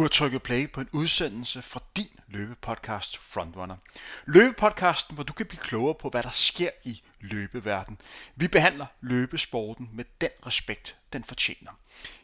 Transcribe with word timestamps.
har 0.00 0.08
trykket 0.08 0.42
play 0.42 0.70
på 0.70 0.80
en 0.80 0.88
udsendelse 0.92 1.62
fra 1.62 1.80
din 1.96 2.20
løbepodcast 2.28 3.18
Frontrunner. 3.18 3.76
Løbepodcasten, 4.26 5.14
hvor 5.14 5.24
du 5.24 5.32
kan 5.32 5.46
blive 5.46 5.60
klogere 5.60 5.94
på, 5.94 6.08
hvad 6.08 6.22
der 6.22 6.30
sker 6.30 6.70
i 6.84 7.02
løbeverden. 7.20 7.98
Vi 8.36 8.48
behandler 8.48 8.86
løbesporten 9.00 9.90
med 9.92 10.04
den 10.20 10.30
respekt, 10.46 10.96
den 11.12 11.24
fortjener. 11.24 11.70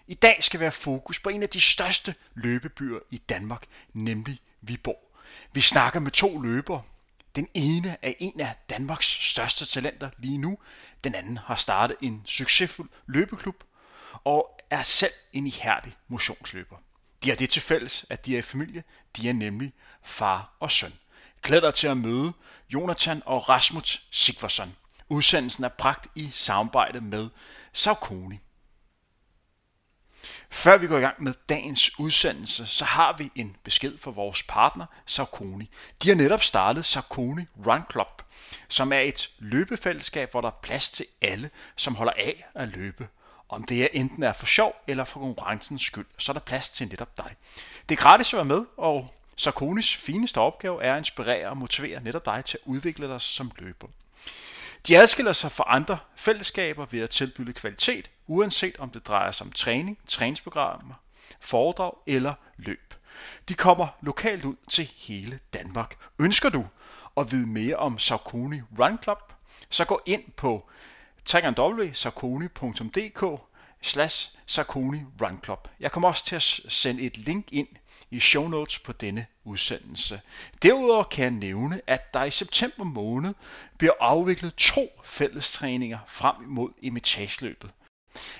I 0.06 0.14
dag 0.14 0.36
skal 0.40 0.60
være 0.60 0.72
fokus 0.72 1.20
på 1.20 1.28
en 1.28 1.42
af 1.42 1.48
de 1.48 1.60
største 1.60 2.14
løbebyer 2.34 2.98
i 3.10 3.18
Danmark, 3.18 3.62
nemlig 3.92 4.40
Viborg. 4.60 5.16
Vi 5.52 5.60
snakker 5.60 6.00
med 6.00 6.10
to 6.10 6.40
løbere. 6.40 6.82
Den 7.36 7.48
ene 7.54 7.96
er 8.02 8.12
en 8.18 8.40
af 8.40 8.54
Danmarks 8.70 9.06
største 9.06 9.66
talenter 9.66 10.10
lige 10.18 10.38
nu. 10.38 10.58
Den 11.04 11.14
anden 11.14 11.36
har 11.38 11.56
startet 11.56 11.96
en 12.00 12.22
succesfuld 12.26 12.88
løbeklub 13.06 13.64
og 14.24 14.60
er 14.70 14.82
selv 14.82 15.12
en 15.32 15.46
ihærdig 15.46 15.96
motionsløber. 16.08 16.76
De 17.24 17.28
har 17.28 17.36
det 17.36 17.50
til 17.50 17.62
fælles, 17.62 18.06
at 18.10 18.26
de 18.26 18.34
er 18.34 18.38
i 18.38 18.42
familie. 18.42 18.84
De 19.16 19.28
er 19.28 19.32
nemlig 19.32 19.72
far 20.02 20.56
og 20.60 20.70
søn. 20.70 20.92
Glæd 21.42 21.60
dig 21.60 21.74
til 21.74 21.86
at 21.86 21.96
møde 21.96 22.32
Jonathan 22.70 23.22
og 23.26 23.48
Rasmus 23.48 24.06
Sigvarsson. 24.10 24.76
Udsendelsen 25.08 25.64
er 25.64 25.68
bragt 25.68 26.06
i 26.14 26.28
samarbejde 26.32 27.00
med 27.00 27.28
Saucony. 27.72 28.38
Før 30.50 30.76
vi 30.76 30.86
går 30.86 30.98
i 30.98 31.00
gang 31.00 31.22
med 31.22 31.34
dagens 31.48 31.98
udsendelse, 31.98 32.66
så 32.66 32.84
har 32.84 33.16
vi 33.18 33.30
en 33.34 33.56
besked 33.64 33.98
fra 33.98 34.10
vores 34.10 34.42
partner 34.42 34.86
Saucony. 35.06 35.66
De 36.02 36.08
har 36.08 36.16
netop 36.16 36.42
startet 36.42 36.84
Saucony 36.84 37.48
Run 37.66 37.82
Club, 37.90 38.22
som 38.68 38.92
er 38.92 38.98
et 38.98 39.30
løbefællesskab, 39.38 40.30
hvor 40.30 40.40
der 40.40 40.48
er 40.48 40.58
plads 40.62 40.90
til 40.90 41.06
alle, 41.20 41.50
som 41.76 41.94
holder 41.94 42.12
af 42.12 42.46
at 42.54 42.68
løbe. 42.68 43.08
Om 43.48 43.62
det 43.62 43.82
er 43.82 43.88
enten 43.92 44.22
er 44.22 44.32
for 44.32 44.46
sjov 44.46 44.76
eller 44.86 45.04
for 45.04 45.20
konkurrencens 45.20 45.82
skyld, 45.82 46.06
så 46.18 46.32
er 46.32 46.34
der 46.34 46.40
plads 46.40 46.68
til 46.68 46.88
netop 46.88 47.16
dig. 47.16 47.36
Det 47.88 47.98
er 47.98 48.02
gratis 48.02 48.32
at 48.32 48.36
være 48.36 48.44
med, 48.44 48.64
og 48.76 49.14
Sarkonis 49.36 49.96
fineste 49.96 50.38
opgave 50.40 50.82
er 50.82 50.92
at 50.92 50.98
inspirere 50.98 51.48
og 51.48 51.56
motivere 51.56 52.02
netop 52.02 52.24
dig 52.24 52.44
til 52.44 52.58
at 52.62 52.66
udvikle 52.66 53.08
dig 53.08 53.20
som 53.20 53.52
løber. 53.58 53.86
De 54.86 54.98
adskiller 54.98 55.32
sig 55.32 55.52
fra 55.52 55.64
andre 55.66 55.98
fællesskaber 56.16 56.86
ved 56.90 57.00
at 57.00 57.10
tilbyde 57.10 57.52
kvalitet, 57.52 58.10
uanset 58.26 58.76
om 58.76 58.90
det 58.90 59.06
drejer 59.06 59.32
sig 59.32 59.46
om 59.46 59.52
træning, 59.52 59.98
træningsprogrammer, 60.08 60.94
foredrag 61.40 61.92
eller 62.06 62.34
løb. 62.56 62.94
De 63.48 63.54
kommer 63.54 63.86
lokalt 64.00 64.44
ud 64.44 64.56
til 64.70 64.90
hele 64.96 65.40
Danmark. 65.54 65.96
Ønsker 66.18 66.48
du 66.48 66.66
at 67.16 67.32
vide 67.32 67.46
mere 67.46 67.76
om 67.76 67.98
Saucony 67.98 68.62
Run 68.78 68.98
Club, 69.02 69.32
så 69.70 69.84
gå 69.84 70.02
ind 70.06 70.22
på 70.36 70.68
www.sarkoni.dk 71.34 73.40
slash 73.82 74.30
Sarkoni 74.46 75.00
Run 75.22 75.40
Club. 75.44 75.68
Jeg 75.80 75.92
kommer 75.92 76.08
også 76.08 76.24
til 76.24 76.36
at 76.36 76.42
sende 76.68 77.02
et 77.02 77.18
link 77.18 77.52
ind 77.52 77.68
i 78.10 78.20
show 78.20 78.48
notes 78.48 78.78
på 78.78 78.92
denne 78.92 79.26
udsendelse. 79.44 80.20
Derudover 80.62 81.04
kan 81.04 81.22
jeg 81.22 81.30
nævne, 81.30 81.80
at 81.86 82.14
der 82.14 82.24
i 82.24 82.30
september 82.30 82.84
måned 82.84 83.34
bliver 83.78 83.92
afviklet 84.00 84.54
to 84.54 84.88
fællestræninger 85.04 85.98
frem 86.08 86.42
imod 86.42 86.70
imitageløbet. 86.80 87.70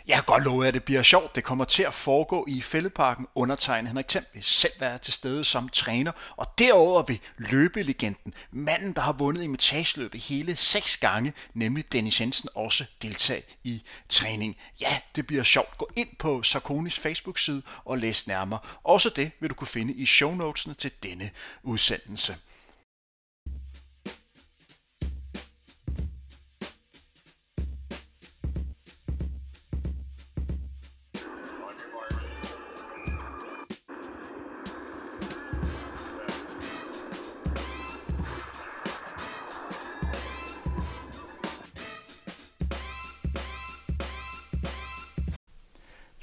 Jeg 0.07 0.17
kan 0.17 0.25
godt 0.25 0.45
love, 0.45 0.67
at 0.67 0.75
det 0.75 0.85
bliver 0.85 1.03
sjovt. 1.03 1.35
Det 1.35 1.45
kommer 1.45 1.65
til 1.65 1.83
at 1.83 1.95
foregå 1.95 2.45
i 2.49 2.63
Fældeparken. 2.63 3.27
Undertegnet 3.35 3.89
Henrik 3.89 4.09
Thiem 4.09 4.25
vil 4.35 4.45
selv 4.45 4.73
være 4.81 4.99
til 4.99 5.13
stede 5.13 5.45
som 5.45 5.69
træner. 5.69 6.13
Og 6.37 6.47
derover 6.59 7.03
vil 7.03 7.21
løbelegenden, 7.37 8.35
manden, 8.51 8.93
der 8.93 9.01
har 9.01 9.13
vundet 9.13 9.43
imitageløbet 9.43 10.21
hele 10.21 10.57
seks 10.57 10.97
gange, 10.97 11.33
nemlig 11.55 11.93
Dennis 11.93 12.21
Jensen, 12.21 12.49
også 12.55 12.85
deltage 13.03 13.43
i 13.65 13.83
træning. 14.09 14.57
Ja, 14.81 14.99
det 15.17 15.27
bliver 15.27 15.43
sjovt. 15.43 15.79
Gå 15.79 15.89
ind 15.97 16.09
på 16.19 16.43
Sarkonis 16.43 16.99
Facebook-side 16.99 17.63
og 17.85 17.99
læs 17.99 18.27
nærmere. 18.27 18.61
Også 18.85 19.09
det 19.09 19.31
vil 19.41 19.51
du 19.51 19.55
kunne 19.55 19.69
finde 19.69 19.93
i 19.93 20.07
shownotesene 20.07 20.75
til 20.75 20.91
denne 21.03 21.31
udsendelse. 21.63 22.37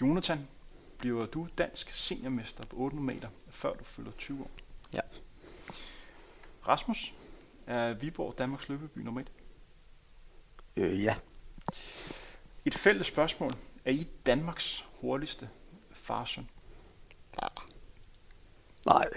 Jonathan, 0.04 0.48
bliver 0.98 1.26
du 1.26 1.48
dansk 1.58 1.92
seniormester 1.92 2.66
på 2.66 2.76
800 2.76 3.16
meter, 3.16 3.30
før 3.50 3.74
du 3.74 3.84
fylder 3.84 4.12
20 4.12 4.42
år? 4.42 4.52
Ja. 4.94 5.00
Rasmus, 6.68 7.14
er 7.68 7.94
Viborg 7.94 8.38
Danmarks 8.38 8.70
løbeby 8.70 9.00
nummer 9.00 9.22
1? 9.22 9.32
Øh, 10.76 11.04
ja. 11.04 11.16
Et 12.66 12.76
fælles 12.76 13.08
spørgsmål. 13.08 13.56
Er 13.86 13.92
I 13.92 14.08
Danmarks 14.26 14.86
hurtigste 15.02 15.50
farsøn? 15.92 16.50
ja. 17.42 17.48
Nej. 18.86 19.08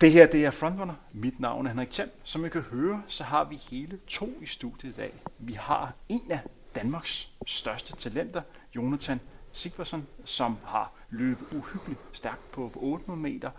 Det 0.00 0.12
her 0.12 0.26
det 0.26 0.44
er 0.44 0.50
Frontrunner. 0.50 0.94
Mit 1.12 1.40
navn 1.40 1.66
er 1.66 1.70
Henrik 1.70 1.90
Thiem. 1.90 2.10
Som 2.24 2.44
I 2.44 2.48
kan 2.48 2.60
høre, 2.60 3.02
så 3.06 3.24
har 3.24 3.44
vi 3.44 3.56
hele 3.56 4.00
to 4.06 4.38
i 4.40 4.46
studiet 4.46 4.92
i 4.92 4.96
dag. 4.96 5.14
Vi 5.38 5.52
har 5.52 5.92
en 6.08 6.30
af 6.30 6.40
Danmarks 6.74 7.30
største 7.46 7.96
talenter, 7.96 8.42
Jonathan 8.76 9.20
Sigvarsson, 9.52 10.06
som 10.24 10.56
har 10.64 10.92
løbet 11.10 11.46
uhyggeligt 11.52 12.00
stærkt 12.12 12.52
på, 12.52 12.68
på 12.68 12.78
800 12.82 13.20
meter, 13.20 13.50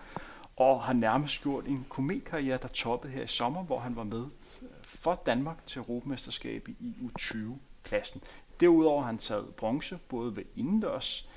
og 0.57 0.84
har 0.84 0.94
nærmest 0.94 1.41
gjort 1.41 1.66
en 1.66 1.85
kometkarriere, 1.90 2.57
der 2.62 2.68
toppede 2.68 3.13
her 3.13 3.24
i 3.24 3.28
sommer, 3.28 3.63
hvor 3.63 3.79
han 3.79 3.96
var 3.96 4.03
med 4.03 4.25
øh, 4.62 4.68
for 4.81 5.22
Danmark 5.25 5.68
til 5.68 5.79
Europamesterskab 5.79 6.68
i 6.68 6.96
U20-klassen. 7.01 8.22
Derudover 8.59 9.01
har 9.01 9.07
han 9.07 9.18
taget 9.18 9.56
bronze 9.56 10.00
både 10.09 10.35
ved 10.35 10.44
indendørs 10.56 11.30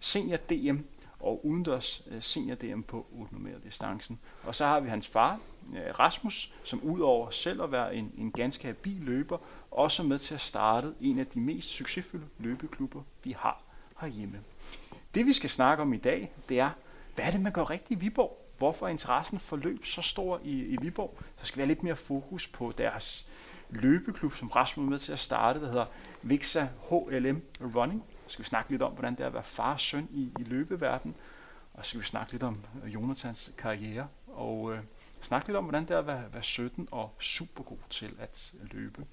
senior 0.00 0.36
DM 0.36 0.78
og 1.20 1.46
udendørs 1.46 2.02
øh, 2.10 2.22
senior 2.22 2.54
DM 2.54 2.80
på 2.80 3.06
800 3.12 3.44
meter 3.44 3.58
distancen. 3.58 4.20
Og 4.42 4.54
så 4.54 4.66
har 4.66 4.80
vi 4.80 4.88
hans 4.88 5.08
far, 5.08 5.40
øh, 5.76 5.98
Rasmus, 5.98 6.52
som 6.64 6.80
udover 6.82 7.30
selv 7.30 7.62
at 7.62 7.72
være 7.72 7.94
en, 7.94 8.12
en 8.18 8.32
ganske 8.32 8.66
habil 8.66 9.00
løber, 9.00 9.38
også 9.70 10.02
med 10.02 10.18
til 10.18 10.34
at 10.34 10.40
starte 10.40 10.94
en 11.00 11.18
af 11.18 11.26
de 11.26 11.40
mest 11.40 11.68
succesfulde 11.68 12.26
løbeklubber, 12.38 13.02
vi 13.24 13.34
har 13.38 13.62
herhjemme. 14.00 14.40
Det 15.14 15.26
vi 15.26 15.32
skal 15.32 15.50
snakke 15.50 15.82
om 15.82 15.92
i 15.92 15.96
dag, 15.96 16.32
det 16.48 16.60
er, 16.60 16.70
hvad 17.14 17.24
er 17.24 17.30
det, 17.30 17.40
man 17.40 17.52
gør 17.52 17.70
rigtigt 17.70 18.00
i 18.00 18.04
Viborg? 18.04 18.36
Hvorfor 18.58 18.86
er 18.86 18.90
interessen 18.90 19.38
for 19.38 19.56
løb 19.56 19.86
så 19.86 20.02
stor 20.02 20.40
i, 20.44 20.64
i 20.64 20.76
Viborg? 20.80 21.18
Så 21.36 21.46
skal 21.46 21.56
vi 21.56 21.60
have 21.60 21.68
lidt 21.68 21.82
mere 21.82 21.96
fokus 21.96 22.48
på 22.48 22.72
deres 22.78 23.26
løbeklub, 23.70 24.36
som 24.36 24.48
Rasmus 24.48 24.86
er 24.86 24.90
med 24.90 24.98
til 24.98 25.12
at 25.12 25.18
starte, 25.18 25.60
der 25.60 25.66
hedder 25.66 25.86
Vixa 26.22 26.68
HLM 26.90 27.42
Running. 27.60 28.04
Så 28.30 28.32
skal 28.32 28.42
vi 28.42 28.48
snakke 28.48 28.70
lidt 28.70 28.82
om, 28.82 28.92
hvordan 28.92 29.14
det 29.14 29.20
er 29.20 29.26
at 29.26 29.34
være 29.34 29.42
far 29.42 29.72
og 29.72 29.80
søn 29.80 30.08
i, 30.10 30.32
i 30.38 30.42
løbeverdenen. 30.42 31.16
Og 31.74 31.84
så 31.84 31.88
skal 31.88 32.00
vi 32.00 32.06
snakke 32.06 32.32
lidt 32.32 32.42
om 32.42 32.64
Jonathans 32.86 33.52
karriere. 33.58 34.08
Og 34.26 34.72
øh, 34.72 34.78
snakke 35.20 35.48
lidt 35.48 35.56
om, 35.56 35.64
hvordan 35.64 35.82
det 35.82 35.90
er 35.90 35.98
at 35.98 36.06
være, 36.06 36.22
være 36.32 36.42
17 36.42 36.88
og 36.90 37.14
super 37.18 37.62
god 37.62 37.76
til 37.90 38.10
at 38.20 38.52
løbe. 38.62 39.04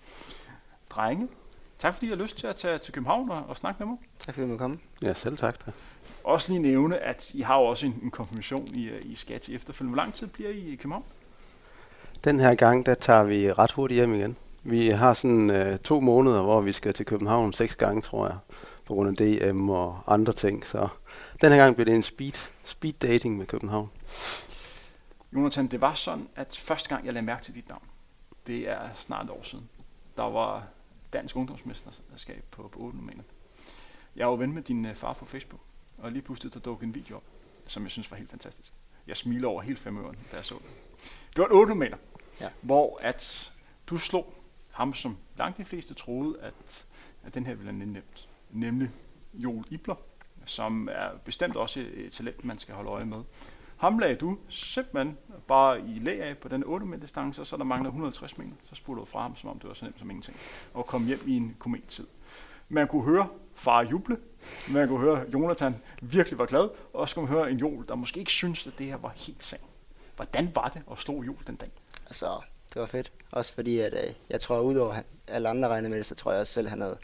Drenge, 0.90 1.28
tak 1.80 1.94
fordi 1.94 2.06
I 2.06 2.10
har 2.10 2.16
lyst 2.16 2.38
til 2.38 2.48
at 2.48 2.56
tage 2.56 2.78
til 2.78 2.94
København 2.94 3.30
og, 3.30 3.46
og 3.48 3.58
snakke 3.58 3.80
med 3.80 3.88
mig. 3.88 3.98
Tak 4.20 4.36
fordi 4.36 4.52
du 4.52 4.58
kom. 4.58 4.80
Ja, 5.02 5.14
selv 5.14 5.38
tak. 5.38 5.66
Da. 5.66 5.72
Også 6.24 6.52
lige 6.52 6.62
nævne, 6.62 6.98
at 6.98 7.34
I 7.34 7.42
har 7.42 7.60
jo 7.60 7.64
også 7.64 7.86
en, 7.86 8.00
en 8.04 8.12
konfirmation 8.12 8.68
i, 8.68 8.90
øh, 8.90 9.02
i 9.04 9.16
skat 9.16 9.48
i 9.48 9.56
efterfølgende. 9.56 9.94
Hvor 9.94 10.04
lang 10.04 10.14
tid 10.14 10.28
bliver 10.28 10.50
I 10.50 10.60
i 10.60 10.76
København? 10.76 11.04
Den 12.24 12.40
her 12.40 12.56
gang, 12.56 12.86
der 12.86 12.94
tager 12.94 13.24
vi 13.24 13.54
ret 13.54 13.72
hurtigt 13.72 13.96
hjem 13.96 14.14
igen. 14.14 14.38
Vi 14.64 14.90
har 14.90 15.14
sådan 15.14 15.50
øh, 15.50 15.80
to 15.80 16.00
måneder, 16.00 16.42
hvor 16.42 16.62
vi 16.62 16.72
skal 16.72 16.94
til 16.94 17.06
København 17.06 17.54
seks 17.54 17.76
gange, 17.76 18.02
tror 18.02 18.28
jeg, 18.28 18.38
på 18.88 18.94
grund 18.94 19.22
af 19.22 19.28
DM 19.52 19.70
og 19.70 20.02
andre 20.08 20.34
ting. 20.34 20.66
Så 20.66 20.88
den 21.42 21.52
her 21.52 21.58
gang 21.58 21.76
bliver 21.76 21.86
det 21.86 21.96
en 21.96 22.04
speed, 22.04 22.34
speed 22.64 22.94
dating 22.94 23.38
med 23.38 23.46
København. 23.46 23.90
Jonathan, 25.34 25.68
det 25.68 25.82
var 25.82 25.94
sådan, 25.94 26.28
at 26.36 26.58
første 26.58 26.90
gang 26.90 27.06
jeg 27.06 27.14
lagde 27.14 27.26
mærke 27.26 27.44
til 27.44 27.56
dit 27.56 27.70
navn, 27.70 27.84
det 28.48 28.70
er 28.70 28.90
snart 28.96 29.26
et 29.26 29.32
år 29.32 29.44
siden. 29.44 29.70
Der 30.18 30.24
var 30.24 30.68
dansk 31.14 31.36
ungdomsmesterskab 31.36 32.44
på, 32.52 32.68
på 32.68 32.80
8 32.80 32.98
meter. 32.98 33.24
Jeg 34.16 34.28
var 34.28 34.36
ven 34.36 34.54
med 34.54 34.62
din 34.62 34.86
øh, 34.86 34.96
far 34.96 35.14
på 35.14 35.26
Facebook, 35.26 35.62
og 35.98 36.12
lige 36.12 36.22
pludselig 36.22 36.54
der 36.54 36.60
dukkede 36.60 36.88
en 36.88 36.96
video 36.96 37.16
op, 37.16 37.24
som 37.66 37.84
jeg 37.84 37.92
synes 37.92 38.12
var 38.12 38.18
helt 38.18 38.30
fantastisk. 38.30 38.74
Jeg 39.08 39.18
smiler 39.18 39.48
over 39.48 39.62
helt 39.62 39.80
fem 39.80 39.96
da 40.32 40.36
jeg 40.36 40.46
så 40.46 40.56
det. 40.56 40.72
Det 41.30 41.38
var 41.38 41.46
et 41.46 41.52
8 41.52 41.76
meter, 41.76 41.98
ja. 42.42 42.50
hvor 42.62 43.00
at 43.02 43.52
du 43.88 43.98
slog 43.98 44.34
ham, 44.72 44.94
som 44.94 45.18
langt 45.38 45.58
de 45.58 45.66
fleste 45.66 45.94
troede, 45.94 46.40
at, 46.42 46.86
at 47.24 47.34
den 47.34 47.46
her 47.46 47.54
ville 47.54 47.78
være 47.78 47.88
nemt. 47.88 48.28
Nemlig 48.52 48.90
Joel 49.34 49.66
Ibler, 49.70 49.96
som 50.46 50.90
er 50.92 51.10
bestemt 51.26 51.56
også 51.56 51.86
et 51.94 52.12
talent, 52.12 52.46
man 52.46 52.60
skal 52.60 52.76
holde 52.76 52.90
øje 52.90 53.06
med. 53.06 53.24
Ham 53.78 54.00
lagde 54.00 54.16
du 54.16 54.38
simpelthen 54.50 55.18
bare 55.48 55.82
i 55.82 56.00
lag 56.00 56.22
af 56.22 56.38
på 56.38 56.48
den 56.48 56.64
8 56.64 56.86
meter 56.86 57.02
distance, 57.02 57.42
og 57.42 57.48
så 57.48 57.58
der 57.58 57.64
mangler 57.64 57.90
150 57.90 58.38
meter. 58.38 58.52
Så 58.64 58.76
spurgte 58.76 59.00
du 59.00 59.06
fra 59.06 59.22
ham, 59.22 59.36
som 59.36 59.50
om 59.50 59.60
det 59.60 59.68
var 59.68 59.74
så 59.74 59.86
nemt 59.86 60.00
som 60.00 60.10
ingenting. 60.10 60.38
Og 60.74 60.86
kom 60.86 61.06
hjem 61.06 61.22
i 61.26 61.38
en 61.38 61.56
komettid. 61.60 62.08
Man 62.70 62.88
kunne 62.88 63.04
høre 63.04 63.28
far 63.56 63.84
juble, 63.84 64.18
man 64.70 64.88
kunne 64.88 65.00
høre, 65.00 65.26
Jonathan 65.34 65.76
virkelig 66.02 66.40
var 66.40 66.46
glad, 66.46 66.70
og 66.94 67.10
så 67.10 67.16
kunne 67.16 67.26
man 67.26 67.34
høre 67.34 67.52
en 67.52 67.58
jul, 67.58 67.88
der 67.88 67.96
måske 67.96 68.20
ikke 68.20 68.32
syntes, 68.32 68.68
at 68.68 68.74
det 68.78 68.86
her 68.86 68.98
var 68.98 69.14
helt 69.16 69.44
sandt. 69.44 69.64
Hvordan 70.16 70.52
var 70.56 70.70
det 70.70 70.82
at 70.92 70.98
slå 70.98 71.24
jul 71.24 71.38
den 71.48 71.56
dag? 71.56 71.72
Altså, 72.06 72.42
det 72.74 72.82
var 72.82 72.88
fedt. 72.88 73.12
Også 73.32 73.54
fordi, 73.54 73.80
at 73.80 73.94
øh, 73.94 74.14
jeg 74.30 74.40
tror, 74.40 74.60
udover 74.60 75.02
alle 75.28 75.50
andre 75.50 75.70
regnede 75.70 75.90
med 75.90 75.98
det, 75.98 76.06
så 76.06 76.16
tror 76.16 76.32
jeg 76.32 76.42
også 76.42 76.54
selv, 76.54 76.68
at 76.68 76.72
han 76.72 76.82
havde, 76.82 76.98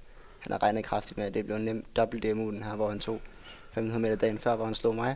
han 0.44 0.51
havde 0.51 0.63
regnet 0.63 0.86
kraftigt 0.86 1.18
med, 1.18 1.25
at 1.25 1.34
det 1.34 1.45
blev 1.45 1.56
en 1.57 1.66
nem 1.66 1.86
dobbelt 1.95 2.24
DMU 2.24 2.51
den 2.51 2.63
her, 2.63 2.75
hvor 2.75 2.90
han 2.90 3.00
tog 3.00 3.16
1500 3.16 4.01
meter 4.01 4.16
dagen 4.16 4.40
før, 4.40 4.56
hvor 4.56 4.66
han 4.66 4.75
slog 4.75 4.95
mig. 4.95 5.16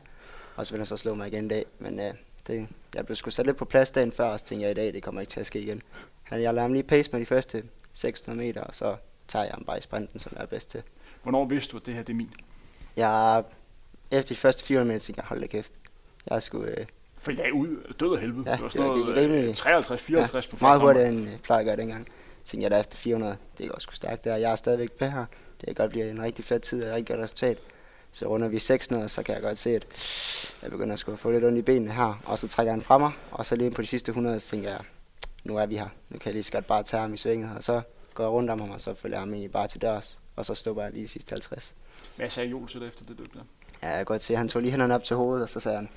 Og 0.56 0.66
så 0.68 0.74
ville 0.74 0.80
han 0.82 0.86
så 0.86 0.98
slå 0.98 1.14
mig 1.14 1.28
igen 1.28 1.46
i 1.46 1.48
dag. 1.48 1.66
Men 1.80 2.00
øh, 2.00 2.14
det, 2.48 2.68
jeg 2.96 3.06
blev 3.06 3.16
sgu 3.16 3.30
sat 3.30 3.46
lidt 3.46 3.58
på 3.58 3.66
plads 3.66 3.92
dagen 3.92 4.12
før, 4.12 4.26
og 4.26 4.40
så 4.40 4.46
tænkte 4.46 4.64
jeg, 4.64 4.72
i 4.72 4.74
dag, 4.74 4.94
det 4.94 5.04
kommer 5.04 5.22
ikke 5.22 5.32
til 5.32 5.40
at 5.40 5.46
ske 5.46 5.60
igen. 5.60 5.82
Han, 6.24 6.42
jeg 6.42 6.54
lader 6.54 6.62
ham 6.62 6.74
lige 6.74 6.84
pace 6.84 7.10
med 7.12 7.20
de 7.20 7.26
første 7.26 7.64
600 7.94 8.48
meter, 8.48 8.62
og 8.62 8.76
så 8.76 8.96
tager 9.28 9.46
jeg 9.46 9.54
ham 9.54 9.64
bare 9.64 9.78
i 9.78 9.82
sprinten, 9.82 10.20
som 10.20 10.32
jeg 10.36 10.42
er 10.42 10.46
bedst 10.48 10.72
til. 10.72 10.82
Hvornår 11.24 11.46
vidste 11.46 11.72
du, 11.72 11.78
at 11.78 11.86
det 11.86 11.94
her 11.94 12.02
det 12.04 12.14
er 12.14 12.18
min? 12.18 12.34
Jeg, 12.98 13.44
efter 14.12 14.36
de 14.36 14.40
første 14.40 14.64
400 14.66 14.88
meter, 14.94 15.00
tænkte 15.06 15.20
jeg, 15.22 15.28
hold 15.28 15.42
da 15.42 15.48
kæft. 15.48 15.74
Jeg 16.30 16.44
skulle, 16.44 16.80
øh, 16.80 16.86
For 17.18 17.32
jeg 17.32 17.48
er 17.48 17.52
ud 17.52 17.94
død 18.00 18.14
af 18.16 18.22
helvede. 18.22 18.50
Ja, 18.50 18.56
det 18.56 18.64
var 18.64 18.70
sådan 18.70 18.88
det 18.90 18.96
gik 18.96 19.06
noget 19.06 19.18
rimelig- 19.24 19.50
øh, 19.50 19.56
53, 19.56 20.02
54 20.02 20.46
ja, 20.46 20.52
på 20.52 20.58
meget 20.62 20.74
første 20.74 20.82
hurtigere, 20.86 21.08
omgang. 21.08 21.24
end 21.24 21.32
jeg 21.32 21.40
plejer 21.44 21.60
at 21.60 21.66
gøre 21.66 21.76
dengang. 21.78 22.08
Tænkte 22.48 22.64
jeg 22.64 22.72
da 22.72 22.80
efter 22.80 22.98
400, 22.98 23.38
det 23.58 23.70
går 23.70 23.80
sgu 23.80 23.92
stærkt 23.92 24.24
der. 24.24 24.36
Jeg 24.36 24.52
er 24.52 24.56
stadigvæk 24.56 24.92
på 24.92 25.06
her. 25.06 25.26
Det 25.60 25.66
kan 25.66 25.76
godt 25.76 25.92
blive 25.92 26.10
en 26.10 26.22
rigtig 26.22 26.46
fed 26.46 26.60
tid 26.60 26.84
og 26.84 26.90
et 26.90 26.96
rigtig 26.96 27.16
godt 27.16 27.24
resultat. 27.24 27.58
Så 28.12 28.28
runder 28.28 28.48
vi 28.48 28.60
600, 28.60 29.10
så 29.10 29.24
kan 29.24 29.36
jeg 29.36 29.42
godt 29.42 29.58
se, 29.58 29.76
at 29.76 29.86
jeg 30.62 30.72
begynder 30.72 30.94
at 30.94 31.00
skulle 31.00 31.18
få 31.18 31.32
lidt 31.32 31.44
ondt 31.46 31.58
i 31.58 31.62
benene 31.62 31.92
her. 31.92 32.22
Og 32.26 32.40
så 32.40 32.48
trækker 32.48 32.74
han 32.74 32.82
fra 32.82 32.98
mig, 32.98 33.12
og 33.32 33.46
så 33.46 33.56
lige 33.56 33.72
på 33.72 33.82
de 33.82 33.88
sidste 33.88 34.10
100, 34.10 34.40
så 34.40 34.50
tænker 34.50 34.70
jeg, 34.70 34.80
nu 35.44 35.58
er 35.58 35.66
vi 35.66 35.78
her. 35.78 35.90
Nu 36.10 36.18
kan 36.18 36.26
jeg 36.26 36.34
lige 36.34 36.44
så 36.44 36.52
godt 36.52 36.68
bare 36.68 36.84
tage 36.84 37.02
ham 37.02 37.14
i 37.14 37.18
svinget, 37.18 37.52
og 37.58 37.64
så 37.64 37.82
går 38.14 38.24
jeg 38.24 38.32
rundt 38.32 38.50
om 38.50 38.60
ham, 38.60 38.72
og 38.72 38.82
så 38.82 38.94
følger 38.94 39.18
jeg 39.18 39.22
ham 39.22 39.34
egentlig 39.34 39.52
bare 39.52 39.68
til 39.68 39.82
dørs. 39.82 40.20
Og 40.36 40.46
så 40.46 40.56
stopper 40.56 40.84
jeg 40.84 40.92
lige 40.92 41.04
de 41.04 41.08
sidste 41.08 41.32
50. 41.32 41.74
Hvad 42.16 42.30
sagde 42.30 42.50
Joel 42.50 42.68
til 42.68 42.84
efter 42.84 43.06
det 43.06 43.18
løb 43.18 43.34
der? 43.34 43.40
Ja, 43.84 43.88
jeg 43.88 43.98
kan 43.98 44.06
godt 44.06 44.22
se, 44.22 44.36
han 44.36 44.50
tog 44.50 44.62
lige 44.62 44.72
hænderne 44.72 44.96
op 44.96 45.04
til 45.04 45.16
hovedet, 45.16 45.44
og 45.44 45.50
så 45.50 45.60
sagde 45.60 45.78
han, 45.78 45.90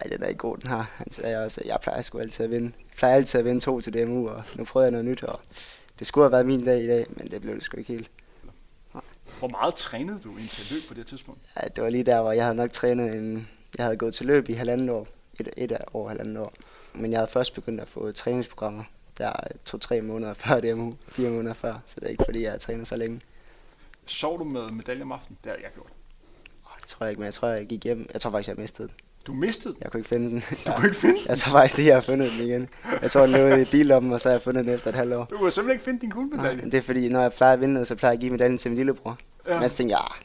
ej, 0.00 0.08
den 0.10 0.22
er 0.22 0.26
ikke 0.26 0.38
god, 0.38 0.56
den 0.56 0.70
her. 0.70 0.84
Han 0.96 1.10
sagde 1.10 1.44
også, 1.44 1.60
at 1.60 1.66
jeg 1.66 1.78
plejer 1.82 2.02
sgu 2.02 2.18
altid 2.18 2.44
at 2.44 2.50
vinde. 2.50 2.66
Jeg 2.66 2.96
plejer 2.96 3.14
altid 3.14 3.38
at 3.38 3.44
vinde 3.44 3.60
to 3.60 3.80
til 3.80 3.92
DMU, 3.94 4.28
og 4.28 4.42
nu 4.54 4.64
prøvede 4.64 4.84
jeg 4.84 4.90
noget 4.90 5.04
nyt, 5.04 5.22
og 5.24 5.40
det 5.98 6.06
skulle 6.06 6.24
have 6.24 6.32
været 6.32 6.46
min 6.46 6.64
dag 6.64 6.82
i 6.84 6.86
dag, 6.86 7.06
men 7.10 7.30
det 7.30 7.40
blev 7.40 7.54
det 7.54 7.64
sgu 7.64 7.76
ikke 7.76 7.92
helt. 7.92 8.10
Hvor 9.38 9.48
meget 9.48 9.74
trænede 9.74 10.18
du 10.24 10.36
indtil 10.36 10.74
løb 10.74 10.82
på 10.88 10.94
det 10.94 11.06
tidspunkt? 11.06 11.40
Ja, 11.62 11.68
det 11.68 11.84
var 11.84 11.90
lige 11.90 12.04
der, 12.04 12.22
hvor 12.22 12.32
jeg 12.32 12.44
havde 12.44 12.56
nok 12.56 12.72
trænet 12.72 13.14
en... 13.14 13.48
Jeg 13.78 13.84
havde 13.84 13.96
gået 13.96 14.14
til 14.14 14.26
løb 14.26 14.48
i 14.48 14.52
halvandet 14.52 14.90
år. 14.90 15.08
Et, 15.40 15.48
et 15.56 15.78
år, 15.94 16.08
halvandet 16.08 16.38
år. 16.38 16.52
Men 16.94 17.12
jeg 17.12 17.20
havde 17.20 17.30
først 17.30 17.54
begyndt 17.54 17.80
at 17.80 17.88
få 17.88 18.12
træningsprogrammer. 18.12 18.84
Der 19.18 19.32
to-tre 19.64 20.00
måneder 20.00 20.34
før 20.44 20.60
DMU. 20.60 20.94
Fire 21.08 21.30
måneder 21.30 21.54
før. 21.54 21.72
Så 21.86 21.94
det 22.00 22.06
er 22.06 22.10
ikke 22.10 22.24
fordi, 22.24 22.42
jeg 22.42 22.50
har 22.50 22.58
trænet 22.58 22.88
så 22.88 22.96
længe. 22.96 23.20
Sov 24.06 24.38
du 24.38 24.44
med 24.44 24.70
medalje 24.70 25.02
om 25.02 25.12
aftenen? 25.12 25.38
Det 25.44 25.52
har 25.52 25.58
jeg 25.62 25.70
gjort. 25.74 25.90
Åh, 26.66 26.78
Det 26.80 26.88
tror 26.88 27.06
jeg 27.06 27.10
ikke, 27.10 27.20
men 27.20 27.24
jeg 27.26 27.34
tror, 27.34 27.48
jeg 27.48 27.66
gik 27.66 27.84
hjem. 27.84 28.08
Jeg 28.12 28.20
tror 28.20 28.30
faktisk, 28.30 28.48
jeg 28.48 28.56
mistede 28.56 28.88
den. 28.88 28.96
Du 29.26 29.32
mistede 29.32 29.74
den. 29.74 29.82
Jeg 29.82 29.90
kunne 29.90 30.00
ikke 30.00 30.08
finde 30.08 30.30
den. 30.30 30.40
Du 30.66 30.72
kunne 30.76 30.88
ikke 30.88 30.96
finde 31.00 31.16
den. 31.16 31.24
Jeg 31.28 31.38
tror 31.38 31.52
faktisk 31.52 31.76
lige, 31.76 31.88
jeg 31.88 31.96
har 31.96 32.02
fundet 32.02 32.30
den 32.32 32.40
igen. 32.46 32.68
Jeg 33.02 33.10
tror, 33.10 33.22
den 33.22 33.30
lå 33.30 33.56
i 33.56 33.64
billommen, 33.64 34.12
og 34.12 34.20
så 34.20 34.28
har 34.28 34.34
jeg 34.34 34.42
fundet 34.42 34.64
den 34.66 34.74
efter 34.74 34.88
et 34.90 34.96
halvt 34.96 35.14
år. 35.14 35.24
Du 35.24 35.38
kunne 35.38 35.50
simpelthen 35.50 35.74
ikke 35.74 35.84
finde 35.84 36.00
din 36.00 36.08
Nej, 36.08 36.14
guldmedalje. 36.16 36.62
men 36.62 36.72
det 36.72 36.78
er 36.78 36.82
fordi, 36.82 37.08
når 37.08 37.20
jeg 37.22 37.32
plejer 37.32 37.52
at 37.52 37.60
vinde 37.60 37.74
noget, 37.74 37.88
så 37.88 37.94
plejer 37.94 38.10
jeg 38.12 38.16
at 38.16 38.20
give 38.20 38.30
medaljen 38.32 38.58
til 38.58 38.70
min 38.70 38.76
lillebror. 38.76 39.18
Ja. 39.46 39.54
Ja. 39.54 39.60
Men 39.60 39.68
så 39.68 39.76
tænkte 39.76 39.96
jeg, 39.96 40.04
ah, 40.04 40.16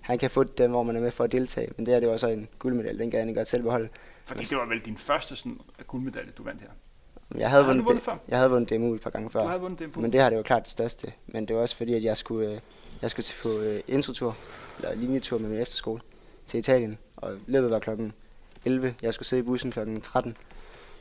han 0.00 0.18
kan 0.18 0.30
få 0.30 0.44
den, 0.44 0.70
hvor 0.70 0.82
man 0.82 0.96
er 0.96 1.00
med 1.00 1.10
for 1.10 1.24
at 1.24 1.32
deltage. 1.32 1.68
Men 1.76 1.86
det 1.86 1.94
her, 1.94 2.00
det 2.00 2.08
var 2.08 2.16
så 2.16 2.28
en 2.28 2.48
guldmedalje, 2.58 2.98
den 2.98 3.10
kan 3.10 3.20
han 3.20 3.34
godt 3.34 3.48
selv 3.48 3.62
beholde. 3.62 3.88
Fordi 4.24 4.44
det 4.44 4.58
var 4.58 4.66
vel 4.66 4.78
din 4.78 4.96
første 4.96 5.36
sådan, 5.36 5.60
guldmedalje, 5.86 6.30
du 6.38 6.42
vandt 6.42 6.60
her. 6.60 6.68
Jeg 7.38 7.50
havde, 7.50 7.64
vundet, 7.66 7.84
vundet 7.84 8.00
det, 8.00 8.04
før? 8.04 8.16
jeg 8.28 8.38
havde 8.38 8.50
vundet 8.50 8.70
DMU 8.70 8.94
et 8.94 9.00
par 9.00 9.10
gange 9.10 9.30
før. 9.30 9.42
Du 9.42 9.48
havde 9.48 9.60
vundet 9.60 9.78
det 9.78 9.92
på. 9.92 10.00
Men 10.00 10.12
det 10.12 10.22
her, 10.22 10.28
det 10.28 10.36
var 10.36 10.42
klart 10.42 10.62
det 10.62 10.70
største. 10.70 11.12
Men 11.26 11.48
det 11.48 11.56
var 11.56 11.62
også 11.62 11.76
fordi, 11.76 11.94
at 11.94 12.02
jeg 12.02 12.16
skulle, 12.16 12.50
øh, 12.50 12.58
jeg 13.02 13.10
skulle 13.10 13.26
på 13.42 13.48
øh, 13.64 13.78
introtur, 13.88 14.36
eller 14.78 14.94
linjetur 14.94 15.38
med 15.38 15.48
min 15.48 15.58
efterskole 15.60 16.00
til 16.46 16.58
Italien. 16.58 16.98
Og 17.16 17.32
løbet 17.46 17.70
var 17.70 17.78
klokken 17.78 18.12
11. 18.64 18.94
Jeg 19.02 19.14
skulle 19.14 19.28
sidde 19.28 19.40
i 19.40 19.44
bussen 19.44 19.70
klokken 19.70 20.00
13. 20.00 20.36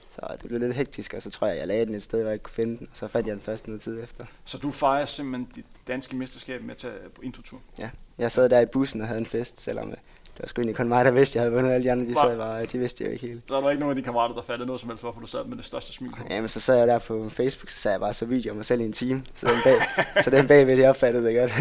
Så 0.09 0.21
det 0.41 0.47
blev 0.47 0.59
lidt 0.59 0.73
hektisk, 0.73 1.13
og 1.13 1.21
så 1.21 1.29
tror 1.29 1.47
jeg, 1.47 1.57
jeg 1.57 1.67
lagde 1.67 1.85
den 1.85 1.95
et 1.95 2.03
sted, 2.03 2.19
hvor 2.19 2.29
jeg 2.29 2.33
ikke 2.33 2.43
kunne 2.43 2.53
finde 2.53 2.77
den. 2.77 2.87
Og 2.91 2.97
så 2.97 3.07
fandt 3.07 3.27
jeg 3.27 3.33
den 3.35 3.41
først 3.41 3.67
noget 3.67 3.81
tid 3.81 4.03
efter. 4.03 4.25
Så 4.45 4.57
du 4.57 4.71
fejrer 4.71 5.05
simpelthen 5.05 5.51
dit 5.55 5.65
danske 5.87 6.15
mesterskab 6.15 6.61
med 6.61 6.71
at 6.71 6.77
tage 6.77 6.93
på 7.15 7.21
introtur. 7.21 7.59
Ja, 7.79 7.89
jeg 8.17 8.31
sad 8.31 8.49
der 8.49 8.59
i 8.59 8.65
bussen 8.65 9.01
og 9.01 9.07
havde 9.07 9.19
en 9.19 9.25
fest, 9.25 9.61
selvom 9.61 9.89
øh, 9.89 9.97
det 10.37 10.43
var 10.43 10.47
sgu 10.47 10.61
egentlig 10.61 10.75
kun 10.75 10.87
mig, 10.87 11.05
der 11.05 11.11
vidste, 11.11 11.37
jeg 11.37 11.43
havde 11.43 11.53
vundet. 11.53 11.71
Alle 11.71 11.83
de 11.83 11.91
andre, 11.91 12.05
de 12.05 12.15
sad 12.15 12.37
bare, 12.37 12.65
de 12.65 12.77
vidste 12.77 13.03
jeg 13.03 13.09
jo 13.09 13.13
ikke 13.13 13.27
helt. 13.27 13.43
Så 13.47 13.55
er 13.55 13.61
der 13.61 13.69
ikke 13.69 13.79
nogen 13.79 13.91
af 13.91 13.95
de 13.95 14.03
kammerater, 14.03 14.35
der 14.35 14.41
fattede 14.41 14.67
noget 14.67 14.79
som 14.81 14.89
helst, 14.89 15.03
hvorfor 15.03 15.21
du 15.21 15.27
sad 15.27 15.45
med 15.45 15.57
det 15.57 15.65
største 15.65 15.93
smil 15.93 16.11
på. 16.11 16.17
Jamen, 16.29 16.49
så 16.49 16.59
sad 16.59 16.77
jeg 16.77 16.87
der 16.87 16.99
på 16.99 17.29
Facebook, 17.29 17.69
så 17.69 17.77
sagde 17.77 17.93
jeg 17.93 17.99
bare 17.99 18.13
så 18.13 18.25
video 18.25 18.51
af 18.51 18.55
mig 18.55 18.65
selv 18.65 18.81
i 18.81 18.85
en 18.85 18.93
time. 18.93 19.23
Så 19.35 19.47
den 19.47 19.55
bag, 19.63 19.75
så 20.23 20.29
den 20.29 20.47
bagved, 20.47 20.77
de 20.77 20.87
opfattede 20.89 21.25
det 21.27 21.35
godt. 21.35 21.51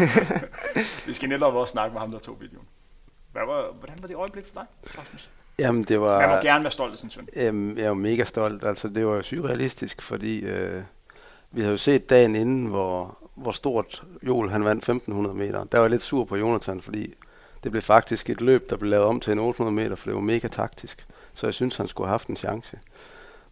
Vi 1.07 1.13
skal 1.13 1.29
netop 1.29 1.53
også 1.53 1.71
snakke 1.71 1.93
med 1.93 2.01
ham, 2.01 2.11
der 2.11 2.19
tog 2.19 2.41
videoen. 2.41 2.67
Hvad 3.31 3.41
var, 3.45 3.71
hvordan 3.79 3.97
var 4.01 4.07
det 4.07 4.15
øjeblik 4.15 4.45
for 4.45 4.53
dig, 4.53 4.65
Rasmus? 4.99 5.29
Jamen, 5.59 5.83
det 5.83 5.89
Man 5.89 5.99
må 5.99 6.05
var... 6.05 6.41
gerne 6.41 6.63
være 6.63 6.71
stolt 6.71 6.93
af 6.93 6.99
sin 6.99 7.09
søn. 7.09 7.27
Øhm, 7.35 7.77
jeg 7.77 7.83
er 7.83 7.87
jo 7.87 7.93
mega 7.93 8.23
stolt. 8.23 8.65
Altså, 8.65 8.87
det 8.87 9.07
var 9.07 9.15
jo 9.15 9.21
surrealistisk, 9.21 10.01
fordi 10.01 10.39
øh, 10.39 10.81
vi 11.51 11.61
havde 11.61 11.71
jo 11.71 11.77
set 11.77 12.09
dagen 12.09 12.35
inden, 12.35 12.65
hvor, 12.65 13.17
hvor 13.35 13.51
stort 13.51 14.03
Joel 14.23 14.49
han 14.49 14.65
vandt 14.65 14.81
1500 14.81 15.35
meter. 15.35 15.63
Der 15.63 15.77
var 15.77 15.85
jeg 15.85 15.91
lidt 15.91 16.01
sur 16.01 16.25
på 16.25 16.35
Jonathan, 16.35 16.81
fordi 16.81 17.13
det 17.63 17.71
blev 17.71 17.81
faktisk 17.81 18.29
et 18.29 18.41
løb, 18.41 18.69
der 18.69 18.77
blev 18.77 18.89
lavet 18.89 19.05
om 19.05 19.19
til 19.19 19.33
en 19.33 19.39
800 19.39 19.75
meter, 19.75 19.95
for 19.95 20.05
det 20.05 20.15
var 20.15 20.21
mega 20.21 20.47
taktisk. 20.47 21.05
Så 21.33 21.47
jeg 21.47 21.53
synes, 21.53 21.77
han 21.77 21.87
skulle 21.87 22.07
have 22.07 22.13
haft 22.13 22.27
en 22.27 22.35
chance. 22.35 22.79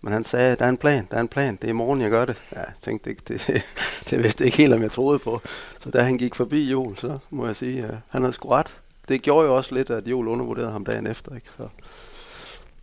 Men 0.01 0.13
han 0.13 0.23
sagde, 0.23 0.55
der 0.55 0.65
er 0.65 0.69
en 0.69 0.77
plan, 0.77 1.07
der 1.11 1.17
er 1.17 1.21
en 1.21 1.27
plan, 1.27 1.55
det 1.55 1.63
er 1.63 1.69
i 1.69 1.71
morgen, 1.71 2.01
jeg 2.01 2.09
gør 2.09 2.25
det. 2.25 2.41
Ja, 2.51 2.59
jeg 2.59 2.73
tænkte 2.81 3.09
ikke, 3.09 3.21
det, 3.27 3.63
det 4.09 4.19
vidste 4.23 4.45
ikke 4.45 4.57
helt, 4.57 4.73
om 4.73 4.81
jeg 4.81 4.91
troede 4.91 5.19
på. 5.19 5.41
Så 5.79 5.89
da 5.89 6.01
han 6.01 6.17
gik 6.17 6.35
forbi 6.35 6.71
Joel, 6.71 6.97
så 6.97 7.17
må 7.29 7.45
jeg 7.45 7.55
sige, 7.55 7.83
at 7.83 7.95
han 8.09 8.21
havde 8.21 8.33
sgu 8.33 8.49
ret. 8.49 8.77
Det 9.07 9.21
gjorde 9.21 9.47
jo 9.47 9.55
også 9.55 9.75
lidt, 9.75 9.89
at 9.89 10.07
Joel 10.07 10.27
undervurderede 10.27 10.71
ham 10.71 10.85
dagen 10.85 11.07
efter. 11.07 11.35
Ikke? 11.35 11.49
Så 11.49 11.69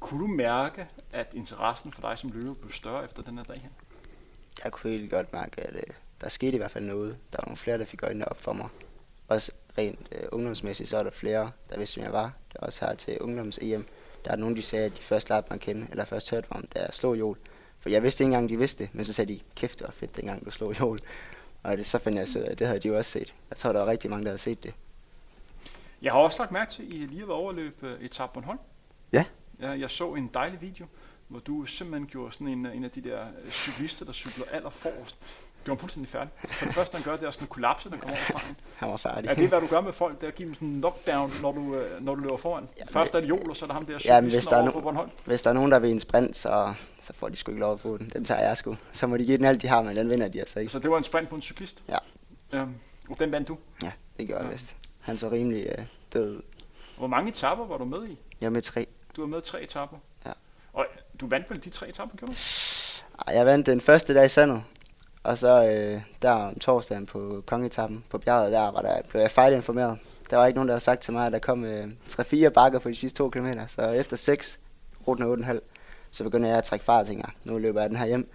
Kunne 0.00 0.20
du 0.20 0.26
mærke, 0.26 0.86
at 1.12 1.26
interessen 1.34 1.92
for 1.92 2.02
dig 2.08 2.19
som 2.19 2.30
løber 2.34 2.54
blev 2.54 2.72
større 2.72 3.04
efter 3.04 3.22
den 3.22 3.36
her 3.36 3.44
dag 3.44 3.60
her? 3.60 3.69
jeg 4.64 4.72
kunne 4.72 4.90
helt 4.92 5.10
godt 5.10 5.32
mærke, 5.32 5.60
at 5.60 5.74
øh, 5.74 5.94
der 6.20 6.28
skete 6.28 6.52
i 6.52 6.56
hvert 6.56 6.70
fald 6.70 6.85
noget. 6.85 7.16
Der 7.32 7.38
var 7.38 7.44
nogle 7.44 7.56
flere, 7.56 7.78
der 7.78 7.85
fik 7.85 8.02
øjnene 8.02 8.28
op 8.28 8.40
for 8.40 8.52
mig. 8.52 8.68
Også 9.28 9.52
rent 9.78 10.08
øh, 10.12 10.25
ungdomsmæssigt, 10.32 10.88
så 10.88 10.97
er 10.97 11.02
der 11.02 11.11
flere, 11.11 11.50
der 11.70 11.78
vidste, 11.78 11.97
hvem 11.97 12.04
jeg 12.04 12.12
var. 12.12 12.32
Det 12.52 12.58
er 12.62 12.66
også 12.66 12.87
her 12.87 12.94
til 12.94 13.20
ungdoms-EM. 13.20 13.87
Der 14.25 14.30
er 14.30 14.37
nogen, 14.37 14.56
de 14.56 14.62
sagde, 14.62 14.85
at 14.87 14.92
de 14.92 15.02
først 15.02 15.28
lærte 15.30 15.47
mig 15.50 15.54
at 15.54 15.61
kende, 15.61 15.87
eller 15.90 16.04
først 16.04 16.30
hørte 16.30 16.47
om, 16.50 16.66
da 16.75 16.80
jeg 16.80 16.88
slog 16.92 17.18
Joel. 17.18 17.37
For 17.80 17.88
jeg 17.88 18.02
vidste 18.02 18.25
ikke 18.25 18.28
engang, 18.28 18.49
de 18.49 18.56
vidste 18.58 18.85
det, 18.85 18.94
men 18.94 19.04
så 19.04 19.12
sagde 19.12 19.32
de, 19.32 19.40
kæft, 19.56 19.78
det 19.78 19.87
var 19.87 19.92
fedt, 19.92 20.16
dengang 20.16 20.44
du 20.44 20.50
slog 20.50 20.80
Joel. 20.80 21.00
Og 21.62 21.76
det, 21.76 21.87
så 21.87 21.99
fandt 21.99 22.18
jeg 22.18 22.28
så 22.28 22.38
ud 22.38 22.44
af, 22.44 22.50
at 22.50 22.58
det 22.58 22.66
havde 22.66 22.80
de 22.80 22.88
jo 22.88 22.97
også 22.97 23.11
set. 23.11 23.35
Jeg 23.50 23.56
tror, 23.56 23.73
der 23.73 23.80
var 23.80 23.90
rigtig 23.90 24.11
mange, 24.11 24.25
der 24.25 24.30
havde 24.30 24.38
set 24.38 24.64
det. 24.64 24.75
Jeg 26.02 26.12
har 26.12 26.18
også 26.18 26.38
lagt 26.38 26.52
mærke 26.52 26.71
til, 26.71 26.82
at 26.82 26.88
I 26.88 26.97
lige 26.97 27.21
været 27.21 27.30
overløb 27.30 27.82
uh, 27.82 27.90
Etap 28.04 28.32
Bornholm. 28.32 28.59
Ja. 29.12 29.25
ja. 29.61 29.71
Jeg 29.71 29.90
så 29.90 30.14
en 30.14 30.30
dejlig 30.35 30.61
video, 30.61 30.87
hvor 31.28 31.40
du 31.40 31.64
simpelthen 31.64 32.06
gjorde 32.06 32.32
sådan 32.32 32.49
en, 32.49 32.66
en 32.66 32.85
af 32.85 32.90
de 32.90 33.00
der 33.00 33.21
øh, 33.44 33.50
cyklister, 33.50 34.04
der 34.04 34.12
cykler 34.12 34.44
aller 34.52 34.71
forrest. 34.71 35.16
Gjorde 35.64 35.76
ham 35.76 35.78
fuldstændig 35.80 36.09
færdig. 36.11 36.30
For 36.44 36.64
det 36.66 36.75
første, 36.75 36.94
han 36.94 37.04
gør, 37.04 37.16
det 37.16 37.26
er 37.26 37.30
sådan 37.30 37.44
en 37.44 37.49
kollapse, 37.49 37.90
der 37.90 37.97
kommer 37.97 38.16
over 38.16 38.25
stregen. 38.28 38.56
Han 38.76 38.90
var 38.90 38.97
færdig. 38.97 39.30
Er 39.30 39.35
det, 39.35 39.49
hvad 39.49 39.61
du 39.61 39.66
gør 39.66 39.80
med 39.80 39.92
folk, 39.92 40.16
det 40.21 40.23
er 40.25 40.28
at 40.28 40.35
give 40.35 40.47
dem 40.47 40.54
sådan 40.54 40.68
en 40.68 40.75
knockdown, 40.75 41.30
når 41.42 41.52
du, 41.52 41.75
øh, 41.76 42.04
når 42.04 42.14
du 42.14 42.21
løber 42.21 42.37
foran? 42.37 42.68
Ja, 42.78 42.85
Først 42.90 43.14
er 43.14 43.21
det 43.21 43.28
Joel, 43.28 43.50
og 43.50 43.56
så 43.56 43.64
er 43.64 43.66
der 43.66 43.75
ham 43.75 43.87
der 43.87 43.99
Ja, 44.04 44.21
men 44.21 44.30
hvis 44.30 44.47
der 44.47 44.56
er 44.56 44.68
no- 44.68 44.73
på 44.73 44.80
Bornholm. 44.80 45.11
Hvis 45.25 45.42
der 45.42 45.50
er 45.50 45.54
nogen, 45.54 45.71
der 45.73 45.78
vil 45.78 45.90
en 45.90 46.00
sprint, 46.00 46.37
så, 46.37 46.75
så 47.02 47.12
får 47.12 47.28
de 47.28 47.37
sgu 47.37 47.50
ikke 47.50 47.61
lov 47.61 47.73
at 47.73 47.80
få 47.80 47.99
den. 47.99 48.11
Den 48.12 48.25
tager 48.25 48.40
jeg 48.40 48.56
sgu. 48.56 48.76
Så 48.92 49.06
må 49.06 49.16
de 49.16 49.25
give 49.25 49.37
den 49.37 49.44
alt, 49.44 49.62
de 49.62 49.68
har, 49.68 49.82
men 49.82 49.97
den 49.97 50.11
vinder 50.11 50.28
de 50.28 50.40
altså 50.40 50.61
ikke. 50.61 50.73
Så 50.73 50.78
det 50.78 50.90
var 50.90 50.99
en 50.99 51.04
sprint 51.04 51.28
på 51.28 51.35
en 51.35 51.42
cyklist? 51.42 51.82
Ja. 51.88 51.99
Øhm, 52.52 52.75
og 53.11 53.18
den 53.21 53.32
vandt 53.32 53.49
du. 53.49 53.59
Ja, 53.82 53.92
det 54.18 54.26
gjorde 54.26 54.40
jeg 54.42 54.49
Ja. 54.49 54.52
vist. 54.52 54.76
Han 55.02 55.18
så 55.18 55.30
rimelig 55.30 55.66
øh, 55.78 55.85
død. 56.12 56.42
Hvor 56.99 57.06
mange 57.06 57.28
etapper 57.28 57.66
var 57.66 57.78
du 57.78 57.85
med 57.85 58.09
i? 58.09 58.18
Jeg 58.40 58.52
med 58.52 58.62
tre. 58.62 58.87
Du 59.16 59.21
var 59.21 59.28
med 59.28 59.42
tre 59.42 59.62
etapper. 59.62 59.97
Ja. 60.26 60.32
Og 60.73 60.87
du 61.21 61.28
vandt 61.28 61.50
vel 61.50 61.64
de 61.64 61.71
tre 61.71 61.88
etapper, 61.88 62.16
gjorde 62.16 62.32
du? 62.32 62.38
Ej, 63.28 63.35
Jeg 63.37 63.47
vandt 63.47 63.66
den 63.66 63.80
første 63.80 64.14
dag 64.14 64.25
i 64.26 64.28
sandet. 64.28 64.62
Og 65.23 65.38
så 65.38 65.64
øh, 65.64 66.02
der 66.23 66.30
om 66.30 66.59
torsdagen 66.59 67.06
på 67.06 67.42
kongetappen 67.47 68.04
på 68.11 68.18
bjerget, 68.18 68.52
der, 68.52 68.71
var 68.71 68.82
der 68.82 69.02
blev 69.09 69.21
jeg 69.21 69.30
fejlinformeret. 69.30 69.99
Der 70.30 70.37
var 70.37 70.47
ikke 70.47 70.56
nogen, 70.56 70.68
der 70.68 70.75
havde 70.75 70.85
sagt 70.85 71.00
til 71.00 71.12
mig, 71.12 71.26
at 71.26 71.32
der 71.32 71.38
kom 71.38 71.64
øh, 71.64 71.88
3-4 72.09 72.49
bakker 72.49 72.78
på 72.78 72.88
de 72.88 72.94
sidste 72.94 73.18
to 73.18 73.30
kilometer. 73.30 73.66
Så 73.66 73.82
efter 73.82 74.16
6, 74.16 74.61
ruten 75.09 75.25
er 75.25 75.54
8,5, 75.54 75.61
så 76.11 76.25
begynder 76.25 76.49
jeg 76.49 76.59
at 76.59 76.64
trække 76.64 76.85
fart 76.85 77.00
og 77.00 77.06
tænker, 77.06 77.28
nu 77.44 77.59
løber 77.59 77.80
jeg 77.80 77.90
den 77.90 77.99
her 77.99 78.06
hjem. 78.06 78.30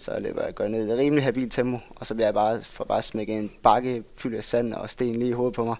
Så 0.00 0.20
løber 0.20 0.44
jeg 0.44 0.54
går 0.54 0.68
ned 0.68 0.88
i 0.88 0.92
et 0.92 0.98
rimelig 0.98 1.24
habilt 1.24 1.52
tempo, 1.52 1.78
og 1.96 2.06
så 2.06 2.14
bliver 2.14 2.26
jeg 2.26 2.34
bare, 2.34 2.62
for 2.62 2.84
bare 2.84 3.02
smækket 3.02 3.36
en 3.36 3.52
bakke 3.62 4.04
fyldt 4.16 4.36
af 4.36 4.44
sand 4.44 4.74
og 4.74 4.90
sten 4.90 5.16
lige 5.16 5.28
i 5.28 5.32
hovedet 5.32 5.54
på 5.54 5.64
mig. 5.64 5.76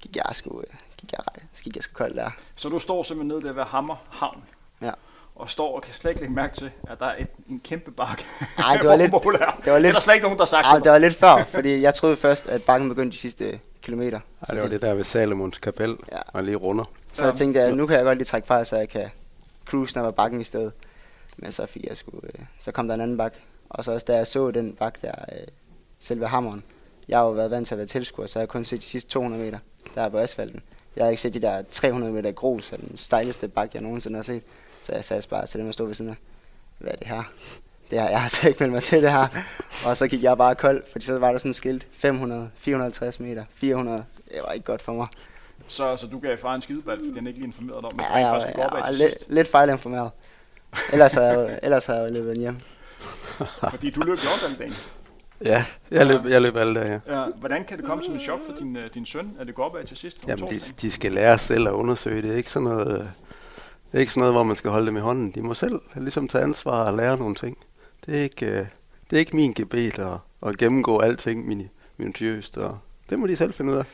Gik 0.00 0.16
jeg 0.16 0.24
sgu, 0.32 0.60
øh, 0.60 0.66
gik 0.96 1.12
jeg, 1.12 1.20
så 1.54 1.62
gik 1.62 1.76
jeg 1.76 1.82
sgu 1.82 1.92
koldt 1.94 2.16
der. 2.16 2.30
Så 2.56 2.68
du 2.68 2.78
står 2.78 3.02
simpelthen 3.02 3.28
nede 3.38 3.48
der 3.48 3.52
ved 3.54 3.62
Hammer 3.64 3.96
Havn. 4.10 4.42
Ja. 4.82 4.90
Og 5.36 5.50
står 5.50 5.76
og 5.76 5.82
kan 5.82 5.94
slet 5.94 6.10
ikke 6.10 6.20
lægge 6.20 6.34
mærke 6.34 6.54
til, 6.56 6.70
at 6.90 6.98
der 7.00 7.06
er 7.06 7.14
et, 7.18 7.26
en 7.50 7.60
kæmpe 7.64 7.90
bakke. 7.90 8.24
Ej, 8.58 8.76
det 8.76 8.88
var 8.88 8.96
lidt- 9.02 9.12
det 9.12 9.24
var 9.24 9.78
lidt- 9.78 9.82
det 9.84 9.88
er 9.88 9.92
der 9.92 10.00
slet 10.00 10.14
ikke 10.14 10.24
nogen, 10.24 10.38
der 10.38 10.44
har 10.44 10.46
sagt 10.46 10.66
Ej, 10.66 10.74
til 10.76 10.84
det 10.84 10.92
var 10.92 10.98
lidt 10.98 11.14
før, 11.14 11.44
fordi 11.44 11.80
jeg 11.82 11.94
troede 11.94 12.16
først, 12.16 12.46
at 12.46 12.62
bakken 12.62 12.88
begyndte 12.88 13.14
de 13.14 13.20
sidste 13.20 13.60
kilometer. 13.82 14.16
Ej, 14.18 14.46
Så 14.46 14.54
det 14.54 14.62
var 14.62 14.68
det 14.68 14.82
der 14.82 14.94
ved 14.94 15.04
Salomons 15.04 15.58
kapel, 15.58 15.90
Ja. 16.12 16.16
ja. 16.16 16.22
og 16.32 16.42
lige 16.44 16.56
runder. 16.56 16.84
Så 17.12 17.22
Ja. 17.22 17.28
jeg 17.28 17.36
tænkte, 17.36 17.60
at 17.62 17.76
nu 17.76 17.86
kan 17.86 17.96
jeg 17.96 18.04
godt 18.04 18.18
lige 18.18 18.24
trække 18.26 18.46
fra, 18.48 18.64
så 18.64 18.76
jeg 18.76 18.88
kan 18.88 19.08
cruise, 19.66 19.94
når 19.96 20.02
jeg 20.02 20.04
var 20.04 20.10
bakken 20.12 20.40
i 20.40 20.44
stedet. 20.44 20.72
Men 21.38 21.52
så 21.52 21.66
fik 21.66 21.84
jeg 21.84 21.96
sgu, 21.96 22.20
øh, 22.22 22.44
så 22.60 22.72
kom 22.72 22.88
der 22.88 22.94
en 22.94 23.00
anden 23.00 23.16
bak. 23.18 23.34
Og 23.70 23.84
så 23.84 23.92
også 23.92 24.04
da 24.08 24.16
jeg 24.16 24.26
så 24.26 24.50
den 24.50 24.72
bak 24.72 25.02
der, 25.02 25.12
øh, 25.32 25.46
selve 26.00 26.26
hammeren, 26.26 26.62
Jeg 27.08 27.18
har 27.18 27.24
jo 27.24 27.30
været 27.30 27.50
vant 27.50 27.66
til 27.66 27.74
at 27.74 27.78
være 27.78 27.86
tilskuer, 27.86 28.26
så 28.26 28.38
jeg 28.38 28.42
har 28.42 28.46
kun 28.46 28.64
set 28.64 28.80
de 28.82 28.86
sidste 28.86 29.10
200 29.10 29.44
meter, 29.44 29.58
der 29.94 30.02
er 30.02 30.08
på 30.08 30.18
asfalten. 30.18 30.62
Jeg 30.96 31.04
har 31.04 31.10
ikke 31.10 31.22
set 31.22 31.34
de 31.34 31.40
der 31.40 31.62
300 31.70 32.12
meter 32.12 32.32
grus, 32.32 32.68
den 32.70 32.96
stejleste 32.96 33.48
bakke, 33.48 33.70
jeg 33.74 33.82
nogensinde 33.82 34.16
har 34.16 34.22
set. 34.22 34.42
Så 34.82 34.92
jeg 34.92 35.04
sagde 35.04 35.22
bare 35.30 35.46
til 35.46 35.58
dem, 35.58 35.66
der 35.66 35.72
stod 35.72 35.86
ved 35.86 35.94
siden 35.94 36.10
af, 36.10 36.16
hvad 36.78 36.92
er 36.92 36.96
det 36.96 37.06
her? 37.06 37.22
Det 37.90 37.98
har 37.98 38.08
jeg 38.08 38.20
altså 38.22 38.48
ikke 38.48 38.58
meldt 38.62 38.72
mig 38.72 38.82
til 38.82 39.02
det 39.02 39.12
her. 39.12 39.26
Og 39.86 39.96
så 39.96 40.08
gik 40.08 40.22
jeg 40.22 40.36
bare 40.38 40.54
kold, 40.54 40.82
fordi 40.92 41.04
så 41.04 41.18
var 41.18 41.32
der 41.32 41.38
sådan 41.38 41.50
et 41.50 41.56
skilt, 41.56 41.86
500, 41.92 42.50
450 42.54 43.20
meter, 43.20 43.44
400. 43.54 44.04
Det 44.28 44.40
var 44.46 44.52
ikke 44.52 44.64
godt 44.66 44.82
for 44.82 44.92
mig. 44.92 45.06
Så, 45.66 45.96
så 45.96 46.06
du 46.06 46.18
gav 46.18 46.38
far 46.38 46.54
en 46.54 46.62
skideball, 46.62 46.98
fordi 46.98 47.14
han 47.14 47.26
ikke 47.26 47.38
lige 47.38 47.46
informerede 47.46 47.80
dig 47.82 47.90
om, 47.92 48.00
at 48.00 48.20
Ja, 48.20 48.34
opad 48.34 48.52
var 48.56 48.86
til 48.86 48.94
lidt, 48.94 49.14
lidt 49.28 49.48
fejlinformeret. 49.48 50.10
Ellers 50.92 51.14
havde 51.14 51.40
jeg, 51.40 51.58
ellers 51.62 51.86
havde 51.86 52.00
jeg 52.00 52.12
løbet 52.12 52.36
hjem. 52.36 52.56
Fordi 53.70 53.90
du 53.90 54.00
løb 54.00 54.18
jo 54.18 54.30
også 54.34 54.46
alle 54.46 54.58
dagen. 54.58 54.74
Ja, 55.44 55.64
jeg 55.90 56.06
løb, 56.06 56.24
jeg 56.24 56.42
løb 56.42 56.56
alle 56.56 56.74
dage, 56.74 57.00
ja. 57.06 57.20
Ja, 57.20 57.26
hvordan 57.36 57.64
kan 57.64 57.78
det 57.78 57.86
komme 57.86 58.04
som 58.04 58.14
et 58.14 58.22
chok 58.22 58.40
for 58.46 58.52
din, 58.58 58.76
øh, 58.76 58.82
din 58.94 59.06
søn, 59.06 59.36
at 59.40 59.46
det 59.46 59.54
går 59.54 59.64
opad 59.64 59.84
til 59.84 59.96
sidst 59.96 60.28
Jamen, 60.28 60.50
de, 60.50 60.60
de 60.82 60.90
skal 60.90 61.12
lære 61.12 61.38
selv 61.38 61.68
at 61.68 61.72
undersøge. 61.72 62.22
Det 62.22 62.30
er 62.30 62.36
ikke 62.36 62.50
sådan 62.50 62.68
noget, 62.68 63.00
øh, 63.00 63.06
det 63.92 63.96
er 63.96 63.98
ikke 63.98 64.12
sådan 64.12 64.20
noget, 64.20 64.34
hvor 64.34 64.42
man 64.42 64.56
skal 64.56 64.70
holde 64.70 64.86
dem 64.86 64.96
i 64.96 65.00
hånden. 65.00 65.30
De 65.30 65.42
må 65.42 65.54
selv 65.54 65.80
ligesom 65.96 66.28
tage 66.28 66.44
ansvar 66.44 66.84
og 66.84 66.96
lære 66.96 67.16
nogle 67.16 67.34
ting. 67.34 67.58
Det 68.06 68.18
er 68.18 68.22
ikke, 68.22 68.46
øh, 68.46 68.66
det 69.10 69.16
er 69.16 69.18
ikke 69.18 69.36
min 69.36 69.52
gebet 69.52 69.98
at, 69.98 70.16
at 70.46 70.58
gennemgå 70.58 70.98
alting 70.98 71.46
mini, 71.46 71.68
minutiøst, 71.96 72.56
og 72.56 72.78
det 73.10 73.18
må 73.18 73.26
de 73.26 73.36
selv 73.36 73.54
finde 73.54 73.72
ud 73.72 73.76
af 73.76 73.84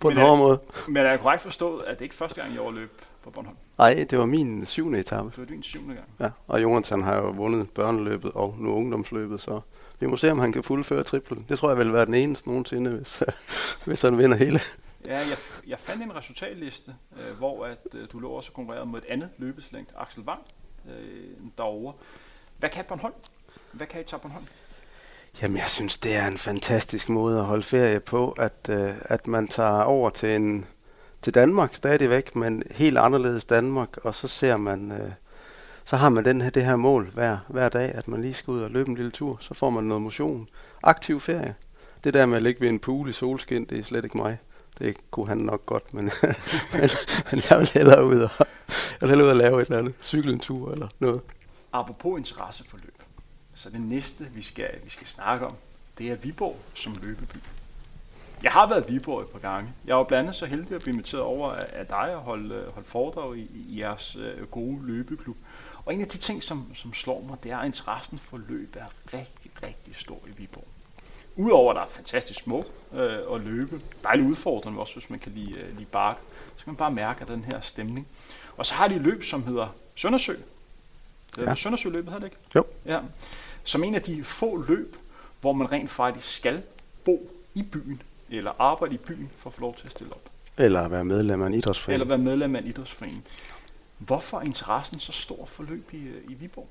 på 0.00 0.08
Men 0.08 0.16
den 0.16 0.26
hårde 0.26 0.38
måde. 0.38 0.60
Men 0.88 0.96
er 0.96 1.10
jeg 1.10 1.20
korrekt 1.20 1.42
forstået, 1.42 1.82
at 1.86 1.98
det 1.98 2.04
ikke 2.04 2.12
er 2.12 2.16
første 2.16 2.40
gang, 2.40 2.52
jeg 2.52 2.60
overløb 2.60 2.90
på 3.24 3.30
Bornholm? 3.30 3.56
Nej, 3.82 4.06
det 4.10 4.18
var 4.18 4.26
min 4.26 4.66
syvende 4.66 4.98
etape. 4.98 5.30
Det 5.30 5.38
var 5.38 5.44
din 5.44 5.62
syvende 5.62 5.94
gang. 5.94 6.06
Ja, 6.20 6.30
og 6.46 6.62
Jonathan 6.62 7.02
har 7.02 7.16
jo 7.16 7.30
vundet 7.30 7.70
børneløbet 7.70 8.32
og 8.32 8.54
nu 8.58 8.74
ungdomsløbet, 8.74 9.40
så 9.40 9.60
vi 10.00 10.06
må 10.06 10.16
se, 10.16 10.30
om 10.30 10.38
han 10.38 10.52
kan 10.52 10.62
fuldføre 10.62 11.04
triplen. 11.04 11.46
Det 11.48 11.58
tror 11.58 11.68
jeg 11.68 11.78
vil 11.78 11.92
være 11.92 12.06
den 12.06 12.14
eneste 12.14 12.48
nogensinde, 12.48 12.90
hvis, 12.90 13.22
hvis 13.86 14.02
han 14.02 14.18
vinder 14.18 14.36
hele. 14.36 14.60
Ja, 15.04 15.18
jeg, 15.18 15.36
jeg 15.66 15.78
fandt 15.78 16.02
en 16.02 16.16
resultatliste, 16.16 16.94
øh, 17.20 17.36
hvor 17.36 17.66
at, 17.66 17.78
øh, 17.94 18.08
du 18.12 18.18
lå 18.18 18.28
også 18.28 18.50
og 18.50 18.54
konkurrerede 18.54 18.86
mod 18.86 18.98
et 18.98 19.04
andet 19.08 19.28
løbeslængd, 19.38 19.88
Axel 19.98 20.22
Wang, 20.22 20.40
øh, 20.88 21.30
derovre. 21.58 21.92
Hvad 22.58 22.70
kan 22.70 22.84
Bornholm? 22.88 23.14
Hvad 23.72 23.86
kan 23.86 24.00
I 24.00 24.04
tage 24.04 24.20
Bornholm? 24.20 24.46
Jamen, 25.42 25.56
jeg 25.56 25.68
synes, 25.68 25.98
det 25.98 26.16
er 26.16 26.26
en 26.26 26.38
fantastisk 26.38 27.08
måde 27.08 27.38
at 27.38 27.44
holde 27.44 27.62
ferie 27.62 28.00
på, 28.00 28.30
at, 28.30 28.68
øh, 28.70 28.94
at 29.00 29.26
man 29.28 29.48
tager 29.48 29.82
over 29.82 30.10
til, 30.10 30.36
en, 30.36 30.66
til 31.22 31.34
Danmark 31.34 31.74
stadigvæk, 31.74 32.36
men 32.36 32.62
helt 32.70 32.98
anderledes 32.98 33.44
Danmark, 33.44 33.96
og 33.96 34.14
så 34.14 34.28
ser 34.28 34.56
man, 34.56 34.92
øh, 34.92 35.10
så 35.84 35.96
har 35.96 36.08
man 36.08 36.24
den 36.24 36.40
her, 36.40 36.50
det 36.50 36.64
her 36.64 36.76
mål 36.76 37.10
hver, 37.14 37.38
hver 37.48 37.68
dag, 37.68 37.94
at 37.94 38.08
man 38.08 38.22
lige 38.22 38.34
skal 38.34 38.50
ud 38.50 38.60
og 38.60 38.70
løbe 38.70 38.88
en 38.88 38.96
lille 38.96 39.10
tur, 39.10 39.36
så 39.40 39.54
får 39.54 39.70
man 39.70 39.84
noget 39.84 40.02
motion. 40.02 40.48
Aktiv 40.82 41.20
ferie. 41.20 41.54
Det 42.04 42.14
der 42.14 42.26
med 42.26 42.36
at 42.36 42.42
ligge 42.42 42.60
ved 42.60 42.68
en 42.68 42.78
pool 42.78 43.08
i 43.08 43.12
solskin, 43.12 43.64
det 43.64 43.78
er 43.78 43.82
slet 43.82 44.04
ikke 44.04 44.18
mig. 44.18 44.38
Det 44.78 44.96
kunne 45.10 45.28
han 45.28 45.38
nok 45.38 45.66
godt, 45.66 45.94
men, 45.94 46.04
men, 46.72 46.90
men 47.30 47.42
jeg 47.50 47.58
vil 47.58 47.70
hellere 47.74 48.04
ud 48.06 48.20
og, 48.20 48.30
jeg 48.68 49.00
vil 49.00 49.08
hellere 49.08 49.26
ud 49.26 49.30
og 49.30 49.36
lave 49.36 49.62
et 49.62 49.66
eller 49.66 49.78
andet. 49.78 49.94
Cykle 50.02 50.32
en 50.32 50.38
tur 50.38 50.72
eller 50.72 50.88
noget. 50.98 51.20
Apropos 51.72 52.18
interesseforløb, 52.18 52.82
for 52.82 52.86
løb, 52.86 53.02
så 53.54 53.70
det 53.70 53.80
næste, 53.80 54.24
vi 54.34 54.42
skal, 54.42 54.70
vi 54.84 54.90
skal 54.90 55.06
snakke 55.06 55.46
om, 55.46 55.54
det 55.98 56.10
er 56.10 56.16
Viborg 56.16 56.56
som 56.74 56.96
løbeby. 57.02 57.36
Jeg 58.42 58.52
har 58.52 58.68
været 58.68 58.88
i 58.88 58.92
Viborg 58.92 59.22
et 59.22 59.28
par 59.28 59.38
gange. 59.38 59.72
Jeg 59.84 59.96
var 59.96 60.02
blandt 60.02 60.20
andet 60.20 60.36
så 60.36 60.46
heldig 60.46 60.72
at 60.72 60.82
blive 60.82 60.92
inviteret 60.92 61.22
over 61.22 61.52
af 61.52 61.86
dig 61.86 62.16
og 62.16 62.20
holde, 62.20 62.54
øh, 62.54 62.72
holde 62.72 62.88
foredrag 62.88 63.36
i, 63.36 63.50
i 63.68 63.80
jeres 63.80 64.16
øh, 64.16 64.46
gode 64.46 64.86
løbeklub. 64.86 65.36
Og 65.84 65.94
en 65.94 66.00
af 66.00 66.08
de 66.08 66.18
ting, 66.18 66.42
som, 66.42 66.74
som 66.74 66.94
slår 66.94 67.24
mig, 67.28 67.36
det 67.42 67.50
er, 67.50 67.58
at 67.58 67.66
interessen 67.66 68.18
for 68.18 68.40
løb 68.48 68.76
er 68.76 68.86
rigtig, 69.14 69.50
rigtig 69.62 69.96
stor 69.96 70.18
i 70.26 70.30
Viborg. 70.36 70.64
Udover 71.36 71.70
at 71.70 71.76
der 71.76 71.82
er 71.82 71.88
fantastisk 71.88 72.40
små 72.40 72.64
øh, 72.92 73.18
at 73.34 73.40
løbe, 73.40 73.80
dejligt 74.04 74.28
udfordrende 74.28 74.80
også, 74.80 74.94
hvis 74.94 75.10
man 75.10 75.18
kan 75.18 75.32
lide, 75.32 75.52
øh, 75.52 75.76
lide 75.76 75.86
bakke, 75.86 76.20
så 76.56 76.64
kan 76.64 76.70
man 76.70 76.76
bare 76.76 76.90
mærke 76.90 77.24
den 77.24 77.44
her 77.44 77.60
stemning. 77.60 78.08
Og 78.56 78.66
så 78.66 78.74
har 78.74 78.88
de 78.88 78.94
et 78.94 79.00
løb, 79.00 79.24
som 79.24 79.46
hedder 79.46 79.68
Søndersø. 79.94 80.34
Ja. 81.38 81.42
Ja. 81.42 81.54
Søndersø-løbet 81.54 82.12
hedder 82.12 82.26
det 82.28 82.34
ikke? 82.34 82.36
Jo. 82.54 82.64
Ja. 82.86 83.00
Som 83.64 83.84
en 83.84 83.94
af 83.94 84.02
de 84.02 84.24
få 84.24 84.64
løb, 84.68 84.96
hvor 85.40 85.52
man 85.52 85.72
rent 85.72 85.90
faktisk 85.90 86.36
skal 86.36 86.62
bo 87.04 87.30
i 87.54 87.62
byen, 87.62 88.02
eller 88.38 88.52
arbejde 88.58 88.94
i 88.94 88.98
byen, 88.98 89.30
for 89.36 89.50
at 89.50 89.54
få 89.54 89.60
lov 89.60 89.76
til 89.76 89.86
at 89.86 89.92
stille 89.92 90.12
op. 90.12 90.22
Eller 90.58 90.88
være 90.88 91.04
medlem 91.04 91.42
af 91.42 91.46
en 91.46 91.54
idrætsforening. 91.54 92.02
Eller 92.02 92.16
være 92.16 92.24
medlem 92.24 92.56
af 92.56 92.60
en 92.60 92.66
idrætsforening. 92.66 93.24
Hvorfor 93.98 94.38
er 94.38 94.42
interessen 94.42 94.98
så 94.98 95.12
stor 95.12 95.46
for 95.46 95.62
løb 95.62 95.92
i, 95.92 96.08
øh, 96.08 96.30
i 96.30 96.34
Viborg? 96.34 96.68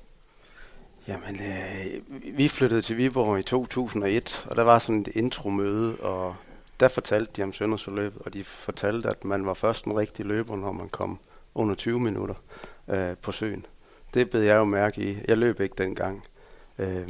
Jamen, 1.08 1.40
øh, 1.40 2.36
vi 2.38 2.48
flyttede 2.48 2.82
til 2.82 2.96
Viborg 2.96 3.38
i 3.38 3.42
2001, 3.42 4.46
og 4.50 4.56
der 4.56 4.62
var 4.62 4.78
sådan 4.78 5.00
et 5.00 5.08
intromøde, 5.08 5.96
og 5.96 6.36
der 6.80 6.88
fortalte 6.88 7.32
de 7.36 7.42
om 7.42 7.52
Søndersøløbet, 7.52 8.22
og 8.22 8.32
de 8.34 8.44
fortalte, 8.44 9.08
at 9.08 9.24
man 9.24 9.46
var 9.46 9.54
først 9.54 9.84
en 9.84 9.96
rigtig 9.96 10.26
løber, 10.26 10.56
når 10.56 10.72
man 10.72 10.88
kom 10.88 11.18
under 11.54 11.74
20 11.74 12.00
minutter 12.00 12.34
øh, 12.88 13.16
på 13.16 13.32
søen. 13.32 13.66
Det 14.14 14.30
blev 14.30 14.42
jeg 14.42 14.54
jo 14.56 14.64
mærke 14.64 15.10
i. 15.10 15.18
Jeg 15.28 15.38
løb 15.38 15.60
ikke 15.60 15.74
dengang. 15.78 16.24
Øh, 16.78 17.08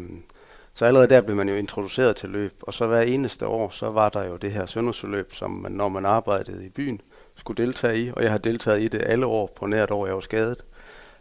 så 0.75 0.85
allerede 0.85 1.09
der 1.09 1.21
blev 1.21 1.37
man 1.37 1.49
jo 1.49 1.55
introduceret 1.55 2.17
til 2.17 2.29
løb, 2.29 2.55
og 2.63 2.75
så 2.75 2.87
hver 2.87 3.01
eneste 3.01 3.47
år, 3.47 3.71
så 3.71 3.91
var 3.91 4.09
der 4.09 4.25
jo 4.25 4.37
det 4.37 4.53
her 4.53 4.67
Søndersøløb, 4.67 5.35
som 5.35 5.51
man, 5.51 5.73
når 5.73 5.89
man 5.89 6.07
arbejdede 6.07 6.67
i 6.67 6.69
byen, 6.69 7.01
skulle 7.37 7.67
deltage 7.67 7.99
i, 7.99 8.11
og 8.17 8.23
jeg 8.23 8.31
har 8.31 8.39
deltaget 8.39 8.83
i 8.83 8.89
det 8.89 9.03
alle 9.07 9.27
år 9.27 9.53
på 9.57 9.67
nært 9.67 9.91
år, 9.91 10.07
jeg 10.07 10.15
var 10.15 10.21
skadet. 10.21 10.65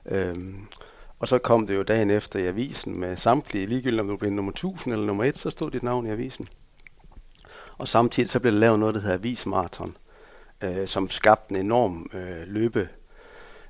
Øhm, 0.06 0.68
og 1.20 1.28
så 1.28 1.38
kom 1.38 1.68
det 1.68 1.76
jo 1.76 1.84
dagen 1.84 2.10
efter 2.10 2.40
i 2.40 2.48
avisen 2.48 3.00
med 3.00 3.18
samtlige, 3.18 3.66
ligegyldigt 3.66 4.02
om 4.02 4.08
du 4.08 4.18
blev 4.18 4.32
nummer 4.32 4.52
1000 4.52 4.94
eller 4.94 5.06
nummer 5.06 5.24
1, 5.24 5.40
så 5.40 5.50
stod 5.50 5.72
dit 5.72 5.84
navn 5.84 6.06
i 6.06 6.10
avisen. 6.10 6.48
Og 7.78 7.88
samtidig 7.88 8.30
så 8.30 8.40
blev 8.40 8.54
der 8.54 8.60
lavet 8.60 8.80
noget, 8.80 8.96
der 8.96 9.02
hedder 9.02 9.16
Avismarathon, 9.16 9.98
øh, 10.64 10.88
som 10.88 11.10
skabte 11.10 11.56
en 11.56 11.66
enorm 11.66 12.10
øh, 12.14 12.48
løbe 12.48 12.90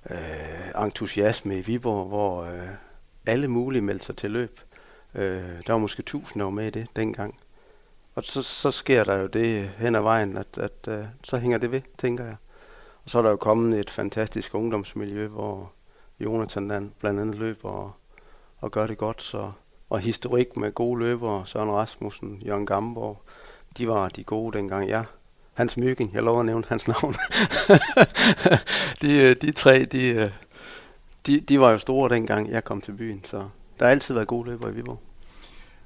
øh, 0.10 0.84
entusiasme 0.84 1.58
i 1.58 1.62
Viborg, 1.62 2.08
hvor 2.08 2.44
øh, 2.44 2.68
alle 3.26 3.48
mulige 3.48 3.82
meldte 3.82 4.06
sig 4.06 4.18
til 4.18 4.32
løb. 4.32 4.60
Øh, 5.16 5.64
der 5.68 5.74
var 5.74 5.80
måske 5.80 6.00
1000, 6.00 6.40
der 6.40 6.44
var 6.44 6.52
med 6.52 6.68
i 6.68 6.70
det 6.70 6.88
dengang. 6.96 7.40
Og 8.16 8.24
så, 8.24 8.42
så 8.42 8.72
sker 8.72 9.04
der 9.04 9.16
jo 9.16 9.28
det 9.28 9.70
hen 9.78 9.96
ad 9.96 10.02
vejen, 10.02 10.38
at, 10.38 10.58
at 10.58 10.88
øh, 10.88 11.06
så 11.24 11.38
hænger 11.38 11.58
det 11.58 11.72
ved, 11.72 11.82
tænker 11.98 12.24
jeg. 12.24 12.36
Og 13.04 13.10
så 13.10 13.18
er 13.18 13.22
der 13.22 13.30
jo 13.30 13.36
kommet 13.36 13.80
et 13.80 13.90
fantastisk 13.90 14.56
ungdomsmiljø, 14.56 15.28
hvor 15.28 15.72
Jonathan 16.20 16.92
blandt 17.00 17.20
andet 17.20 17.36
løber 17.36 17.70
og, 17.70 17.92
og 18.60 18.72
gør 18.72 18.88
det 18.88 18.98
godt. 18.98 19.24
Så, 19.24 19.52
og 19.90 20.00
historik 20.00 20.58
med 20.58 20.72
gode 20.72 21.00
løbere, 21.00 21.46
Søren 21.46 21.72
Rasmussen, 21.72 22.42
Jørgen 22.46 22.66
Gamborg, 22.66 23.22
de 23.78 23.88
var 23.88 24.10
de 24.10 24.24
gode 24.24 24.58
dengang. 24.58 24.88
Ja, 24.88 25.04
Hans 25.54 25.78
Myggen, 25.78 26.12
jeg 26.14 26.24
lover 26.24 26.40
at 26.40 26.46
nævne 26.46 26.64
hans 26.68 26.88
navn. 26.88 27.16
de, 29.02 29.14
øh, 29.14 29.36
de 29.42 29.52
tre, 29.52 29.86
de, 29.86 30.08
øh, 30.10 30.32
de, 31.26 31.40
de 31.40 31.60
var 31.60 31.72
jo 31.72 31.78
store 31.78 32.10
dengang 32.10 32.52
jeg 32.52 32.64
kom 32.64 32.82
til 32.82 32.92
byen, 32.92 33.24
så 33.24 33.50
der 33.82 33.88
har 33.88 33.92
altid 33.92 34.14
været 34.14 34.28
gode 34.28 34.50
løbere 34.50 34.70
i 34.72 34.74
Viborg. 34.74 35.00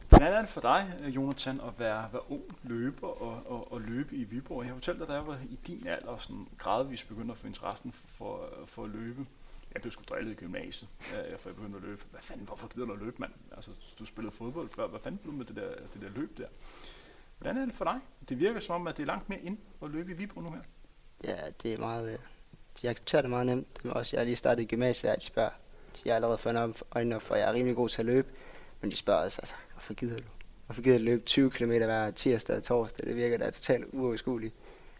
Hvordan 0.10 0.34
er 0.34 0.40
det 0.40 0.50
for 0.50 0.62
dig, 0.62 0.94
øh, 1.04 1.16
Jonathan, 1.16 1.62
at 1.62 1.80
være, 1.80 2.10
være 2.12 2.32
ung 2.32 2.44
løber 2.64 3.08
og, 3.08 3.44
og, 3.46 3.72
og 3.72 3.82
løbe 3.82 4.16
i 4.16 4.24
Viborg? 4.24 4.64
Jeg 4.64 4.70
har 4.70 4.75
fortalt 4.75 5.00
dig, 5.00 5.08
da 5.08 5.14
jeg 5.14 5.28
var 5.28 5.38
i 5.50 5.60
din 5.68 5.88
alder, 5.88 6.18
sådan 6.18 6.48
gradvist 6.58 7.08
begyndte 7.08 7.32
at 7.32 7.38
få 7.38 7.48
interessen 7.48 7.92
for, 7.92 8.08
for, 8.08 8.50
for 8.66 8.84
at 8.84 8.90
løbe. 8.90 9.25
Jeg 9.74 9.82
blev 9.82 9.92
sgu 9.92 10.04
drillet 10.10 10.32
i 10.32 10.36
gymnasiet, 10.36 10.90
øh, 11.00 11.38
for 11.40 11.50
jeg 11.50 11.56
begyndte 11.56 11.78
at 11.78 11.84
løbe. 11.84 12.02
Hvad 12.12 12.22
fanden, 12.22 12.46
hvorfor 12.46 12.68
gider 12.68 12.86
du 12.86 12.94
at 12.94 13.00
løbe, 13.00 13.16
mand? 13.20 13.32
Altså, 13.56 13.72
du 14.00 14.06
spillede 14.06 14.36
fodbold 14.36 14.70
før. 14.70 14.88
Hvad 14.88 15.00
fanden 15.00 15.18
blev 15.18 15.34
du 15.34 15.38
med 15.38 15.46
det 15.46 15.56
der, 15.56 15.70
det 15.94 16.02
der 16.02 16.10
løb 16.10 16.38
der? 16.38 16.48
Hvordan 17.40 17.58
er 17.58 17.66
det 17.66 17.75
for 17.75 17.86
dig? 17.86 18.00
Det 18.30 18.40
virker 18.40 18.60
som 18.60 18.75
om, 18.75 18.88
at 18.88 18.98
det 18.98 19.04
er 19.04 19.08
langt 19.08 19.30
mere 19.30 19.40
ind 19.42 19.58
at 19.84 19.90
løbe 19.90 20.12
i 20.12 20.16
Viborg 20.16 20.44
nu 20.44 20.52
her. 20.52 20.62
Ja, 21.24 21.38
det 21.64 21.74
er 21.74 21.78
meget... 21.78 22.14
øh, 22.14 22.20
De 22.82 22.90
accepterer 22.90 23.22
det 23.22 23.30
meget 23.30 23.46
nemt. 23.46 23.84
Det 23.84 23.90
er 23.90 23.94
også, 23.94 24.18
jeg 24.18 24.25
lige 24.25 24.36
startet 24.36 24.64
i 24.64 24.66
gymnasiet, 24.66 25.12
at 25.12 25.20
de 25.20 25.25
spørger. 25.25 25.50
De 26.04 26.10
har 26.10 26.16
allerede 26.16 26.38
fundet 26.38 26.84
øjnene 26.92 27.16
op 27.16 27.22
for, 27.22 27.36
at 27.36 27.42
jeg 27.42 27.50
er 27.50 27.54
rimelig 27.54 27.75
god 27.75 27.90
til 27.90 28.02
at 28.02 28.06
løbe. 28.06 28.28
Men 28.82 28.92
de 28.92 28.96
spørger 28.96 29.24
også, 29.24 29.42
altså, 29.42 29.54
hvorfor 29.74 29.94
gider 29.94 30.18
du? 30.18 30.24
Hvorfor 30.66 30.82
gider 30.82 30.98
du 30.98 31.04
løbe 31.04 31.24
20 31.25 31.52
km 31.52 31.72
hver 31.72 32.12
tirsdag 32.12 32.58
og 32.58 32.64
torsdag? 32.64 33.06
Det 33.08 33.16
virker 33.16 33.38
da 33.38 33.50
totalt 33.50 33.86
uoverskueligt. 33.92 34.54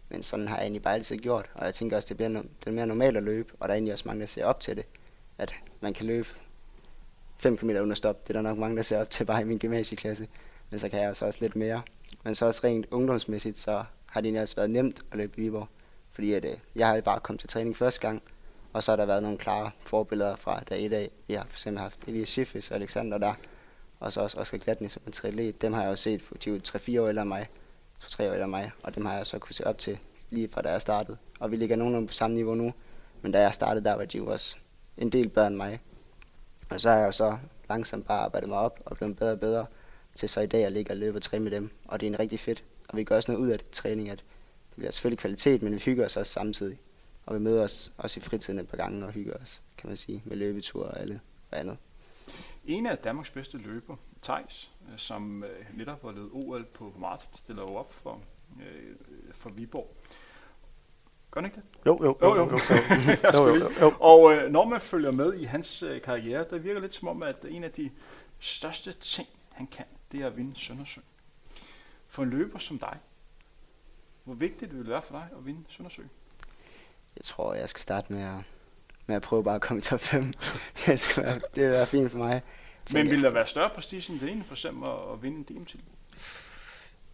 Men 0.08 0.22
sådan 0.22 0.48
har 0.48 0.56
jeg 0.56 0.64
egentlig 0.64 0.82
bare 0.82 0.94
altid 0.94 1.16
gjort. 1.16 1.50
Og 1.54 1.64
jeg 1.66 1.74
tænker 1.74 1.96
også, 1.96 2.08
det 2.08 2.16
bliver 2.16 2.30
no- 2.30 2.46
det 2.60 2.66
er 2.66 2.70
mere 2.70 2.86
normalt 2.86 3.16
at 3.16 3.22
løbe. 3.22 3.52
Og 3.60 3.68
der 3.68 3.72
er 3.72 3.76
egentlig 3.76 3.92
også 3.92 4.04
mange, 4.06 4.20
der 4.20 4.26
ser 4.26 4.44
op 4.44 4.60
til 4.60 4.76
det. 4.76 4.84
At 5.38 5.54
man 5.80 5.94
kan 5.94 6.06
løbe 6.06 6.28
5 7.38 7.56
km 7.56 7.70
uden 7.70 7.90
at 7.90 7.98
stoppe. 7.98 8.22
Det 8.28 8.36
er 8.36 8.42
der 8.42 8.48
nok 8.48 8.58
mange, 8.58 8.76
der 8.76 8.82
ser 8.82 9.00
op 9.00 9.10
til 9.10 9.24
bare 9.24 9.40
i 9.40 9.44
min 9.44 9.58
gymnasieklasse. 9.58 10.28
Men 10.70 10.80
så 10.80 10.88
kan 10.88 11.00
jeg 11.00 11.10
også, 11.10 11.26
også 11.26 11.38
lidt 11.42 11.56
mere. 11.56 11.82
Men 12.24 12.34
så 12.34 12.46
også 12.46 12.60
rent 12.64 12.86
ungdomsmæssigt, 12.90 13.58
så 13.58 13.84
har 14.06 14.20
det 14.20 14.26
egentlig 14.26 14.42
også 14.42 14.56
været 14.56 14.70
nemt 14.70 15.04
at 15.10 15.18
løbe 15.18 15.38
i 15.38 15.40
Viborg. 15.40 15.68
Fordi 16.12 16.32
at, 16.32 16.44
øh, 16.44 16.52
jeg 16.74 16.88
har 16.88 17.00
bare 17.00 17.20
kommet 17.20 17.40
til 17.40 17.48
træning 17.48 17.76
første 17.76 18.00
gang, 18.00 18.22
og 18.76 18.82
så 18.82 18.92
har 18.92 18.96
der 18.96 19.06
været 19.06 19.22
nogle 19.22 19.38
klare 19.38 19.70
forbilleder 19.86 20.36
fra 20.36 20.62
dag 20.70 20.80
i 20.80 20.88
dag. 20.88 21.10
Vi 21.26 21.34
har 21.34 21.44
for 21.48 21.54
eksempel 21.54 21.80
haft 21.80 22.00
Elias 22.06 22.28
Schiffes 22.28 22.70
og 22.70 22.76
Alexander 22.76 23.18
der, 23.18 23.34
og 24.00 24.12
så 24.12 24.20
også 24.20 24.38
Oscar 24.38 24.58
Glatny 24.58 24.88
som 24.88 25.02
en 25.06 25.12
triatlet. 25.12 25.62
Dem 25.62 25.72
har 25.72 25.82
jeg 25.82 25.90
jo 25.90 25.96
set, 25.96 26.22
de 26.44 26.50
er 26.50 26.60
3-4 26.98 27.00
år 27.00 27.08
ældre 27.08 27.22
end 27.22 27.28
mig, 27.28 27.48
2-3 28.02 28.22
år 28.22 28.32
ældre 28.32 28.44
end 28.44 28.50
mig, 28.50 28.70
og 28.82 28.94
dem 28.94 29.06
har 29.06 29.16
jeg 29.16 29.26
så 29.26 29.38
kunne 29.38 29.54
se 29.54 29.66
op 29.66 29.78
til 29.78 29.98
lige 30.30 30.48
fra 30.48 30.62
da 30.62 30.70
jeg 30.70 30.82
startede. 30.82 31.16
Og 31.40 31.50
vi 31.50 31.56
ligger 31.56 31.76
nogenlunde 31.76 32.06
på 32.06 32.12
samme 32.12 32.34
niveau 32.34 32.54
nu, 32.54 32.72
men 33.22 33.32
da 33.32 33.40
jeg 33.40 33.54
startede, 33.54 33.84
der 33.84 33.94
var 33.94 34.04
de 34.04 34.18
jo 34.18 34.26
også 34.26 34.56
en 34.96 35.10
del 35.10 35.28
bedre 35.28 35.46
end 35.46 35.56
mig. 35.56 35.80
Og 36.70 36.80
så 36.80 36.90
har 36.90 36.96
jeg 36.96 37.06
jo 37.06 37.12
så 37.12 37.38
langsomt 37.68 38.06
bare 38.06 38.18
arbejdet 38.18 38.48
mig 38.48 38.58
op 38.58 38.80
og 38.84 38.96
blevet 38.96 39.16
bedre 39.16 39.32
og 39.32 39.40
bedre, 39.40 39.66
til 40.14 40.28
så 40.28 40.40
i 40.40 40.46
dag 40.46 40.64
at 40.64 40.72
ligger 40.72 40.94
og 40.94 40.98
løbe 40.98 41.18
og 41.18 41.22
træne 41.22 41.44
med 41.44 41.52
dem. 41.52 41.70
Og 41.84 42.00
det 42.00 42.06
er 42.06 42.10
en 42.10 42.18
rigtig 42.18 42.40
fedt. 42.40 42.64
Og 42.88 42.96
vi 42.96 43.04
gør 43.04 43.16
også 43.16 43.32
noget 43.32 43.44
ud 43.44 43.50
af 43.50 43.58
det 43.58 43.70
træning, 43.70 44.10
at 44.10 44.18
det 44.68 44.76
bliver 44.76 44.90
selvfølgelig 44.90 45.18
kvalitet, 45.18 45.62
men 45.62 45.72
vi 45.72 45.78
hygger 45.78 46.04
os 46.04 46.16
også 46.16 46.32
samtidig. 46.32 46.78
Og 47.26 47.34
vi 47.34 47.40
møder 47.40 47.64
os 47.64 47.92
også 47.96 48.20
i 48.20 48.22
fritiden 48.22 48.58
et 48.58 48.68
par 48.68 48.76
gange 48.76 49.06
og 49.06 49.12
hygger 49.12 49.34
os, 49.36 49.62
kan 49.78 49.88
man 49.88 49.96
sige, 49.96 50.22
med 50.24 50.36
løbeture 50.36 50.88
og 50.88 51.00
alle 51.00 51.20
og 51.50 51.58
andet. 51.58 51.78
En 52.64 52.86
af 52.86 52.98
Danmarks 52.98 53.30
bedste 53.30 53.58
løber, 53.58 53.96
Tejs, 54.22 54.70
øh, 54.92 54.98
som 54.98 55.44
øh, 55.44 55.66
netop 55.76 56.02
har 56.02 56.12
levet 56.12 56.30
OL 56.32 56.64
på 56.64 56.92
maraton, 56.98 57.30
stiller 57.34 57.62
jo 57.62 57.74
op 57.74 57.92
for, 57.92 58.20
øh, 58.60 58.94
for 59.32 59.50
Viborg. 59.50 59.96
Gør 61.30 61.40
han 61.40 61.50
ikke 61.50 61.56
det? 61.56 61.64
Jo, 61.86 61.98
jo, 62.02 62.18
Jo, 62.22 62.36
jo. 62.36 62.42
jo, 62.44 62.58
jo, 63.34 63.46
jo, 63.54 63.70
jo. 63.80 63.92
Og 64.00 64.34
øh, 64.34 64.50
når 64.50 64.64
man 64.64 64.80
følger 64.80 65.10
med 65.10 65.34
i 65.34 65.44
hans 65.44 65.82
øh, 65.82 66.02
karriere, 66.02 66.46
der 66.50 66.58
virker 66.58 66.80
lidt 66.80 66.94
som 66.94 67.08
om, 67.08 67.22
at 67.22 67.44
en 67.48 67.64
af 67.64 67.72
de 67.72 67.90
største 68.38 68.92
ting, 68.92 69.28
han 69.52 69.66
kan, 69.66 69.84
det 70.12 70.20
er 70.20 70.26
at 70.26 70.36
vinde 70.36 70.56
Søndersø. 70.56 71.00
For 72.08 72.22
en 72.22 72.30
løber 72.30 72.58
som 72.58 72.78
dig, 72.78 72.98
hvor 74.24 74.34
vigtigt 74.34 74.70
det 74.70 74.78
vil 74.78 74.88
være 74.88 75.02
for 75.02 75.14
dig 75.18 75.28
at 75.38 75.46
vinde 75.46 75.64
Søndersø? 75.68 76.02
Jeg 77.16 77.24
tror, 77.24 77.54
jeg 77.54 77.68
skal 77.68 77.82
starte 77.82 78.12
med 78.12 78.22
at, 78.22 78.34
med 79.06 79.16
at 79.16 79.22
prøve 79.22 79.44
bare 79.44 79.54
at 79.54 79.60
komme 79.60 79.78
i 79.78 79.82
top 79.82 80.00
5. 80.00 80.32
det, 80.86 81.00
skal 81.00 81.24
være, 81.24 81.40
det 81.54 81.62
vil 81.62 81.70
være 81.70 81.86
fint 81.86 82.10
for 82.10 82.18
mig. 82.18 82.42
Men 82.92 83.10
vil 83.10 83.22
der 83.22 83.30
være 83.30 83.46
større 83.46 83.70
prestige 83.70 84.12
end 84.12 84.20
det 84.20 84.30
ene, 84.30 84.44
for 84.44 84.54
eksempel 84.54 84.88
at, 85.12 85.22
vinde 85.22 85.38
en 85.38 85.44
DM-titel? 85.44 85.84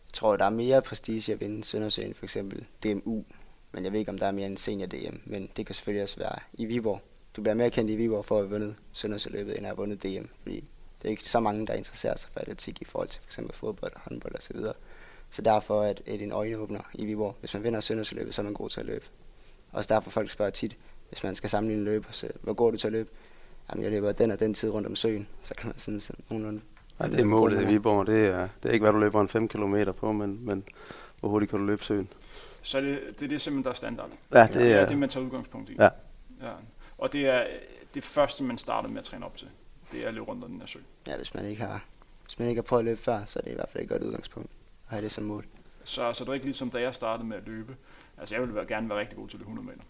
Jeg 0.07 0.13
tror, 0.13 0.37
der 0.37 0.45
er 0.45 0.51
mere 0.51 0.83
prestige 0.83 1.33
at 1.33 1.41
vinde 1.41 1.65
Søndersøen, 1.65 2.15
for 2.15 2.25
eksempel 2.25 2.67
DMU. 2.83 3.25
Men 3.73 3.85
jeg 3.85 3.93
ved 3.93 4.01
ikke, 4.01 4.11
om 4.11 4.19
der 4.19 4.27
er 4.27 4.33
mere 4.33 4.47
end 4.47 4.59
senior 4.59 4.87
DM. 4.87 5.17
Men 5.25 5.51
det 5.57 5.67
kan 5.67 5.75
selvfølgelig 5.75 6.03
også 6.03 6.19
være 6.19 6.39
i 6.53 6.65
Viborg. 6.65 7.01
Du 7.37 7.43
bliver 7.43 7.55
mere 7.55 7.71
kendt 7.71 7.91
i 7.91 7.97
Viborg 7.97 8.25
for 8.25 8.39
at 8.39 8.43
have 8.43 8.51
vundet 8.51 8.75
Søndersøløbet, 8.93 9.57
end 9.57 9.67
at 9.67 9.67
have 9.67 9.77
vundet 9.77 10.03
DM. 10.03 10.27
Fordi 10.43 10.65
det 11.03 11.09
er 11.09 11.11
ikke 11.11 11.25
så 11.25 11.41
mange, 11.41 11.67
der 11.67 11.75
interesserer 11.75 12.17
sig 12.17 12.31
for 12.33 12.41
atletik 12.41 12.83
i 12.83 12.85
forhold 12.85 13.09
til 13.09 13.21
for 13.21 13.29
eksempel 13.29 13.55
fodbold, 13.55 13.93
håndbold 13.97 14.35
osv. 14.39 14.57
Så 15.31 15.43
derfor 15.43 15.85
er 15.85 15.93
det 15.93 16.23
en 16.23 16.33
øjenåbner 16.33 16.81
i 16.95 17.05
Viborg. 17.05 17.37
Hvis 17.41 17.55
man 17.55 17.63
vinder 17.63 17.81
Søndersøløbet, 17.81 18.35
så 18.35 18.43
er 18.43 18.45
man 18.45 18.55
god 18.55 18.71
til 18.71 18.81
at 18.81 18.87
løbe. 18.87 19.05
Også 19.73 19.95
derfor 19.95 20.11
folk 20.11 20.31
spørger 20.31 20.50
tit, 20.50 20.76
hvis 21.09 21.23
man 21.23 21.35
skal 21.35 21.50
sammenligne 21.50 21.85
løber, 21.85 22.09
så 22.11 22.29
hvor 22.41 22.52
går 22.52 22.71
du 22.71 22.76
til 22.76 22.87
at 22.87 22.93
løbe? 22.93 23.09
Jamen, 23.71 23.85
jeg 23.85 23.93
løber 23.93 24.12
den 24.12 24.31
og 24.31 24.41
den 24.41 24.55
tid 24.55 24.71
rundt 24.71 24.87
om 24.87 24.97
søen. 24.97 25.29
Så 25.43 25.55
kan 25.55 25.67
man 25.69 25.79
sådan, 25.79 26.00
sådan 26.00 26.25
nogenlunde 26.29 26.61
Ja, 27.00 27.09
det 27.09 27.21
er 27.21 27.25
målet 27.25 27.62
i 27.62 27.67
Viborg. 27.67 28.07
Det 28.07 28.26
er, 28.26 28.49
det 28.62 28.69
er 28.69 28.73
ikke, 28.73 28.85
hvad 28.85 28.93
du 28.93 28.99
løber 28.99 29.21
en 29.21 29.29
5 29.29 29.49
km 29.49 29.76
på, 29.97 30.12
men, 30.12 30.45
men 30.45 30.64
hvor 31.21 31.29
hurtigt 31.29 31.50
kan 31.50 31.59
du 31.59 31.64
løbe 31.64 31.85
søen. 31.85 32.09
Så 32.62 32.81
det, 32.81 33.00
det 33.19 33.25
er 33.25 33.29
det 33.29 33.41
simpelthen, 33.41 33.64
der 33.64 33.71
er 33.71 33.75
standard. 33.75 34.11
Ja, 34.33 34.43
det 34.43 34.55
det 34.55 34.73
er 34.73 34.76
er, 34.76 34.88
det, 34.88 34.99
man 34.99 35.09
tager 35.09 35.26
udgangspunkt 35.26 35.71
i. 35.71 35.76
Ja. 35.79 35.88
ja. 36.43 36.50
Og 36.99 37.12
det 37.12 37.26
er 37.26 37.47
det 37.95 38.05
første, 38.05 38.45
man 38.45 38.59
starter 38.59 38.88
med 38.88 38.99
at 38.99 39.05
træne 39.05 39.26
op 39.26 39.37
til. 39.37 39.49
Det 39.93 40.05
er 40.05 40.09
at 40.09 40.14
løbe 40.14 40.26
rundt 40.26 40.45
om 40.45 40.50
den 40.50 40.61
her 40.61 40.67
sø. 40.67 40.79
Ja, 41.07 41.17
hvis 41.17 41.35
man 41.35 41.45
ikke 41.45 41.62
har, 41.62 41.85
hvis 42.25 42.38
man 42.38 42.49
ikke 42.49 42.59
har 42.59 42.62
prøvet 42.62 42.81
at 42.81 42.85
løbe 42.85 43.00
før, 43.00 43.25
så 43.26 43.38
er 43.38 43.43
det 43.43 43.50
i 43.50 43.55
hvert 43.55 43.69
fald 43.73 43.83
et 43.83 43.88
godt 43.88 44.02
udgangspunkt 44.02 44.50
at 44.88 44.91
have 44.91 45.02
det 45.02 45.12
som 45.12 45.25
mål. 45.25 45.47
Så, 45.85 46.12
så 46.12 46.25
det 46.25 46.31
er 46.31 46.35
ikke 46.35 46.47
ligesom, 46.47 46.71
da 46.71 46.81
jeg 46.81 46.95
startede 46.95 47.29
med 47.29 47.37
at 47.37 47.43
løbe. 47.47 47.76
Altså, 48.23 48.35
jeg 48.35 48.43
ville 48.43 48.55
være, 48.55 48.67
gerne 48.67 48.88
være 48.88 48.99
rigtig 48.99 49.17
god 49.19 49.29
til 49.29 49.38
løbe 49.38 49.50
100 49.50 49.67
meter. 49.67 49.83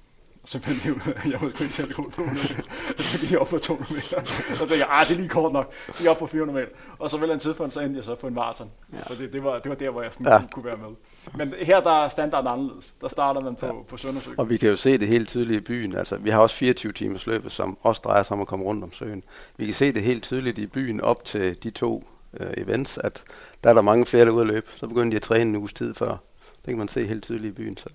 Og 0.42 0.48
så 0.48 0.58
fandt 0.60 0.84
jeg 0.86 0.92
ud 0.92 1.00
af, 1.06 1.10
at 1.24 1.32
jeg 1.32 1.40
var 1.40 1.48
ikke 1.48 1.68
særlig 1.68 1.94
god 1.94 2.10
på 2.10 2.22
100 2.22 2.48
meter. 2.48 2.62
Og 2.98 3.04
så 3.04 3.18
gik 3.18 3.30
jeg 3.32 3.38
op 3.38 3.46
på 3.48 3.58
200 3.58 3.94
meter. 3.94 4.24
Så 4.24 4.58
tænkte 4.58 4.78
jeg, 4.78 4.86
ah, 4.90 5.06
det 5.06 5.12
er 5.14 5.18
lige 5.18 5.28
kort 5.28 5.52
nok. 5.52 5.74
Så 5.86 5.92
gik 5.92 6.02
jeg 6.02 6.10
op 6.10 6.18
på 6.18 6.26
400 6.26 6.58
meter. 6.58 6.72
Og 6.98 7.10
så 7.10 7.16
vel 7.18 7.30
en 7.30 7.38
tidspunkt, 7.38 7.72
så 7.72 7.80
endte 7.80 7.96
jeg 7.96 8.04
så 8.04 8.14
på 8.14 8.26
en 8.26 8.34
maraton. 8.34 8.70
Ja. 8.92 8.98
For 9.06 9.14
det, 9.14 9.32
det, 9.32 9.44
var, 9.44 9.58
det 9.58 9.68
var 9.68 9.74
der, 9.76 9.90
hvor 9.90 10.02
jeg 10.02 10.12
sådan 10.12 10.26
Ja. 10.26 10.42
kunne 10.52 10.64
være 10.64 10.76
med. 10.76 10.88
Men 11.34 11.54
her 11.62 11.80
der 11.80 12.04
er 12.04 12.08
standarden 12.08 12.48
anderledes. 12.48 12.94
Der 13.00 13.08
starter 13.08 13.40
man 13.40 13.56
på, 13.56 13.66
ja. 13.66 13.72
på 13.88 13.96
Søndersø. 13.96 14.30
Og 14.36 14.48
vi 14.48 14.56
kan 14.56 14.68
jo 14.68 14.76
se 14.76 14.98
det 14.98 15.08
helt 15.08 15.28
tydeligt 15.28 15.56
i 15.56 15.64
byen. 15.64 15.96
Altså, 15.96 16.16
vi 16.16 16.30
har 16.30 16.38
også 16.40 16.56
24 16.56 16.92
timers 16.92 17.26
løbet, 17.26 17.52
som 17.52 17.78
også 17.82 18.02
drejer 18.04 18.22
sig 18.22 18.34
om 18.34 18.40
at 18.40 18.46
komme 18.46 18.64
rundt 18.64 18.84
om 18.84 18.92
søen. 18.92 19.24
Vi 19.56 19.64
kan 19.64 19.74
se 19.74 19.92
det 19.92 20.02
helt 20.02 20.22
tydeligt 20.22 20.58
i 20.58 20.66
byen 20.66 21.00
op 21.00 21.24
til 21.24 21.62
de 21.62 21.70
to 21.70 22.04
øh, 22.40 22.46
events, 22.56 22.98
at 22.98 23.24
der 23.64 23.70
er 23.70 23.74
der 23.74 23.82
mange 23.82 24.06
flere, 24.06 24.24
der 24.24 24.30
er 24.30 24.34
ude 24.34 24.40
at 24.42 24.46
løbe. 24.46 24.66
Så 24.76 24.86
begynder 24.86 25.10
de 25.10 25.16
at 25.16 25.22
træne 25.22 25.50
en 25.50 25.56
uges 25.56 25.72
tid 25.72 25.94
før. 25.94 26.16
Det 26.56 26.66
kan 26.66 26.78
man 26.78 26.88
se 26.88 27.06
helt 27.06 27.24
tydeligt 27.24 27.52
i 27.52 27.62
byen. 27.62 27.76
Så 27.76 27.88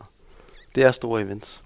det 0.75 0.83
er 0.83 0.91
store 0.91 1.21
events. 1.21 1.63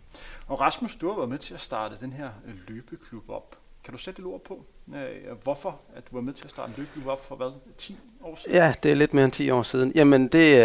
Og 0.48 0.62
Rasmus, 0.62 0.96
du 0.96 1.10
har 1.10 1.16
været 1.16 1.30
med 1.30 1.38
til 1.38 1.54
at 1.54 1.62
starte 1.62 1.96
den 2.02 2.14
her 2.14 2.30
øh, 2.48 2.54
løbeklub 2.68 3.30
op. 3.30 3.58
Kan 3.84 3.92
du 3.92 3.98
sætte 3.98 4.20
et 4.20 4.26
ord 4.26 4.42
på, 4.44 4.66
øh, 4.96 5.38
hvorfor 5.44 5.80
at 5.96 6.04
du 6.12 6.16
var 6.16 6.22
med 6.22 6.34
til 6.34 6.44
at 6.44 6.50
starte 6.50 6.70
en 6.70 6.74
løbeklub 6.78 7.08
op 7.08 7.26
for 7.26 7.36
hvad, 7.36 7.52
10 7.78 7.98
år 8.24 8.36
siden? 8.36 8.58
Ja, 8.58 8.74
det 8.84 8.92
er 8.92 8.96
lidt 8.96 9.14
mere 9.14 9.26
end 9.26 9.34
10 9.34 9.50
år 9.50 9.64
siden. 9.64 9.92
Jamen, 9.96 10.28
det, 10.28 10.58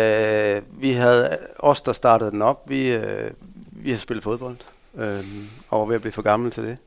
øh, 0.56 0.82
vi 0.82 0.92
havde 0.92 1.38
os, 1.58 1.82
der 1.82 1.92
startede 1.92 2.30
den 2.30 2.42
op, 2.42 2.70
vi, 2.70 2.92
øh, 2.92 3.30
vi 3.70 3.90
har 3.90 3.98
spillet 3.98 4.24
fodbold, 4.24 4.56
øh, 4.94 5.24
og 5.68 5.80
var 5.80 5.86
ved 5.86 5.94
at 5.94 6.00
blive 6.00 6.12
for 6.12 6.22
gamle 6.22 6.50
til 6.50 6.62
det. 6.62 6.78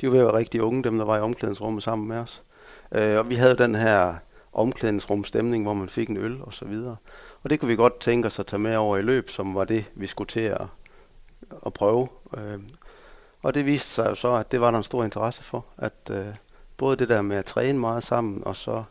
De 0.00 0.06
var 0.06 0.12
ved 0.12 0.20
at 0.20 0.26
være 0.26 0.36
rigtig 0.36 0.62
unge, 0.62 0.84
dem 0.84 0.98
der 0.98 1.04
var 1.04 1.16
i 1.16 1.20
omklædningsrummet 1.20 1.82
sammen 1.82 2.08
med 2.08 2.16
os. 2.16 2.42
Øh, 2.92 3.18
og 3.18 3.28
vi 3.28 3.34
havde 3.34 3.58
den 3.58 3.74
her 3.74 4.14
omklædningsrumstemning, 4.52 5.64
hvor 5.64 5.74
man 5.74 5.88
fik 5.88 6.08
en 6.08 6.16
øl 6.16 6.42
og 6.42 6.54
så 6.54 6.64
videre. 6.64 6.96
Og 7.42 7.50
det 7.50 7.60
kunne 7.60 7.68
vi 7.68 7.76
godt 7.76 8.00
tænke 8.00 8.26
os 8.26 8.38
at 8.38 8.46
tage 8.46 8.60
med 8.60 8.76
over 8.76 8.96
i 8.96 9.02
løb, 9.02 9.30
som 9.30 9.54
var 9.54 9.64
det, 9.64 9.84
vi 9.94 10.06
skulle 10.06 10.28
til 10.28 10.40
at, 10.40 10.66
at 11.66 11.72
prøve. 11.72 12.08
Øh, 12.36 12.60
og 13.42 13.54
det 13.54 13.66
viste 13.66 13.88
sig 13.88 14.06
jo 14.06 14.14
så, 14.14 14.32
at 14.32 14.52
det 14.52 14.60
var 14.60 14.70
der 14.70 14.78
en 14.78 14.84
stor 14.84 15.04
interesse 15.04 15.42
for, 15.42 15.66
at 15.76 16.10
øh, 16.10 16.26
både 16.76 16.96
det 16.96 17.08
der 17.08 17.22
med 17.22 17.36
at 17.36 17.44
træne 17.44 17.78
meget 17.78 18.02
sammen, 18.02 18.44
og 18.44 18.56
så 18.56 18.84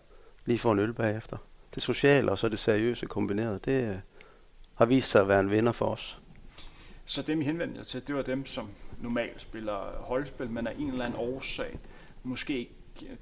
lige 0.46 0.60
få 0.60 0.72
en 0.72 0.80
øl 0.80 0.94
bagefter. 0.94 1.38
Det 1.76 1.84
sociale 1.84 2.32
og 2.32 2.38
så 2.38 2.50
det 2.50 2.60
seriøse 2.60 3.06
kombineret, 3.06 3.66
det 3.66 3.84
øh, 3.84 3.96
har 4.76 4.86
vist 4.86 5.12
sig 5.12 5.22
at 5.22 5.28
være 5.28 5.40
en 5.40 5.52
vinder 5.52 5.72
for 5.72 5.86
os. 5.86 6.20
Så 7.06 7.22
dem, 7.22 7.42
I 7.42 7.44
henvendte 7.44 7.78
jer 7.78 7.84
til, 7.84 8.08
det 8.08 8.16
var 8.16 8.22
dem, 8.22 8.46
som 8.46 8.70
normalt 9.02 9.42
spiller 9.42 9.78
holdspil, 10.00 10.50
men 10.50 10.68
af 10.68 10.76
en 10.80 10.90
eller 10.90 11.06
anden 11.06 11.20
årsag 11.20 11.80
måske 12.24 12.58
ikke 12.60 12.72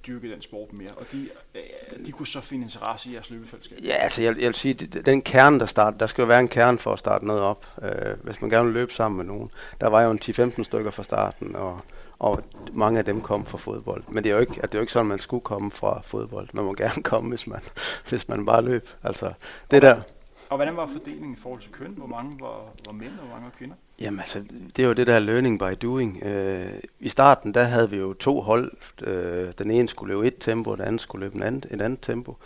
dyrke 0.08 0.32
den 0.32 0.42
sport 0.42 0.74
mere, 0.74 0.92
og 0.92 1.06
de, 1.12 1.30
øh, 1.56 2.06
de 2.06 2.12
kunne 2.12 2.28
så 2.28 2.42
finde 2.42 2.63
interesse 2.63 3.10
i 3.10 3.13
jeres 3.13 3.30
løbefællesskab. 3.30 3.78
Ja, 3.84 3.94
altså 3.94 4.22
jeg, 4.22 4.36
jeg 4.38 4.46
vil 4.46 4.54
sige, 4.54 4.74
den 4.74 5.22
kerne, 5.22 5.60
der 5.60 5.65
starter, 5.65 5.98
der 5.98 6.08
skal 6.08 6.22
jo 6.22 6.28
være 6.28 6.39
en 6.39 6.48
kerne 6.48 6.78
for 6.78 6.94
at 6.94 7.00
starte 7.00 7.26
noget 7.26 7.42
op. 7.42 7.65
Øh, 7.82 8.24
hvis 8.24 8.42
man 8.42 8.50
gerne 8.50 8.65
vil 8.65 8.74
løbe 8.74 8.94
sammen 8.94 9.18
med 9.18 9.26
nogen. 9.26 9.52
Der 9.82 9.88
var 9.88 10.02
jo 10.02 10.12
en 10.12 10.20
10-15 10.24 10.63
stykker 10.63 10.92
fra 10.92 11.04
starten, 11.04 11.56
og, 11.56 11.82
og 12.20 12.44
mange 12.74 13.00
af 13.00 13.06
dem 13.06 13.22
kom 13.22 13.46
fra 13.46 13.58
fodbold. 13.58 14.04
Men 14.08 14.24
det 14.24 14.30
er 14.30 14.34
jo 14.34 14.42
ikke, 14.42 14.60
at 14.63 14.72
det 14.72 14.76
er 14.76 14.80
jo 14.80 14.82
ikke 14.84 14.94
sådan, 14.94 15.08
man 15.08 15.20
skulle 15.20 15.44
komme 15.44 15.72
fra 15.72 16.02
fodbold. 16.04 16.50
Man 16.54 16.65
må 16.65 16.74
gerne 16.74 17.04
komme, 17.12 17.30
hvis 17.30 17.48
man, 17.48 17.62
hvis 18.10 18.28
man 18.28 18.46
bare 18.46 18.62
løb. 18.62 18.89
Altså, 19.04 19.34
det 19.72 19.82
der, 19.82 20.02
Og 20.50 20.58
hvordan 20.58 20.78
var 20.78 20.86
fordelingen 20.86 21.34
i 21.34 21.38
forhold 21.39 21.62
til 21.62 21.72
køn? 21.72 21.94
Hvor 21.98 22.08
mange 22.08 22.39
var, 22.39 22.74
var 22.86 22.92
mænd, 22.92 23.12
og 23.20 23.26
hvor 23.26 23.36
mange 23.36 23.46
var 23.46 23.54
kvinder? 23.58 23.76
Jamen 24.02 24.20
altså, 24.20 24.44
det 24.76 24.84
er 24.84 24.88
jo 24.88 24.94
det 24.94 25.08
der 25.08 25.20
learning 25.20 25.60
by 25.60 25.78
doing. 25.82 26.24
Øh, 26.24 26.72
I 27.00 27.10
starten, 27.10 27.54
der 27.54 27.64
havde 27.64 27.90
vi 27.90 27.98
jo 27.98 28.14
to 28.14 28.42
hold. 28.42 28.72
Øh, 29.02 29.54
den 29.58 29.72
ene 29.72 29.90
skulle 29.90 30.14
løbe 30.14 30.28
et 30.28 30.36
tempo, 30.40 30.72
og 30.72 30.78
den 30.78 30.86
anden 30.86 31.00
skulle 31.00 31.26
løbe 31.26 31.36
en 31.36 31.44
anden, 31.44 31.64
et 31.72 31.82
andet 31.82 32.00
tempo. 32.02 32.38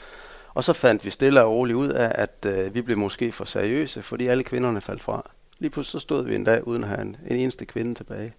Og 0.54 0.64
så 0.64 0.74
fandt 0.74 1.06
vi 1.06 1.10
stille 1.10 1.44
og 1.44 1.52
roligt 1.52 1.76
ud 1.76 1.90
af, 1.90 2.12
at 2.16 2.46
øh, 2.46 2.76
vi 2.76 2.82
blev 2.82 2.98
måske 2.98 3.32
for 3.32 3.46
seriøse, 3.46 4.02
fordi 4.02 4.28
alle 4.28 4.44
kvinderne 4.44 4.82
faldt 4.82 5.04
fra. 5.04 5.32
Lige 5.60 5.70
pludselig 5.70 5.92
så 5.92 6.00
stod 6.00 6.26
vi 6.26 6.36
en 6.36 6.44
dag 6.44 6.68
uden 6.68 6.84
at 6.84 6.90
have 6.90 7.02
en, 7.02 7.18
en 7.28 7.38
eneste 7.38 7.66
kvinde 7.66 7.96
tilbage. 7.96 8.34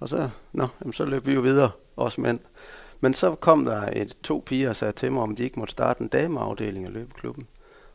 Og 0.00 0.08
så, 0.08 0.28
nå, 0.52 0.66
jamen, 0.80 0.92
så 0.92 1.04
løb 1.04 1.26
vi 1.26 1.34
jo 1.34 1.40
videre, 1.40 1.70
os 1.96 2.18
mænd. 2.18 2.40
Men 3.00 3.14
så 3.14 3.34
kom 3.34 3.64
der 3.64 3.90
et, 3.92 4.16
to 4.22 4.42
piger 4.46 4.68
og 4.68 4.76
sagde 4.76 4.92
til 4.92 5.12
mig, 5.12 5.22
om 5.22 5.36
de 5.36 5.42
ikke 5.42 5.58
måtte 5.58 5.72
starte 5.72 6.02
en 6.02 6.08
dameafdeling 6.08 6.86
af 6.86 6.92
løbeklubben. 6.92 7.46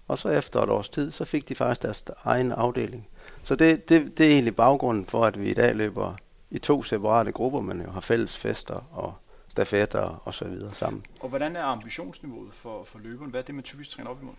Og 0.07 0.17
så 0.17 0.29
efter 0.29 0.61
et 0.61 0.69
års 0.69 0.89
tid, 0.89 1.11
så 1.11 1.25
fik 1.25 1.49
de 1.49 1.55
faktisk 1.55 1.81
deres 1.81 2.03
egen 2.23 2.51
afdeling. 2.51 3.07
Så 3.43 3.55
det, 3.55 3.89
det, 3.89 4.17
det 4.17 4.25
er 4.25 4.29
egentlig 4.31 4.55
baggrunden 4.55 5.05
for, 5.05 5.25
at 5.25 5.41
vi 5.41 5.49
i 5.49 5.53
dag 5.53 5.75
løber 5.75 6.15
i 6.51 6.59
to 6.59 6.83
separate 6.83 7.31
grupper, 7.31 7.61
men 7.61 7.81
jo 7.81 7.91
har 7.91 8.01
fælles 8.01 8.37
fester 8.37 8.87
og 8.91 9.13
stafetter 9.47 10.21
og 10.25 10.33
så 10.33 10.45
videre 10.45 10.71
sammen. 10.73 11.05
Og 11.19 11.29
hvordan 11.29 11.55
er 11.55 11.63
ambitionsniveauet 11.63 12.53
for, 12.53 12.83
for 12.83 12.99
løberen? 12.99 13.31
Hvad 13.31 13.41
er 13.41 13.45
det, 13.45 13.55
man 13.55 13.63
typisk 13.63 13.89
træner 13.89 14.09
op 14.09 14.21
imod? 14.21 14.33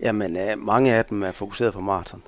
Jamen, 0.00 0.36
øh, 0.36 0.58
mange 0.58 0.94
af 0.94 1.04
dem 1.04 1.22
er 1.22 1.32
fokuseret 1.32 1.72
på 1.72 1.80
maraton. 1.80 2.22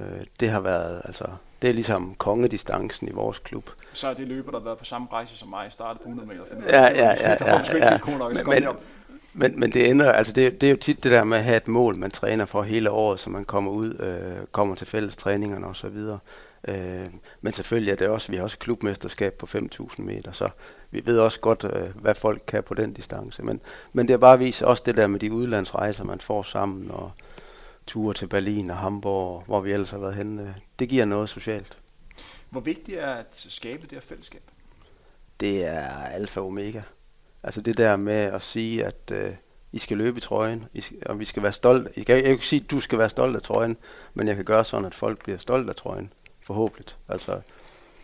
Øh, 0.00 0.26
det 0.40 0.48
har 0.48 0.60
været, 0.60 1.02
altså, 1.04 1.24
det 1.62 1.70
er 1.70 1.74
ligesom 1.74 2.14
kongedistancen 2.14 3.08
i 3.08 3.12
vores 3.12 3.38
klub. 3.38 3.70
Så 3.92 4.08
er 4.08 4.14
det 4.14 4.28
løber, 4.28 4.50
der 4.50 4.58
har 4.58 4.64
været 4.64 4.78
på 4.78 4.84
samme 4.84 5.08
rejse 5.12 5.36
som 5.36 5.48
mig, 5.48 5.72
startet 5.72 6.02
på 6.02 6.08
100 6.08 6.28
meter. 6.28 6.42
Ja, 6.68 6.82
ja, 6.82 7.14
ja, 7.20 7.30
ja, 7.46 7.56
nok, 8.18 8.36
så 8.36 8.44
Men- 8.46 8.66
men-. 9.36 9.60
Men, 9.60 9.72
det 9.72 9.90
ender, 9.90 10.12
altså 10.12 10.32
det, 10.32 10.60
det 10.60 10.66
er 10.66 10.70
jo 10.70 10.76
tit 10.76 11.04
det 11.04 11.12
der 11.12 11.24
med 11.24 11.38
at 11.38 11.44
have 11.44 11.56
et 11.56 11.68
mål, 11.68 11.98
man 11.98 12.10
træner 12.10 12.44
for 12.44 12.62
hele 12.62 12.90
året, 12.90 13.20
så 13.20 13.30
man 13.30 13.44
kommer 13.44 13.70
ud, 13.70 13.94
øh, 14.00 14.46
kommer 14.52 14.74
til 14.74 14.86
fælles 14.86 15.16
træningerne 15.16 15.66
og 15.66 15.76
så 15.76 15.88
videre. 15.88 16.18
Øh, 16.68 17.06
men 17.40 17.52
selvfølgelig 17.52 17.92
er 17.92 17.96
det 17.96 18.08
også, 18.08 18.32
vi 18.32 18.36
har 18.36 18.42
også 18.42 18.58
klubmesterskab 18.58 19.34
på 19.34 19.46
5.000 19.46 20.02
meter, 20.02 20.32
så 20.32 20.48
vi 20.90 21.02
ved 21.04 21.18
også 21.18 21.40
godt, 21.40 21.64
øh, 21.64 21.88
hvad 21.94 22.14
folk 22.14 22.42
kan 22.46 22.62
på 22.62 22.74
den 22.74 22.92
distance. 22.92 23.42
Men, 23.42 23.60
men 23.92 24.08
det 24.08 24.14
er 24.14 24.18
bare 24.18 24.34
at 24.34 24.40
vise 24.40 24.66
også 24.66 24.82
det 24.86 24.96
der 24.96 25.06
med 25.06 25.20
de 25.20 25.32
udlandsrejser, 25.32 26.04
man 26.04 26.20
får 26.20 26.42
sammen, 26.42 26.90
og 26.90 27.10
ture 27.86 28.14
til 28.14 28.26
Berlin 28.26 28.70
og 28.70 28.76
Hamburg, 28.76 29.42
hvor 29.46 29.60
vi 29.60 29.72
ellers 29.72 29.90
har 29.90 29.98
været 29.98 30.14
henne. 30.14 30.54
Det 30.78 30.88
giver 30.88 31.04
noget 31.04 31.28
socialt. 31.28 31.78
Hvor 32.50 32.60
vigtigt 32.60 32.98
er 32.98 33.14
at 33.14 33.46
skabe 33.48 33.82
det 33.82 33.92
her 33.92 34.00
fællesskab? 34.00 34.42
det 35.40 35.66
er 35.66 35.88
alfa 35.88 36.40
og 36.40 36.46
omega. 36.46 36.80
Altså 37.46 37.60
det 37.60 37.78
der 37.78 37.96
med 37.96 38.14
at 38.14 38.42
sige, 38.42 38.84
at 38.84 39.10
øh, 39.12 39.32
I 39.72 39.78
skal 39.78 39.96
løbe 39.98 40.18
i 40.18 40.20
trøjen, 40.20 40.64
I 40.74 40.80
skal, 40.80 40.98
og 41.06 41.18
vi 41.18 41.24
skal 41.24 41.42
være 41.42 41.52
stolte. 41.52 41.90
Jeg 41.96 42.06
kan, 42.06 42.14
jeg 42.14 42.24
kan 42.24 42.32
ikke 42.32 42.46
sige, 42.46 42.62
at 42.64 42.70
du 42.70 42.80
skal 42.80 42.98
være 42.98 43.10
stolt 43.10 43.36
af 43.36 43.42
trøjen, 43.42 43.76
men 44.14 44.28
jeg 44.28 44.36
kan 44.36 44.44
gøre 44.44 44.64
sådan, 44.64 44.84
at 44.84 44.94
folk 44.94 45.22
bliver 45.22 45.38
stolt 45.38 45.68
af 45.68 45.76
trøjen. 45.76 46.12
Forhåbentlig. 46.40 46.86
Altså, 47.08 47.40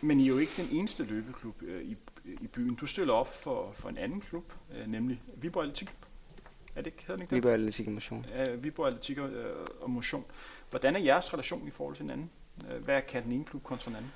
Men 0.01 0.19
I 0.19 0.23
er 0.23 0.27
jo 0.27 0.37
ikke 0.37 0.51
den 0.57 0.67
eneste 0.71 1.03
løbeklub 1.03 1.63
øh, 1.63 1.81
i, 1.83 1.95
i 2.25 2.47
byen. 2.47 2.75
Du 2.75 2.85
stiller 2.85 3.13
op 3.13 3.41
for, 3.43 3.71
for 3.73 3.89
en 3.89 3.97
anden 3.97 4.21
klub, 4.21 4.53
øh, 4.77 4.87
nemlig 4.87 5.21
Viborg 5.35 5.63
Atletik. 5.63 5.89
Er 6.75 6.81
det 6.81 6.85
ikke, 6.85 7.01
hedder 7.01 7.15
den 7.15 7.21
ikke 7.21 7.29
det? 7.29 7.37
Viborg 7.37 7.53
Atletik 7.53 7.87
og 7.87 7.93
Motion. 7.93 8.25
Uh, 8.53 8.63
Viborg 8.63 8.87
Atletik 8.87 9.17
og, 9.17 9.29
øh, 9.29 9.55
og 9.81 9.89
Motion. 9.89 10.25
Hvordan 10.69 10.95
er 10.95 10.99
jeres 10.99 11.33
relation 11.33 11.67
i 11.67 11.71
forhold 11.71 11.95
til 11.95 12.03
hinanden? 12.03 12.29
Uh, 12.57 12.83
hvad 12.83 13.01
kan 13.01 13.23
den 13.23 13.31
ene 13.31 13.45
klub 13.45 13.63
kontra 13.63 13.89
den 13.89 13.95
anden? 13.95 14.11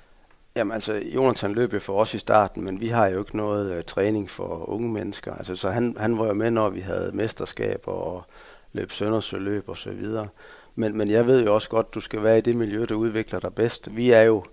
Jamen 0.56 0.72
altså, 0.72 0.94
Jonathan 0.94 1.52
løb 1.52 1.74
jo 1.74 1.80
for 1.80 2.00
os 2.00 2.14
i 2.14 2.18
starten, 2.18 2.64
men 2.64 2.80
vi 2.80 2.88
har 2.88 3.06
jo 3.06 3.18
ikke 3.18 3.36
noget 3.36 3.72
øh, 3.72 3.84
træning 3.84 4.30
for 4.30 4.68
unge 4.68 4.88
mennesker. 4.88 5.34
Altså, 5.34 5.56
så 5.56 5.70
han, 5.70 5.96
han 6.00 6.18
var 6.18 6.26
jo 6.26 6.34
med, 6.34 6.50
når 6.50 6.68
vi 6.68 6.80
havde 6.80 7.10
mesterskaber 7.14 7.92
og 7.92 8.24
løb 8.72 8.92
Søndersøløb 8.92 9.68
og 9.68 9.76
så 9.76 9.90
videre. 9.90 10.28
Men, 10.74 10.96
men 10.96 11.10
jeg 11.10 11.26
ved 11.26 11.44
jo 11.44 11.54
også 11.54 11.68
godt, 11.68 11.94
du 11.94 12.00
skal 12.00 12.22
være 12.22 12.38
i 12.38 12.40
det 12.40 12.56
miljø, 12.56 12.86
der 12.88 12.94
udvikler 12.94 13.40
dig 13.40 13.54
bedst. 13.54 13.96
Vi 13.96 14.10
er 14.10 14.22
jo, 14.22 14.44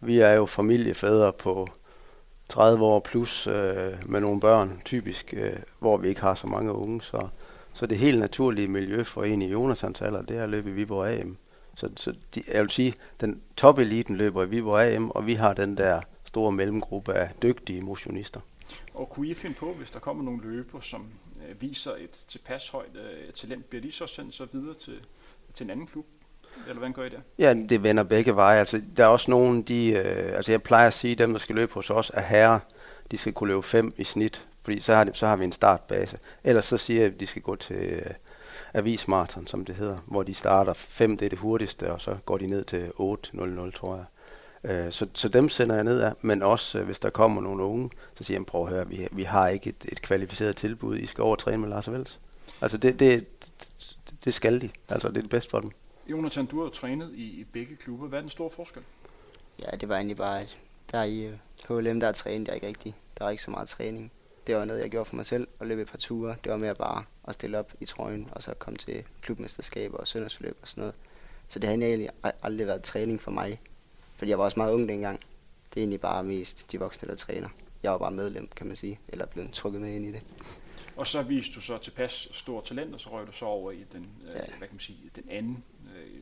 vi 0.00 0.20
er 0.20 0.32
jo 0.32 0.46
familiefædre 0.46 1.32
på 1.32 1.68
30 2.48 2.84
år 2.84 3.00
plus 3.00 3.46
øh, 3.46 3.92
med 4.06 4.20
nogle 4.20 4.40
børn, 4.40 4.80
typisk, 4.84 5.34
øh, 5.36 5.56
hvor 5.78 5.96
vi 5.96 6.08
ikke 6.08 6.20
har 6.20 6.34
så 6.34 6.46
mange 6.46 6.72
unge. 6.72 7.02
Så, 7.02 7.28
så 7.72 7.86
det 7.86 7.98
helt 7.98 8.18
naturlige 8.18 8.68
miljø 8.68 9.02
for 9.02 9.24
en 9.24 9.42
i 9.42 9.50
Jonathans 9.50 10.02
alder, 10.02 10.22
det 10.22 10.36
er 10.36 10.42
at 10.42 10.48
løbe 10.48 10.70
i 10.70 10.72
Viborg 10.72 11.08
AM. 11.08 11.36
Så, 11.74 11.90
så 11.96 12.14
de, 12.34 12.42
jeg 12.52 12.62
vil 12.62 12.70
sige, 12.70 12.94
den 13.20 13.42
top-eliten 13.56 14.16
løber 14.16 14.44
i 14.44 14.48
Viborg 14.48 14.80
AM, 14.80 15.10
og 15.10 15.26
vi 15.26 15.34
har 15.34 15.52
den 15.54 15.76
der 15.76 16.00
store 16.24 16.52
mellemgruppe 16.52 17.14
af 17.14 17.30
dygtige 17.42 17.80
motionister. 17.80 18.40
Og 18.94 19.10
kunne 19.10 19.28
I 19.28 19.34
finde 19.34 19.56
på, 19.56 19.72
hvis 19.72 19.90
der 19.90 19.98
kommer 19.98 20.24
nogle 20.24 20.42
løber, 20.42 20.80
som 20.80 21.06
øh, 21.48 21.62
viser 21.62 21.90
et 21.90 22.24
tilpas 22.28 22.68
højt 22.68 22.96
øh, 22.96 23.32
talent, 23.32 23.64
bliver 23.64 23.82
de 23.82 23.92
så 23.92 24.06
sendt 24.06 24.34
så 24.34 24.46
videre 24.52 24.74
til, 24.74 25.00
til 25.54 25.64
en 25.64 25.70
anden 25.70 25.86
klub? 25.86 26.06
Eller 26.56 26.74
hvordan 26.74 26.92
gør 26.92 27.04
I 27.04 27.08
det? 27.08 27.20
Ja, 27.38 27.54
det 27.54 27.82
vender 27.82 28.02
begge 28.02 28.36
veje. 28.36 28.58
Altså, 28.58 28.82
der 28.96 29.04
er 29.04 29.08
også 29.08 29.30
nogen, 29.30 29.62
de, 29.62 29.86
øh, 29.88 30.36
altså 30.36 30.52
jeg 30.52 30.62
plejer 30.62 30.86
at 30.86 30.94
sige, 30.94 31.12
at 31.12 31.18
dem, 31.18 31.32
der 31.32 31.38
skal 31.38 31.54
løbe 31.54 31.74
hos 31.74 31.90
os, 31.90 32.10
er 32.14 32.22
herrer. 32.22 32.58
De 33.10 33.16
skal 33.16 33.32
kunne 33.32 33.48
løbe 33.48 33.62
fem 33.62 33.92
i 33.96 34.04
snit, 34.04 34.46
fordi 34.62 34.80
så 34.80 34.94
har, 34.94 35.04
de, 35.04 35.10
så 35.14 35.26
har 35.26 35.36
vi 35.36 35.44
en 35.44 35.52
startbase. 35.52 36.18
Ellers 36.44 36.64
så 36.64 36.76
siger 36.76 37.00
jeg, 37.02 37.12
at 37.12 37.20
de 37.20 37.26
skal 37.26 37.42
gå 37.42 37.56
til 37.56 37.76
øh, 37.76 38.02
avismarathon, 38.74 39.46
som 39.46 39.64
det 39.64 39.74
hedder, 39.74 39.96
hvor 40.06 40.22
de 40.22 40.34
starter 40.34 40.72
5, 40.72 41.16
det 41.16 41.26
er 41.26 41.30
det 41.30 41.38
hurtigste, 41.38 41.92
og 41.92 42.00
så 42.00 42.16
går 42.24 42.38
de 42.38 42.46
ned 42.46 42.64
til 42.64 42.88
8.00, 42.88 43.70
tror 43.70 43.96
jeg. 43.96 44.04
Øh, 44.64 44.92
så, 44.92 45.06
så 45.14 45.28
dem 45.28 45.48
sender 45.48 45.74
jeg 45.74 45.84
ned 45.84 46.00
af, 46.00 46.12
men 46.20 46.42
også 46.42 46.78
øh, 46.78 46.84
hvis 46.84 46.98
der 46.98 47.10
kommer 47.10 47.42
nogle 47.42 47.62
unge, 47.62 47.90
så 48.14 48.24
siger 48.24 48.38
jeg, 48.38 48.46
prøv 48.46 48.62
at 48.62 48.68
høre, 48.68 48.88
vi, 48.88 49.08
vi 49.12 49.22
har 49.22 49.48
ikke 49.48 49.68
et, 49.68 49.84
et 49.92 50.02
kvalificeret 50.02 50.56
tilbud, 50.56 50.96
I 50.96 51.06
skal 51.06 51.22
over 51.22 51.36
træne 51.36 51.58
med 51.58 51.68
Lars 51.68 51.90
Vels. 51.90 52.20
Altså 52.60 52.78
det, 52.78 53.00
det, 53.00 53.26
det 54.24 54.34
skal 54.34 54.60
de, 54.60 54.70
altså 54.88 55.08
det 55.08 55.16
er 55.16 55.20
det 55.20 55.30
bedste 55.30 55.50
for 55.50 55.60
dem. 55.60 55.70
Jonathan, 56.06 56.46
du 56.46 56.58
har 56.58 56.64
jo 56.64 56.70
trænet 56.70 57.10
i, 57.14 57.22
i 57.22 57.44
begge 57.44 57.76
klubber. 57.76 58.06
Hvad 58.06 58.18
er 58.18 58.22
den 58.22 58.30
store 58.30 58.50
forskel? 58.50 58.82
Ja, 59.58 59.76
det 59.76 59.88
var 59.88 59.96
egentlig 59.96 60.16
bare, 60.16 60.40
at 60.40 60.58
der 60.92 61.02
i 61.02 61.30
KLM, 61.66 62.00
der 62.00 62.06
er 62.06 62.12
træning, 62.12 62.46
der 62.46 62.52
er 62.52 62.54
ikke 62.54 62.66
rigtigt. 62.66 62.94
Der 63.18 63.24
var 63.24 63.30
ikke 63.30 63.42
så 63.42 63.50
meget 63.50 63.68
træning. 63.68 64.12
Det 64.46 64.56
var 64.56 64.64
noget, 64.64 64.80
jeg 64.80 64.90
gjorde 64.90 65.04
for 65.04 65.16
mig 65.16 65.26
selv, 65.26 65.48
og 65.58 65.66
løbe 65.66 65.82
et 65.82 65.88
par 65.88 65.98
ture. 65.98 66.36
Det 66.44 66.52
var 66.52 66.58
mere 66.58 66.74
bare 66.74 67.04
at 67.28 67.34
stille 67.34 67.58
op 67.58 67.72
i 67.80 67.84
trøjen, 67.84 68.28
og 68.32 68.42
så 68.42 68.54
komme 68.54 68.76
til 68.76 69.04
klubmesterskaber 69.20 69.98
og 69.98 70.06
søndagsforløb 70.06 70.58
og 70.62 70.68
sådan 70.68 70.80
noget. 70.80 70.94
Så 71.48 71.58
det 71.58 71.68
har 71.68 71.76
egentlig 71.76 72.10
aldrig 72.42 72.66
været 72.66 72.82
træning 72.82 73.20
for 73.20 73.30
mig, 73.30 73.60
fordi 74.16 74.30
jeg 74.30 74.38
var 74.38 74.44
også 74.44 74.60
meget 74.60 74.72
ung 74.72 74.88
dengang. 74.88 75.20
Det 75.74 75.80
er 75.80 75.82
egentlig 75.82 76.00
bare 76.00 76.24
mest 76.24 76.72
de 76.72 76.78
voksne, 76.78 77.08
der 77.08 77.14
træner. 77.14 77.48
Jeg 77.82 77.92
var 77.92 77.98
bare 77.98 78.10
medlem, 78.10 78.48
kan 78.56 78.66
man 78.66 78.76
sige, 78.76 79.00
eller 79.08 79.26
blevet 79.26 79.52
trukket 79.52 79.80
med 79.80 79.94
ind 79.94 80.06
i 80.06 80.12
det. 80.12 80.22
Og 80.96 81.06
så 81.06 81.22
viste 81.22 81.54
du 81.54 81.60
så 81.60 81.78
tilpas 81.78 82.28
stor 82.32 82.60
talent, 82.60 82.94
og 82.94 83.00
så 83.00 83.08
røg 83.08 83.26
du 83.26 83.32
så 83.32 83.44
over 83.44 83.70
i 83.70 83.84
den, 83.92 84.08
øh, 84.22 84.34
ja. 84.34 84.40
hvad 84.40 84.68
kan 84.68 84.68
man 84.70 84.80
sige, 84.80 84.98
den 85.16 85.24
anden 85.30 85.64
øh, 85.96 86.20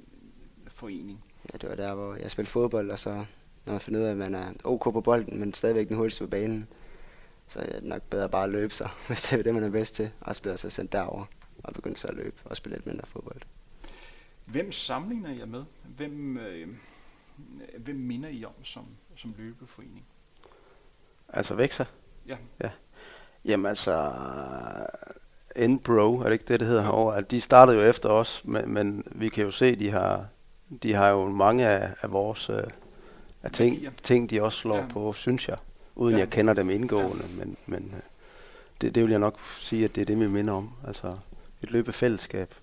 forening. 0.68 1.24
Ja, 1.52 1.58
det 1.58 1.68
var 1.68 1.76
der, 1.76 1.94
hvor 1.94 2.14
jeg 2.14 2.30
spillede 2.30 2.50
fodbold, 2.50 2.90
og 2.90 2.98
så 2.98 3.24
når 3.66 3.72
man 3.72 3.80
finder 3.80 4.00
ud 4.00 4.04
af, 4.04 4.10
at 4.10 4.16
man 4.16 4.34
er 4.34 4.52
ok 4.64 4.92
på 4.92 5.00
bolden, 5.00 5.38
men 5.38 5.54
stadigvæk 5.54 5.88
den 5.88 5.96
hurtigste 5.96 6.24
på 6.24 6.30
banen, 6.30 6.68
så 7.48 7.60
er 7.60 7.66
det 7.66 7.84
nok 7.84 8.02
bedre 8.02 8.28
bare 8.28 8.44
at 8.44 8.50
løbe 8.50 8.74
sig, 8.74 8.88
hvis 9.06 9.22
det 9.22 9.38
er 9.38 9.42
det, 9.42 9.54
man 9.54 9.64
er 9.64 9.70
bedst 9.70 9.94
til. 9.94 10.10
Og 10.20 10.36
så 10.36 10.42
bliver 10.42 10.56
så 10.56 10.70
sendt 10.70 10.92
derover 10.92 11.24
og 11.64 11.74
begynde 11.74 11.96
så 11.96 12.08
at 12.08 12.14
løbe 12.14 12.36
og 12.44 12.56
spille 12.56 12.76
lidt 12.76 12.86
mindre 12.86 13.06
fodbold. 13.06 13.40
Hvem 14.46 14.72
sammenligner 14.72 15.34
jeg 15.34 15.48
med? 15.48 15.64
Hvem, 15.96 16.36
øh, 16.36 16.68
hvem 17.78 17.96
minder 17.96 18.28
I 18.28 18.44
om 18.44 18.64
som, 18.64 18.86
som 19.16 19.34
løbeforening? 19.38 20.04
Altså 21.28 21.54
Vexa? 21.54 21.84
Ja. 22.26 22.36
ja. 22.60 22.70
Jamen 23.44 23.66
altså, 23.66 24.12
Enbro, 25.56 26.18
er 26.18 26.24
det 26.24 26.32
ikke 26.32 26.44
det, 26.48 26.60
det 26.60 26.68
hedder 26.68 26.82
herovre? 26.82 27.16
Altså, 27.16 27.28
de 27.30 27.40
startede 27.40 27.76
jo 27.76 27.82
efter 27.82 28.08
os, 28.08 28.44
men, 28.44 28.70
men 28.70 29.04
vi 29.06 29.28
kan 29.28 29.44
jo 29.44 29.50
se, 29.50 29.76
de 29.76 29.90
har, 29.90 30.26
de 30.82 30.94
har 30.94 31.08
jo 31.08 31.28
mange 31.28 31.68
af, 31.68 31.94
af 32.02 32.12
vores 32.12 32.50
øh, 32.50 32.62
af 33.42 33.52
ting, 33.52 33.96
ting, 34.02 34.30
de 34.30 34.42
også 34.42 34.58
slår 34.58 34.76
ja. 34.76 34.86
på, 34.88 35.12
synes 35.12 35.48
jeg. 35.48 35.58
Uden 35.98 36.14
ja. 36.14 36.18
jeg 36.18 36.30
kender 36.30 36.54
dem 36.54 36.70
indgående, 36.70 37.24
ja. 37.30 37.44
men, 37.44 37.56
men 37.66 37.92
øh, 37.96 38.00
det, 38.80 38.94
det 38.94 39.02
vil 39.02 39.10
jeg 39.10 39.20
nok 39.20 39.40
sige, 39.58 39.84
at 39.84 39.94
det 39.94 40.00
er 40.00 40.04
det, 40.04 40.20
vi 40.20 40.28
minder 40.28 40.52
om. 40.52 40.70
Altså 40.86 41.12
et 41.62 41.70
løbefællesskab. 41.70 42.54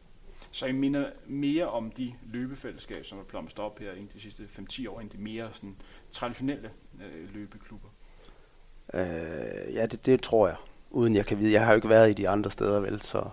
Så 0.51 0.65
I 0.65 0.71
minder 0.71 1.09
mere 1.25 1.69
om 1.69 1.91
de 1.91 2.13
løbefællesskaber, 2.31 3.03
som 3.03 3.19
er 3.19 3.23
plomst 3.23 3.59
op 3.59 3.79
her 3.79 3.91
i 3.91 4.07
de 4.13 4.21
sidste 4.21 4.43
5-10 4.43 4.89
år, 4.89 4.99
end 4.99 5.09
de 5.09 5.17
mere 5.17 5.49
sådan, 5.53 5.75
traditionelle 6.11 6.71
øh, 7.01 7.35
løbeklubber? 7.35 7.87
Øh, 8.93 9.73
ja, 9.73 9.85
det, 9.85 10.05
det 10.05 10.21
tror 10.21 10.47
jeg. 10.47 10.57
Uden 10.89 11.15
jeg 11.15 11.25
kan 11.25 11.39
vide. 11.39 11.51
Jeg 11.51 11.61
har 11.65 11.71
jo 11.71 11.75
ikke 11.75 11.89
været 11.89 12.09
i 12.09 12.13
de 12.13 12.29
andre 12.29 12.51
steder, 12.51 12.79
vel? 12.79 13.01
Så, 13.01 13.29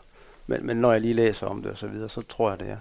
men, 0.46 0.66
men 0.66 0.76
når 0.76 0.92
jeg 0.92 1.00
lige 1.00 1.14
læser 1.14 1.46
om 1.46 1.62
det 1.62 1.70
og 1.70 1.78
så 1.78 1.86
videre, 1.86 2.08
så 2.08 2.20
tror 2.20 2.50
jeg 2.50 2.60
det, 2.60 2.66
ja. 2.66 2.76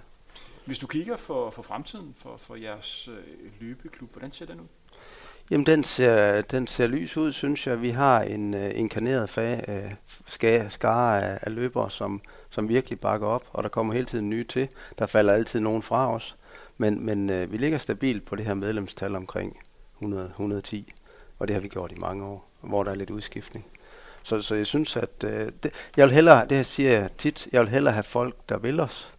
Hvis 0.64 0.78
du 0.78 0.86
kigger 0.86 1.16
for, 1.16 1.50
for 1.50 1.62
fremtiden 1.62 2.14
for, 2.16 2.36
for 2.36 2.56
jeres 2.56 3.08
øh, 3.08 3.60
løbeklub, 3.60 4.12
hvordan 4.12 4.32
ser 4.32 4.46
den 4.46 4.60
ud? 4.60 4.66
Jamen, 5.52 5.66
den 5.66 5.84
ser, 5.84 6.42
den 6.42 6.66
ser 6.66 6.86
lys 6.86 7.16
ud, 7.16 7.32
synes 7.32 7.66
jeg. 7.66 7.82
Vi 7.82 7.90
har 7.90 8.22
en 8.22 8.54
øh, 8.54 8.70
inkarneret 8.74 9.30
fag, 9.30 9.64
øh, 9.68 9.92
skare, 10.26 10.70
skare 10.70 11.22
af, 11.22 11.38
af 11.42 11.54
løbere, 11.54 11.90
som, 11.90 12.20
som 12.50 12.68
virkelig 12.68 13.00
bakker 13.00 13.26
op, 13.26 13.44
og 13.52 13.62
der 13.62 13.68
kommer 13.68 13.94
hele 13.94 14.06
tiden 14.06 14.30
nye 14.30 14.44
til. 14.44 14.68
Der 14.98 15.06
falder 15.06 15.32
altid 15.32 15.60
nogen 15.60 15.82
fra 15.82 16.14
os, 16.14 16.36
men, 16.78 17.06
men 17.06 17.30
øh, 17.30 17.52
vi 17.52 17.56
ligger 17.56 17.78
stabilt 17.78 18.24
på 18.24 18.36
det 18.36 18.44
her 18.44 18.54
medlemstal 18.54 19.16
omkring 19.16 19.58
100-110, 20.02 20.76
og 21.38 21.48
det 21.48 21.54
har 21.54 21.60
vi 21.60 21.68
gjort 21.68 21.92
i 21.92 22.00
mange 22.00 22.24
år, 22.24 22.48
hvor 22.60 22.82
der 22.82 22.90
er 22.90 22.94
lidt 22.94 23.10
udskiftning. 23.10 23.66
Så, 24.22 24.42
så 24.42 24.54
jeg 24.54 24.66
synes, 24.66 24.96
at 24.96 25.24
øh, 25.24 25.52
det, 25.62 25.72
jeg 25.96 26.06
vil 26.06 26.14
hellere, 26.14 26.46
det 26.48 26.56
her 26.56 26.64
siger 26.64 26.90
jeg 26.90 27.10
tit, 27.18 27.48
jeg 27.52 27.60
vil 27.60 27.70
hellere 27.70 27.94
have 27.94 28.04
folk, 28.04 28.36
der 28.48 28.58
vil 28.58 28.80
os, 28.80 29.14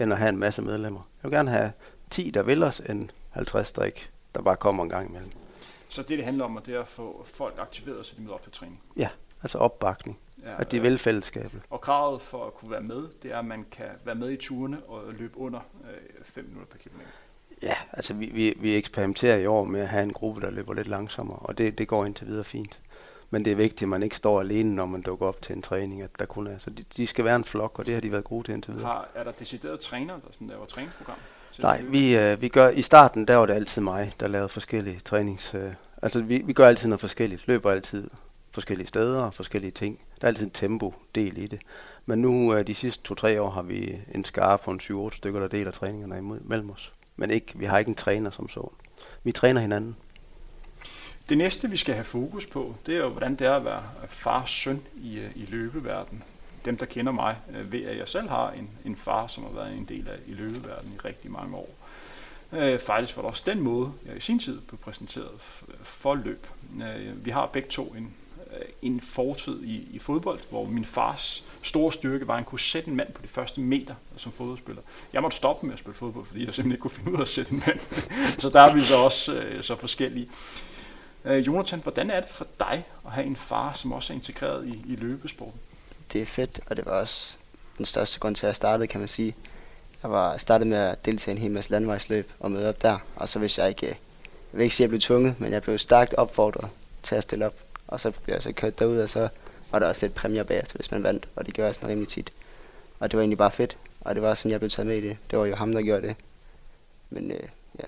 end 0.00 0.12
at 0.12 0.18
have 0.18 0.28
en 0.28 0.38
masse 0.38 0.62
medlemmer. 0.62 1.00
Jeg 1.22 1.30
vil 1.30 1.36
gerne 1.36 1.50
have 1.50 1.72
10, 2.10 2.30
der 2.30 2.42
vil 2.42 2.62
os, 2.62 2.82
end 2.88 3.08
50, 3.30 3.72
der 3.72 3.84
ikke, 3.84 4.08
der 4.34 4.42
bare 4.42 4.56
kommer 4.56 4.82
en 4.82 4.90
gang 4.90 5.08
imellem. 5.08 5.30
Så 5.92 6.02
det, 6.02 6.18
det 6.18 6.24
handler 6.24 6.44
om, 6.44 6.60
det 6.66 6.74
er 6.74 6.80
at 6.80 6.88
få 6.88 7.24
folk 7.24 7.54
aktiveret, 7.58 8.06
så 8.06 8.14
de 8.16 8.22
møder 8.22 8.34
op 8.34 8.42
til 8.42 8.52
træning? 8.52 8.82
Ja, 8.96 9.08
altså 9.42 9.58
opbakning. 9.58 10.18
Ja, 10.44 10.60
at 10.60 10.70
de 10.70 10.80
vil 10.80 10.98
fællesskabet. 10.98 11.60
Og 11.70 11.80
kravet 11.80 12.22
for 12.22 12.46
at 12.46 12.54
kunne 12.54 12.70
være 12.70 12.80
med, 12.80 13.08
det 13.22 13.32
er, 13.32 13.38
at 13.38 13.44
man 13.44 13.66
kan 13.70 13.86
være 14.04 14.14
med 14.14 14.30
i 14.30 14.36
turene 14.36 14.82
og 14.82 15.12
løbe 15.12 15.38
under 15.38 15.60
5 16.22 16.44
øh, 16.44 16.50
minutter 16.50 16.72
per 16.72 16.78
kilometer. 16.78 17.10
Ja, 17.62 17.74
altså 17.92 18.14
vi, 18.14 18.26
vi, 18.26 18.54
vi 18.56 18.76
eksperimenterer 18.76 19.36
i 19.36 19.46
år 19.46 19.64
med 19.64 19.80
at 19.80 19.88
have 19.88 20.02
en 20.02 20.12
gruppe, 20.12 20.40
der 20.40 20.50
løber 20.50 20.74
lidt 20.74 20.88
langsommere, 20.88 21.38
og 21.38 21.58
det, 21.58 21.78
det 21.78 21.88
går 21.88 22.04
indtil 22.04 22.26
videre 22.26 22.44
fint. 22.44 22.80
Men 23.30 23.44
det 23.44 23.50
er 23.50 23.56
vigtigt, 23.56 23.82
at 23.82 23.88
man 23.88 24.02
ikke 24.02 24.16
står 24.16 24.40
alene, 24.40 24.74
når 24.74 24.86
man 24.86 25.02
dukker 25.02 25.26
op 25.26 25.42
til 25.42 25.56
en 25.56 25.62
træning, 25.62 26.02
at 26.02 26.10
der 26.18 26.24
kun 26.24 26.46
er. 26.46 26.58
Så 26.58 26.70
de, 26.70 26.84
de 26.96 27.06
skal 27.06 27.24
være 27.24 27.36
en 27.36 27.44
flok, 27.44 27.78
og 27.78 27.86
det 27.86 27.94
har 27.94 28.00
de 28.00 28.12
været 28.12 28.24
gode 28.24 28.46
til 28.46 28.54
indtil 28.54 28.74
videre. 28.74 28.88
Har, 28.88 29.08
er 29.14 29.24
der 29.24 29.32
deciderede 29.32 29.78
træner, 29.78 30.14
der 30.14 30.28
sådan 30.32 30.48
laver 30.48 30.66
træningsprogram? 30.66 31.18
Nej, 31.58 31.82
vi, 31.82 32.16
øh, 32.16 32.40
vi 32.40 32.48
gør, 32.48 32.68
i 32.68 32.82
starten, 32.82 33.28
der 33.28 33.36
var 33.36 33.46
det 33.46 33.54
altid 33.54 33.82
mig, 33.82 34.12
der 34.20 34.28
lavede 34.28 34.48
forskellige 34.48 35.00
trænings... 35.04 35.54
Øh, 35.54 35.72
altså 36.02 36.20
vi, 36.20 36.42
vi 36.44 36.52
gør 36.52 36.68
altid 36.68 36.88
noget 36.88 37.00
forskelligt, 37.00 37.48
løber 37.48 37.70
altid 37.70 38.10
forskellige 38.50 38.86
steder 38.86 39.22
og 39.22 39.34
forskellige 39.34 39.70
ting. 39.70 39.98
Der 40.20 40.26
er 40.26 40.28
altid 40.28 40.44
en 40.44 40.50
tempo-del 40.50 41.38
i 41.38 41.46
det. 41.46 41.60
Men 42.06 42.18
nu, 42.18 42.54
øh, 42.54 42.66
de 42.66 42.74
sidste 42.74 43.04
to-tre 43.04 43.42
år, 43.42 43.50
har 43.50 43.62
vi 43.62 44.00
en 44.14 44.24
skare 44.24 44.58
på 44.58 44.70
en 44.70 44.80
7-8 44.82 45.16
stykker, 45.16 45.40
der 45.40 45.48
deler 45.48 45.70
træningerne 45.70 46.18
imod, 46.18 46.40
mellem 46.40 46.70
os. 46.70 46.92
Men 47.16 47.30
ikke, 47.30 47.52
vi 47.54 47.64
har 47.64 47.78
ikke 47.78 47.88
en 47.88 47.94
træner 47.94 48.30
som 48.30 48.48
så. 48.48 48.72
Vi 49.24 49.32
træner 49.32 49.60
hinanden. 49.60 49.96
Det 51.28 51.38
næste, 51.38 51.70
vi 51.70 51.76
skal 51.76 51.94
have 51.94 52.04
fokus 52.04 52.46
på, 52.46 52.74
det 52.86 52.94
er 52.94 52.98
jo, 52.98 53.08
hvordan 53.08 53.34
det 53.36 53.46
er 53.46 53.54
at 53.54 53.64
være 53.64 53.82
far 54.08 54.44
søn 54.46 54.82
i, 54.96 55.18
øh, 55.18 55.30
i 55.34 55.46
løbeverdenen. 55.50 56.22
Dem, 56.64 56.76
der 56.76 56.86
kender 56.86 57.12
mig, 57.12 57.36
øh, 57.56 57.72
ved, 57.72 57.84
at 57.84 57.98
jeg 57.98 58.08
selv 58.08 58.28
har 58.28 58.50
en, 58.50 58.70
en 58.84 58.96
far, 58.96 59.26
som 59.26 59.44
har 59.44 59.50
været 59.50 59.72
en 59.72 59.84
del 59.84 60.08
af 60.08 60.16
i 60.26 60.34
løbeverdenen 60.34 60.94
i 60.94 60.98
rigtig 60.98 61.30
mange 61.30 61.56
år. 61.56 61.68
Øh, 62.52 62.80
faktisk 62.80 63.16
var 63.16 63.22
det 63.22 63.30
også 63.30 63.42
den 63.46 63.60
måde, 63.60 63.92
jeg 64.06 64.16
i 64.16 64.20
sin 64.20 64.38
tid 64.38 64.60
blev 64.60 64.78
præsenteret 64.78 65.30
for 65.82 66.14
løb. 66.14 66.46
Øh, 66.82 67.24
vi 67.24 67.30
har 67.30 67.46
begge 67.46 67.68
to 67.68 67.84
en, 67.84 68.14
øh, 68.56 68.66
en 68.82 69.00
fortid 69.00 69.62
i, 69.62 69.88
i 69.92 69.98
fodbold, 69.98 70.40
hvor 70.50 70.64
min 70.64 70.84
fars 70.84 71.44
store 71.62 71.92
styrke 71.92 72.26
var, 72.26 72.34
at 72.34 72.38
han 72.38 72.44
kunne 72.44 72.60
sætte 72.60 72.88
en 72.88 72.96
mand 72.96 73.12
på 73.12 73.22
de 73.22 73.28
første 73.28 73.60
meter 73.60 73.94
som 74.16 74.32
fodboldspiller. 74.32 74.82
Jeg 75.12 75.22
måtte 75.22 75.36
stoppe 75.36 75.66
med 75.66 75.72
at 75.72 75.78
spille 75.78 75.94
fodbold, 75.94 76.24
fordi 76.24 76.44
jeg 76.44 76.54
simpelthen 76.54 76.72
ikke 76.72 76.82
kunne 76.82 76.90
finde 76.90 77.12
ud 77.12 77.16
af 77.16 77.20
at 77.20 77.28
sætte 77.28 77.52
en 77.52 77.62
mand. 77.66 77.80
så 78.40 78.50
der 78.50 78.60
er 78.60 78.74
vi 78.74 78.80
så 78.80 78.96
også 78.96 79.34
øh, 79.34 79.62
så 79.62 79.76
forskellige. 79.76 80.28
Øh, 81.24 81.46
Jonathan, 81.46 81.80
hvordan 81.80 82.10
er 82.10 82.20
det 82.20 82.30
for 82.30 82.46
dig 82.58 82.84
at 83.06 83.12
have 83.12 83.26
en 83.26 83.36
far, 83.36 83.72
som 83.72 83.92
også 83.92 84.12
er 84.12 84.14
integreret 84.14 84.68
i, 84.68 84.92
i 84.92 84.96
løbesporten? 84.96 85.60
Det 86.12 86.22
er 86.22 86.26
fedt, 86.26 86.60
og 86.66 86.76
det 86.76 86.86
var 86.86 86.92
også 86.92 87.36
den 87.78 87.86
største 87.86 88.20
grund 88.20 88.36
til, 88.36 88.46
at 88.46 88.48
jeg 88.48 88.56
startede, 88.56 88.86
kan 88.86 89.00
man 89.00 89.08
sige. 89.08 89.36
Jeg 90.02 90.10
var 90.10 90.36
startet 90.36 90.66
med 90.66 90.76
at 90.76 91.04
deltage 91.04 91.34
i 91.34 91.36
en 91.36 91.42
hel 91.42 91.50
masse 91.50 91.70
landvejsløb 91.70 92.32
og 92.40 92.50
møde 92.50 92.68
op 92.68 92.82
der, 92.82 92.98
og 93.16 93.28
så 93.28 93.38
hvis 93.38 93.58
jeg 93.58 93.68
ikke, 93.68 93.86
jeg 93.86 93.96
vil 94.52 94.62
ikke 94.62 94.74
sige, 94.76 94.84
at 94.84 94.86
jeg 94.86 94.90
blev 94.90 95.00
tvunget, 95.00 95.40
men 95.40 95.52
jeg 95.52 95.62
blev 95.62 95.78
stærkt 95.78 96.14
opfordret 96.14 96.70
til 97.02 97.14
at 97.14 97.22
stille 97.22 97.46
op, 97.46 97.54
og 97.88 98.00
så 98.00 98.10
blev 98.10 98.34
jeg 98.34 98.42
så 98.42 98.52
kørt 98.52 98.78
derud, 98.78 98.98
og 98.98 99.10
så 99.10 99.28
var 99.70 99.78
der 99.78 99.88
også 99.88 100.06
lidt 100.06 100.14
præmier 100.14 100.42
bagefter, 100.44 100.76
hvis 100.76 100.90
man 100.90 101.02
vandt, 101.02 101.28
og 101.36 101.46
det 101.46 101.54
gør 101.54 101.64
jeg 101.64 101.74
sådan 101.74 101.88
rimelig 101.88 102.08
tit. 102.08 102.32
Og 103.00 103.10
det 103.10 103.16
var 103.16 103.22
egentlig 103.22 103.38
bare 103.38 103.50
fedt. 103.50 103.76
Og 104.00 104.14
det 104.14 104.22
var 104.22 104.34
sådan, 104.34 104.50
jeg 104.50 104.60
blev 104.60 104.70
taget 104.70 104.86
med 104.86 104.96
i 104.96 105.08
det. 105.08 105.16
Det 105.30 105.38
var 105.38 105.46
jo 105.46 105.54
ham, 105.54 105.72
der 105.72 105.82
gjorde 105.82 106.08
det. 106.08 106.16
Men 107.10 107.30
øh, 107.30 107.48
ja. 107.78 107.84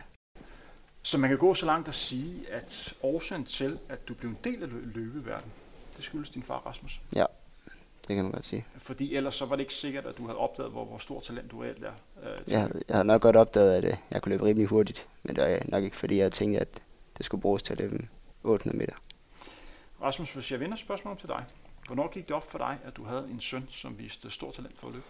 Så 1.03 1.19
man 1.19 1.31
kan 1.31 1.39
gå 1.39 1.55
så 1.55 1.67
langt 1.67 1.89
at 1.89 1.95
sige, 1.95 2.53
at 2.53 2.95
årsagen 3.03 3.45
til, 3.45 3.79
at 3.89 4.09
du 4.09 4.15
blev 4.15 4.31
en 4.31 4.39
del 4.45 4.63
af 4.63 4.67
lø- 4.67 4.95
løbeverdenen, 4.95 5.53
det 5.97 6.05
skyldes 6.05 6.31
din 6.31 6.43
far 6.43 6.63
Rasmus. 6.67 7.01
Ja, 7.15 7.25
det 8.09 8.17
kan 8.17 8.25
man 8.25 8.33
godt 8.33 8.45
sige. 8.45 8.67
Fordi 8.79 9.15
ellers 9.17 9.35
så 9.35 9.47
var 9.47 9.57
det 9.57 9.61
ikke 9.63 9.75
sikkert, 9.75 10.07
at 10.07 10.19
du 10.19 10.27
havde 10.27 10.39
opdaget, 10.39 10.73
hvor, 10.73 10.85
hvor 10.85 10.99
stor 10.99 11.21
talent 11.21 11.51
du 11.51 11.61
reelt 11.63 11.85
er. 11.85 11.93
Øh, 12.23 12.39
Jeg, 12.53 12.61
havde- 12.61 12.83
jeg 12.89 12.97
havde 12.97 13.07
nok 13.07 13.23
godt 13.23 13.37
opdaget, 13.37 13.75
at 13.75 13.85
øh, 13.85 13.97
jeg 14.11 14.23
kunne 14.23 14.31
løbe 14.33 14.45
rimelig 14.45 14.69
hurtigt. 14.69 15.09
Men 15.23 15.37
det 15.37 15.45
var 15.45 15.59
nok 15.65 15.85
ikke, 15.85 15.97
fordi 15.97 16.17
jeg 16.19 16.33
tænkte, 16.33 16.61
at 16.61 16.69
det 17.19 17.27
skulle 17.27 17.41
bruges 17.43 17.63
til 17.63 17.73
at 17.73 17.79
løbe 17.81 18.09
800 18.43 18.79
meter. 18.79 18.93
Rasmus, 20.03 20.35
hvis 20.35 20.53
jeg 20.53 20.61
vender 20.61 20.77
spørgsmålet 20.77 21.19
til 21.19 21.29
dig. 21.29 21.45
Hvornår 21.87 22.09
gik 22.13 22.29
det 22.29 22.37
op 22.37 22.51
for 22.51 22.59
dig, 22.59 22.79
at 22.85 22.97
du 22.97 23.05
havde 23.05 23.29
en 23.31 23.41
søn, 23.41 23.67
som 23.71 23.99
viste 23.99 24.31
stor 24.31 24.51
talent 24.51 24.79
for 24.79 24.87
at 24.87 24.93
løbe? 24.93 25.05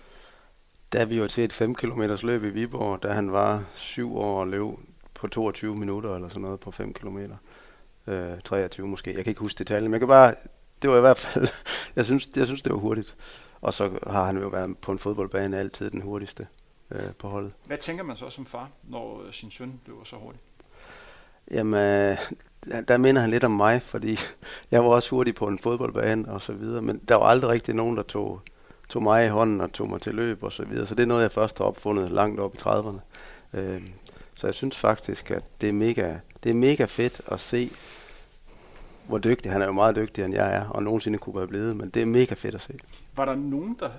Da 0.93 1.05
vi 1.05 1.21
var 1.21 1.27
til 1.27 1.45
et 1.45 1.53
5 1.53 1.75
km 1.75 2.03
løb 2.23 2.45
i 2.45 2.49
Viborg, 2.49 3.03
da 3.03 3.13
han 3.13 3.33
var 3.33 3.65
7 3.75 4.17
år 4.17 4.41
og 4.41 4.47
løb 4.49 4.63
på 5.15 5.27
22 5.29 5.77
minutter 5.77 6.15
eller 6.15 6.29
sådan 6.29 6.43
noget 6.43 6.61
på 6.61 6.71
5 6.71 6.93
km. 6.95 7.19
Øh, 8.07 8.41
23 8.41 8.87
måske. 8.89 9.15
Jeg 9.15 9.25
kan 9.25 9.31
ikke 9.31 9.41
huske 9.41 9.59
detaljen, 9.59 9.85
men 9.85 9.93
jeg 9.93 10.01
kan 10.01 10.09
bare, 10.09 10.35
det 10.85 10.93
var 10.93 10.99
i 10.99 11.01
hvert 11.01 11.17
fald, 11.19 11.49
jeg 11.97 12.05
synes, 12.05 12.29
jeg 12.37 12.47
synes 12.47 12.63
det 12.63 12.73
var 12.73 12.79
hurtigt. 12.79 13.15
Og 13.61 13.75
så 13.75 13.91
har 14.07 14.25
han 14.25 14.37
jo 14.39 14.49
været 14.49 14.79
på 14.79 14.93
en 14.93 14.99
fodboldbane 14.99 15.59
altid 15.59 15.91
den 15.91 16.03
hurtigste 16.03 16.47
øh, 16.91 17.01
på 17.19 17.29
holdet. 17.29 17.53
Hvad 17.67 17.79
tænker 17.79 18.05
man 18.05 18.17
så 18.17 18.31
som 18.31 18.47
far, 18.47 18.69
når 18.89 19.23
øh, 19.27 19.33
sin 19.33 19.51
søn 19.51 19.81
løber 19.87 20.05
så 20.05 20.17
hurtigt? 20.17 20.43
Jamen, 21.51 21.75
øh, 21.75 22.17
der- 22.65 22.81
der 22.81 22.97
minder 22.97 23.21
han 23.21 23.31
lidt 23.31 23.45
om 23.45 23.51
mig, 23.51 23.83
fordi 23.83 24.19
jeg 24.71 24.85
var 24.85 24.91
også 24.91 25.11
hurtig 25.11 25.35
på 25.35 25.47
en 25.49 25.59
fodboldbane 25.59 26.29
og 26.33 26.43
så 26.43 26.53
videre, 26.53 26.83
men 26.83 27.01
der 27.09 27.15
var 27.15 27.27
aldrig 27.27 27.51
rigtig 27.51 27.75
nogen, 27.75 27.97
der 27.97 28.03
tog, 28.03 28.41
tog 28.89 29.03
mig 29.03 29.27
i 29.27 29.29
hånden 29.29 29.61
og 29.61 29.73
tog 29.73 29.89
mig 29.91 30.01
til 30.01 30.15
løb 30.15 30.43
og 30.43 30.53
så 30.53 30.65
videre. 30.65 30.87
Så 30.87 30.95
det 30.95 31.03
er 31.03 31.07
noget, 31.07 31.23
jeg 31.23 31.33
først 31.33 31.59
har 31.59 31.65
opfundet 31.65 32.11
langt 32.11 32.41
op 32.41 32.55
i 32.55 32.59
30'erne. 32.59 32.99
Øh, 33.59 33.83
så 34.35 34.47
jeg 34.47 34.55
synes 34.55 34.77
faktisk, 34.79 35.31
at 35.31 35.45
det 35.61 35.69
er 35.69 35.73
mega, 35.73 36.15
det 36.43 36.51
er 36.51 36.55
mega 36.55 36.85
fedt 36.85 37.21
at 37.29 37.41
se, 37.41 37.71
hvor 39.07 39.19
dygtig, 39.19 39.53
han 39.53 39.63
er 39.63 39.67
jo 39.67 39.73
meget 39.73 39.97
dygtigere 39.97 40.27
end 40.27 40.35
jeg 40.35 40.57
er, 40.57 40.69
og 40.69 40.83
nogensinde 40.83 41.19
kunne 41.19 41.37
være 41.37 41.47
blevet, 41.47 41.77
men 41.77 41.91
det 41.91 42.03
er 42.03 42.07
mega 42.07 42.35
fedt 42.35 42.55
at 42.55 42.61
se. 42.61 42.75
Var 43.17 43.25
der 43.25 43.35
nogen, 43.35 43.77
der, 43.81 43.91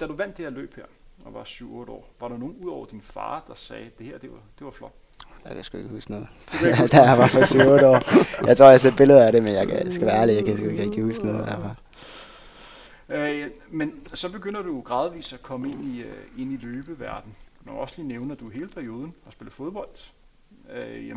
da 0.00 0.06
du 0.06 0.16
vandt 0.16 0.36
det 0.36 0.44
her 0.44 0.50
løb 0.50 0.76
her, 0.76 0.84
og 1.24 1.34
var 1.34 1.42
7-8 1.42 1.64
år, 1.64 2.08
var 2.20 2.28
der 2.28 2.38
nogen 2.38 2.56
ud 2.60 2.70
over 2.70 2.86
din 2.86 3.00
far, 3.00 3.44
der 3.48 3.54
sagde, 3.54 3.90
det 3.98 4.06
her, 4.06 4.18
det 4.18 4.30
var, 4.30 4.38
det 4.58 4.64
var 4.64 4.70
flot? 4.70 4.92
Jeg 5.44 5.54
kan 5.54 5.64
sgu 5.64 5.78
ikke 5.78 5.90
huske 5.90 6.10
noget. 6.10 6.26
Du 6.52 6.66
ikke 6.66 6.78
huske 6.82 6.96
jeg 6.96 7.18
var 7.18 7.26
for 7.26 7.44
7 7.44 7.58
år. 7.60 8.46
Jeg 8.46 8.56
tror, 8.56 8.66
jeg 8.66 8.72
har 8.72 8.78
set 8.78 8.96
billeder 8.96 9.26
af 9.26 9.32
det, 9.32 9.42
men 9.42 9.52
jeg 9.52 9.68
kan, 9.68 9.92
skal 9.92 10.06
være 10.06 10.20
ærlig, 10.20 10.34
jeg 10.34 10.44
kan 10.44 10.56
sgu 10.56 10.66
ikke 10.66 10.82
rigtig 10.82 11.02
huske 11.02 11.26
noget 11.26 11.46
derfra. 11.46 11.74
Øh, 13.08 13.50
men 13.70 13.92
så 14.14 14.32
begynder 14.32 14.62
du 14.62 14.80
gradvist 14.80 15.32
at 15.32 15.42
komme 15.42 15.70
ind 15.70 15.84
i, 15.84 16.02
øh, 16.02 16.12
ind 16.38 16.52
i 16.52 16.56
løbeverdenen. 16.56 17.36
Man 17.64 17.74
må 17.74 17.80
også 17.80 17.94
lige 17.98 18.08
nævne, 18.08 18.32
at 18.32 18.40
du 18.40 18.48
hele 18.48 18.68
perioden 18.68 19.14
har 19.24 19.30
spillet 19.30 19.52
fodbold, 19.52 20.10
øh, 20.72 21.16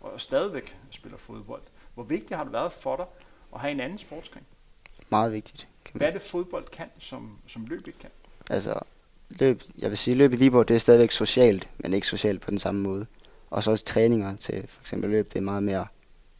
og 0.00 0.20
stadigvæk 0.20 0.76
spiller 0.90 1.18
fodbold. 1.18 1.62
Hvor 2.00 2.06
vigtigt 2.06 2.36
har 2.36 2.44
det 2.44 2.52
været 2.52 2.72
for 2.72 2.96
dig 2.96 3.06
at 3.54 3.60
have 3.60 3.72
en 3.72 3.80
anden 3.80 3.98
sportsgren? 3.98 4.42
Meget 5.08 5.32
vigtigt. 5.32 5.68
Hvad 5.92 6.08
er 6.08 6.12
det 6.12 6.22
fodbold 6.22 6.68
kan, 6.68 6.86
som, 6.98 7.38
som 7.46 7.66
løb 7.66 7.86
ikke 7.86 7.98
kan? 7.98 8.10
Altså, 8.50 8.78
løb, 9.28 9.62
jeg 9.78 9.90
vil 9.90 9.98
sige, 9.98 10.14
løb 10.14 10.32
i 10.32 10.36
Viborg, 10.36 10.68
det 10.68 10.74
er 10.74 10.78
stadigvæk 10.78 11.10
socialt, 11.10 11.68
men 11.78 11.92
ikke 11.92 12.06
socialt 12.06 12.40
på 12.40 12.50
den 12.50 12.58
samme 12.58 12.80
måde. 12.80 13.06
Og 13.50 13.62
så 13.62 13.70
også 13.70 13.84
træninger 13.84 14.36
til 14.36 14.66
for 14.68 14.80
eksempel 14.80 15.10
løb, 15.10 15.32
det 15.32 15.36
er 15.36 15.42
meget 15.42 15.62
mere, 15.62 15.86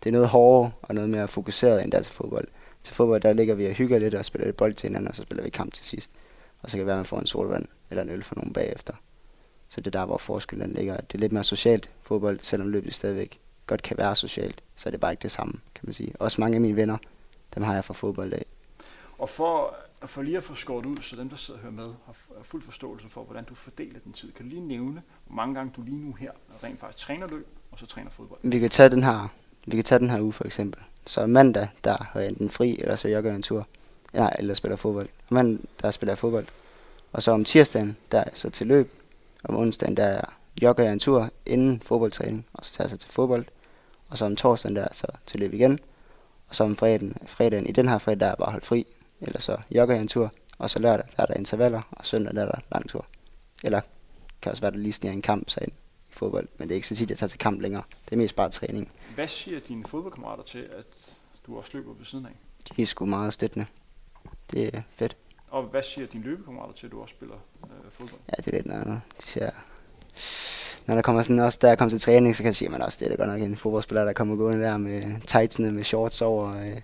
det 0.03 0.09
er 0.09 0.13
noget 0.13 0.29
hårdere 0.29 0.73
og 0.83 0.95
noget 0.95 1.11
mere 1.11 1.29
fokuseret 1.29 1.83
end 1.83 1.93
der 1.93 2.03
til 2.03 2.13
fodbold. 2.13 2.49
Til 2.83 2.95
fodbold, 2.95 3.21
der 3.21 3.33
ligger 3.33 3.55
vi 3.55 3.67
og 3.67 3.73
hygger 3.73 3.99
lidt 3.99 4.15
og 4.15 4.25
spiller 4.25 4.47
lidt 4.47 4.57
bold 4.57 4.75
til 4.75 4.89
hinanden, 4.89 5.09
og 5.09 5.17
så 5.17 5.23
spiller 5.23 5.45
vi 5.45 5.51
kamp 5.51 5.73
til 5.73 5.85
sidst. 5.85 6.11
Og 6.63 6.71
så 6.71 6.77
kan 6.77 6.79
det 6.79 6.87
være, 6.87 6.97
at 6.97 6.99
man 6.99 7.05
får 7.05 7.21
en 7.21 7.27
solvand 7.27 7.67
eller 7.91 8.03
en 8.03 8.11
øl 8.11 8.23
for 8.23 8.35
nogen 8.35 8.53
bagefter. 8.53 8.95
Så 9.69 9.81
det 9.81 9.87
er 9.87 9.99
der, 10.01 10.07
hvor 10.07 10.19
forskellen 10.19 10.73
ligger. 10.73 10.97
Det 10.97 11.15
er 11.15 11.19
lidt 11.19 11.33
mere 11.33 11.45
socialt 11.45 11.91
fodbold, 12.03 12.39
selvom 12.43 12.69
løbet 12.69 12.95
stadigvæk 12.95 13.41
godt 13.67 13.83
kan 13.83 13.99
være 13.99 14.17
socialt, 14.17 14.63
så 14.81 14.89
er 14.89 14.91
det 14.91 15.01
bare 15.01 15.13
ikke 15.13 15.23
det 15.23 15.31
samme, 15.31 15.53
kan 15.75 15.83
man 15.83 15.93
sige. 15.95 16.13
Også 16.19 16.41
mange 16.41 16.55
af 16.55 16.61
mine 16.61 16.77
venner, 16.77 16.97
dem 17.55 17.63
har 17.63 17.75
jeg 17.75 17.85
fra 17.85 17.95
fodbold 17.95 18.33
af. 18.33 18.45
Og 19.19 19.29
for, 19.29 19.75
for 20.07 20.23
lige 20.23 20.37
at 20.37 20.43
få 20.45 20.55
skåret 20.55 20.87
ud, 20.87 20.97
så 21.03 21.17
dem, 21.17 21.29
der 21.29 21.37
sidder 21.37 21.59
og 21.61 21.63
hører 21.63 21.73
med, 21.73 21.95
har 22.07 22.15
fuld 22.43 22.63
forståelse 22.63 23.09
for, 23.09 23.23
hvordan 23.25 23.45
du 23.45 23.55
fordeler 23.55 23.99
din 24.05 24.13
tid. 24.13 24.33
Kan 24.33 24.45
du 24.45 24.51
lige 24.51 24.61
nævne, 24.69 25.03
hvor 25.27 25.37
mange 25.37 25.55
gange 25.55 25.73
du 25.77 25.83
lige 25.83 25.97
nu 25.99 26.13
her 26.13 26.31
rent 26.65 26.81
faktisk 26.81 27.07
træner 27.07 27.27
løb, 27.27 27.47
og 27.73 27.79
så 27.79 27.87
træner 27.87 28.11
fodbold? 28.11 28.41
Vi 28.43 28.59
kan 28.59 28.71
tage 28.71 28.89
den 28.89 29.03
her, 29.05 29.33
vi 29.67 29.77
kan 29.77 29.85
tage 29.85 29.99
den 29.99 30.11
her 30.11 30.21
uge 30.21 30.33
for 30.33 30.45
eksempel. 30.45 30.83
Så 31.07 31.27
mandag, 31.27 31.69
der 31.85 31.97
har 32.13 32.21
jeg 32.21 32.29
enten 32.29 32.51
fri, 32.51 32.77
eller 32.79 32.97
så 32.97 33.09
jeg 33.09 33.25
en 33.35 33.43
tur. 33.43 33.67
Ja, 34.15 34.29
eller 34.39 34.55
spiller 34.55 34.77
fodbold. 34.77 35.09
Mandag, 35.29 35.65
der 35.83 35.91
spiller 35.91 36.11
jeg 36.13 36.19
fodbold. 36.19 36.47
Og 37.13 37.23
så 37.23 37.31
om 37.31 37.45
tirsdagen, 37.45 37.97
der 38.13 38.19
er 38.19 38.25
jeg 38.25 38.33
så 38.35 38.51
til 38.51 38.67
løb. 38.67 38.93
Om 39.45 39.57
onsdagen, 39.57 39.97
der 39.97 40.05
er- 40.05 40.25
jogger 40.63 40.85
jeg 40.85 40.93
en 40.93 40.99
tur 40.99 41.31
inden 41.47 41.81
fodboldtræning, 41.81 42.47
og 42.53 42.65
så 42.65 42.73
tager 42.75 42.85
jeg 42.87 42.91
så 42.91 42.97
til 42.97 43.11
fodbold. 43.11 43.45
Og 44.11 44.19
så 44.19 44.25
om 44.25 44.37
torsdagen, 44.37 44.77
der 44.77 44.83
er 44.83 44.93
så 44.93 45.07
til 45.27 45.41
løb 45.41 45.55
igen. 45.55 45.79
Og 46.49 46.57
så 46.57 46.65
om 46.65 46.77
fredagen, 46.77 47.17
fredagen 47.27 47.67
i 47.67 47.73
den 47.73 47.89
her 47.89 47.99
fredag, 47.99 48.21
der 48.21 48.27
er 48.27 48.35
bare 48.35 48.51
holdt 48.51 48.67
fri. 48.67 48.87
Eller 49.21 49.41
så 49.41 49.57
jogger 49.71 49.95
jeg 49.95 50.03
en 50.03 50.09
tur, 50.09 50.33
og 50.59 50.71
så 50.71 50.79
lørdag, 50.79 51.07
der 51.17 51.23
er 51.23 51.27
der 51.27 51.35
intervaller, 51.35 51.83
og 51.91 52.05
søndag, 52.05 52.35
der 52.35 52.43
er 52.43 52.47
der 52.47 52.59
lang 52.73 52.89
tur. 52.89 53.07
Eller 53.65 53.81
kan 54.43 54.51
også 54.51 54.63
være, 54.63 54.71
der 54.71 54.79
lige 54.79 54.93
sniger 54.93 55.13
en 55.13 55.23
kamp 55.23 55.51
sig 55.51 55.63
ind 55.63 55.73
i 56.11 56.13
fodbold, 56.13 56.49
men 56.59 56.69
det 56.69 56.75
er 56.75 56.77
ikke 56.77 56.89
så 56.89 56.97
tit, 56.97 57.11
jeg 57.11 57.19
tager 57.19 57.29
til 57.29 57.39
kamp 57.39 57.61
længere. 57.61 57.83
Det 58.05 58.13
er 58.13 58.17
mest 58.17 58.37
bare 58.37 58.51
træning. 58.51 58.93
Hvad 59.15 59.29
siger 59.29 59.61
dine 59.61 59.87
fodboldkammerater 59.87 60.43
til, 60.43 60.59
at 60.59 61.17
du 61.47 61.59
også 61.59 61.71
løber 61.75 61.95
ved 61.95 62.05
siden 62.05 62.27
af? 62.27 62.33
De 62.77 62.83
er 62.83 62.87
sgu 62.87 63.07
meget 63.07 63.35
støttende. 63.35 63.67
Det 64.51 64.75
er 64.75 64.83
fedt. 64.91 65.17
Og 65.49 65.63
hvad 65.63 65.83
siger 65.83 66.07
dine 66.07 66.25
løbekammerater 66.25 66.73
til, 66.75 66.87
at 66.87 66.93
du 66.93 67.03
også 67.03 67.15
spiller 67.15 67.37
øh, 67.65 67.91
fodbold? 67.91 68.21
Ja, 68.29 68.35
det 68.37 68.47
er 68.47 68.53
lidt 68.57 68.67
noget 68.67 68.81
andet. 68.81 69.01
De 69.23 69.29
siger, 69.29 69.51
når 70.87 70.95
der 70.95 71.03
kommer 71.03 71.23
sådan 71.23 71.39
også, 71.39 71.59
der 71.63 71.75
kommer 71.75 71.91
til 71.91 72.01
træning, 72.01 72.37
så 72.37 72.43
kan 72.43 72.55
sige, 72.55 72.69
man 72.69 72.83
også, 72.83 72.99
det 73.01 73.07
er 73.07 73.17
da 73.17 73.23
godt 73.23 73.29
nok 73.29 73.49
en 73.49 73.57
fodboldspiller, 73.57 74.05
der 74.05 74.13
kommer 74.13 74.37
gående 74.37 74.63
der 74.63 74.77
med 74.77 75.03
tightsene, 75.27 75.71
med 75.71 75.85
shorts 75.85 76.23
over, 76.23 76.49
øh, 76.49 76.81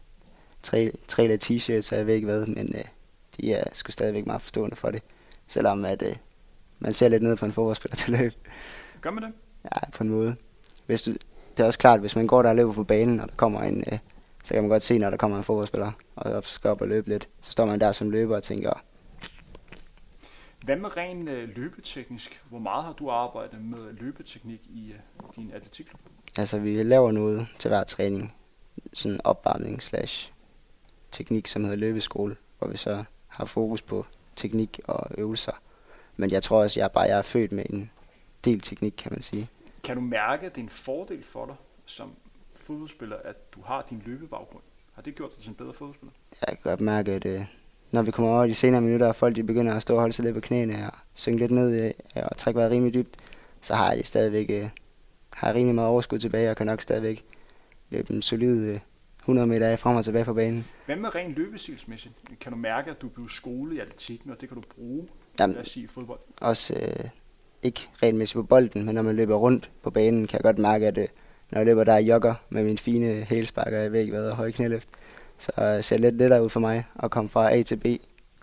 tre, 0.62 0.92
tre 1.08 1.38
t-shirts, 1.44 1.92
og 1.92 1.98
jeg 1.98 2.06
ved 2.06 2.14
ikke 2.14 2.26
hvad, 2.26 2.46
men 2.46 2.74
øh, 2.74 2.84
de 3.36 3.52
er 3.52 3.64
sgu 3.72 3.92
stadigvæk 3.92 4.26
meget 4.26 4.42
forstående 4.42 4.76
for 4.76 4.90
det. 4.90 5.02
Selvom 5.48 5.84
at, 5.84 6.02
øh, 6.02 6.16
man 6.78 6.92
ser 6.92 7.08
lidt 7.08 7.22
ned 7.22 7.36
på 7.36 7.46
en 7.46 7.52
fodboldspiller 7.52 7.96
til 8.04 8.12
løb. 8.12 8.32
Gør 9.00 9.10
man 9.10 9.22
det? 9.22 9.32
Ja, 9.64 9.90
på 9.90 10.04
en 10.04 10.10
måde. 10.10 10.36
Hvis 10.86 11.02
du, 11.02 11.12
det 11.56 11.62
er 11.62 11.64
også 11.64 11.78
klart, 11.78 12.00
hvis 12.00 12.16
man 12.16 12.26
går 12.26 12.42
der 12.42 12.50
og 12.50 12.56
løber 12.56 12.72
på 12.72 12.84
banen, 12.84 13.20
og 13.20 13.28
der 13.28 13.34
kommer 13.36 13.62
en, 13.62 13.84
øh, 13.92 13.98
så 14.44 14.54
kan 14.54 14.62
man 14.62 14.70
godt 14.70 14.82
se, 14.82 14.98
når 14.98 15.10
der 15.10 15.16
kommer 15.16 15.38
en 15.38 15.44
fodboldspiller, 15.44 15.92
og 16.16 16.32
op, 16.32 16.46
skal 16.46 16.70
op 16.70 16.80
og 16.80 16.88
løbe 16.88 17.08
lidt. 17.08 17.28
Så 17.42 17.52
står 17.52 17.64
man 17.64 17.80
der 17.80 17.92
som 17.92 18.10
løber 18.10 18.36
og 18.36 18.42
tænker, 18.42 18.82
Hvad 20.66 20.76
med 20.76 20.96
ren 20.96 21.28
øh, 21.28 21.48
løbeteknisk? 21.56 22.42
Hvor 22.48 22.58
meget 22.58 22.84
har 22.84 22.92
du 22.92 23.10
arbejdet 23.10 23.64
med 23.64 23.92
løbeteknik 23.92 24.60
i 24.66 24.92
øh, 24.92 24.98
din 25.36 25.50
atletikklub? 25.52 26.00
Altså, 26.36 26.58
vi 26.58 26.82
laver 26.82 27.12
noget 27.12 27.46
til 27.58 27.68
hver 27.68 27.84
træning. 27.84 28.34
Sådan 28.92 29.14
en 29.14 29.20
opvarmning 29.24 29.82
slash 29.82 30.32
teknik, 31.10 31.46
som 31.46 31.62
hedder 31.62 31.76
løbeskole, 31.76 32.36
hvor 32.58 32.68
vi 32.68 32.76
så 32.76 33.04
har 33.28 33.44
fokus 33.44 33.82
på 33.82 34.06
teknik 34.36 34.80
og 34.84 35.10
øvelser. 35.18 35.52
Men 36.16 36.30
jeg 36.30 36.42
tror 36.42 36.62
også, 36.62 36.80
jeg 36.80 36.84
er 36.84 36.88
bare 36.88 37.04
jeg 37.04 37.18
er 37.18 37.22
født 37.22 37.52
med 37.52 37.64
en 37.70 37.90
del 38.44 38.60
teknik, 38.60 38.94
kan 38.98 39.12
man 39.12 39.22
sige. 39.22 39.48
Kan 39.84 39.96
du 39.96 40.02
mærke, 40.02 40.46
at 40.46 40.54
det 40.54 40.60
er 40.60 40.64
en 40.64 40.70
fordel 40.70 41.22
for 41.22 41.46
dig 41.46 41.56
som 41.84 42.14
fodboldspiller, 42.54 43.16
at 43.24 43.52
du 43.52 43.60
har 43.62 43.86
din 43.90 44.02
løbebaggrund? 44.06 44.62
Har 44.94 45.02
det 45.02 45.14
gjort 45.14 45.30
dig 45.34 45.42
til 45.42 45.48
en 45.48 45.54
bedre 45.54 45.72
fodboldspiller? 45.72 46.12
Jeg 46.40 46.48
kan 46.48 46.70
godt 46.70 46.80
mærke, 46.80 47.12
at 47.12 47.26
øh, 47.26 47.44
når 47.90 48.02
vi 48.02 48.10
kommer 48.10 48.32
over 48.32 48.44
i 48.44 48.48
de 48.48 48.54
senere 48.54 48.80
minutter, 48.80 49.06
og 49.06 49.16
folk 49.16 49.36
de 49.36 49.42
begynder 49.42 49.74
at 49.74 49.82
stå 49.82 49.94
og 49.94 50.00
holde 50.00 50.12
sig 50.12 50.24
lidt 50.24 50.34
på 50.34 50.40
knæene 50.40 50.86
og 50.86 50.98
synge 51.14 51.38
lidt 51.38 51.50
ned 51.50 51.84
øh, 51.84 52.22
og 52.30 52.36
trække 52.36 52.58
vejret 52.58 52.70
rimelig 52.72 52.94
dybt, 52.94 53.16
så 53.60 53.74
har 53.74 53.92
jeg 53.92 54.06
stadigvæk 54.06 54.50
øh, 54.50 54.68
har 55.32 55.54
rimelig 55.54 55.74
meget 55.74 55.90
overskud 55.90 56.18
tilbage, 56.18 56.50
og 56.50 56.56
kan 56.56 56.66
nok 56.66 56.82
stadigvæk 56.82 57.24
løbe 57.90 58.12
en 58.12 58.22
solid 58.22 58.66
øh, 58.70 58.78
100 59.20 59.46
meter 59.46 59.68
af 59.68 59.78
frem 59.78 59.96
og 59.96 60.04
tilbage 60.04 60.24
på 60.24 60.34
banen. 60.34 60.66
Hvad 60.86 60.96
med 60.96 61.14
ren 61.14 61.32
løbestilsmæssigt? 61.32 62.14
Kan 62.40 62.52
du 62.52 62.58
mærke, 62.58 62.90
at 62.90 63.02
du 63.02 63.08
bliver 63.08 63.28
skolet 63.28 63.76
i 63.76 63.78
atletikken, 63.78 64.30
og 64.30 64.40
det 64.40 64.48
kan 64.48 64.56
du 64.56 64.62
bruge, 64.76 65.08
Jamen, 65.40 65.54
lad 65.54 65.62
os 65.62 65.68
sige, 65.68 65.84
i 65.84 65.86
fodbold? 65.86 66.18
også 66.40 66.74
øh, 66.74 67.08
ikke 67.62 67.88
regelmæssigt 68.02 68.36
på 68.36 68.42
bolden, 68.42 68.84
men 68.84 68.94
når 68.94 69.02
man 69.02 69.16
løber 69.16 69.34
rundt 69.36 69.70
på 69.82 69.90
banen, 69.90 70.26
kan 70.26 70.36
jeg 70.38 70.42
godt 70.42 70.58
mærke, 70.58 70.86
at 70.86 70.98
øh, 70.98 71.08
når 71.50 71.58
jeg 71.58 71.66
løber 71.66 71.84
der 71.84 71.94
og 71.94 72.02
jogger 72.02 72.34
med 72.50 72.64
mine 72.64 72.78
fine 72.78 73.06
hælsparker, 73.06 73.94
ikke 73.94 74.12
hvad, 74.12 74.28
og 74.28 74.36
høje 74.36 74.52
knæløft, 74.52 74.88
så 75.38 75.52
øh, 75.58 75.84
ser 75.84 75.96
det 75.96 76.00
lidt 76.00 76.16
lettere 76.16 76.44
ud 76.44 76.48
for 76.48 76.60
mig 76.60 76.84
at 77.02 77.10
komme 77.10 77.30
fra 77.30 77.54
A 77.54 77.62
til 77.62 77.76
B, 77.76 77.84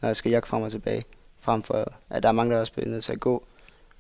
når 0.01 0.09
jeg 0.09 0.15
skal 0.15 0.31
jogge 0.31 0.47
frem 0.47 0.63
og 0.63 0.71
tilbage, 0.71 1.03
frem 1.39 1.63
for 1.63 1.91
at 2.09 2.23
der 2.23 2.29
er 2.29 2.33
mange, 2.33 2.53
der 2.53 2.59
også 2.59 2.73
bliver 2.73 2.89
nødt 2.89 3.03
til 3.03 3.11
at 3.11 3.19
gå, 3.19 3.43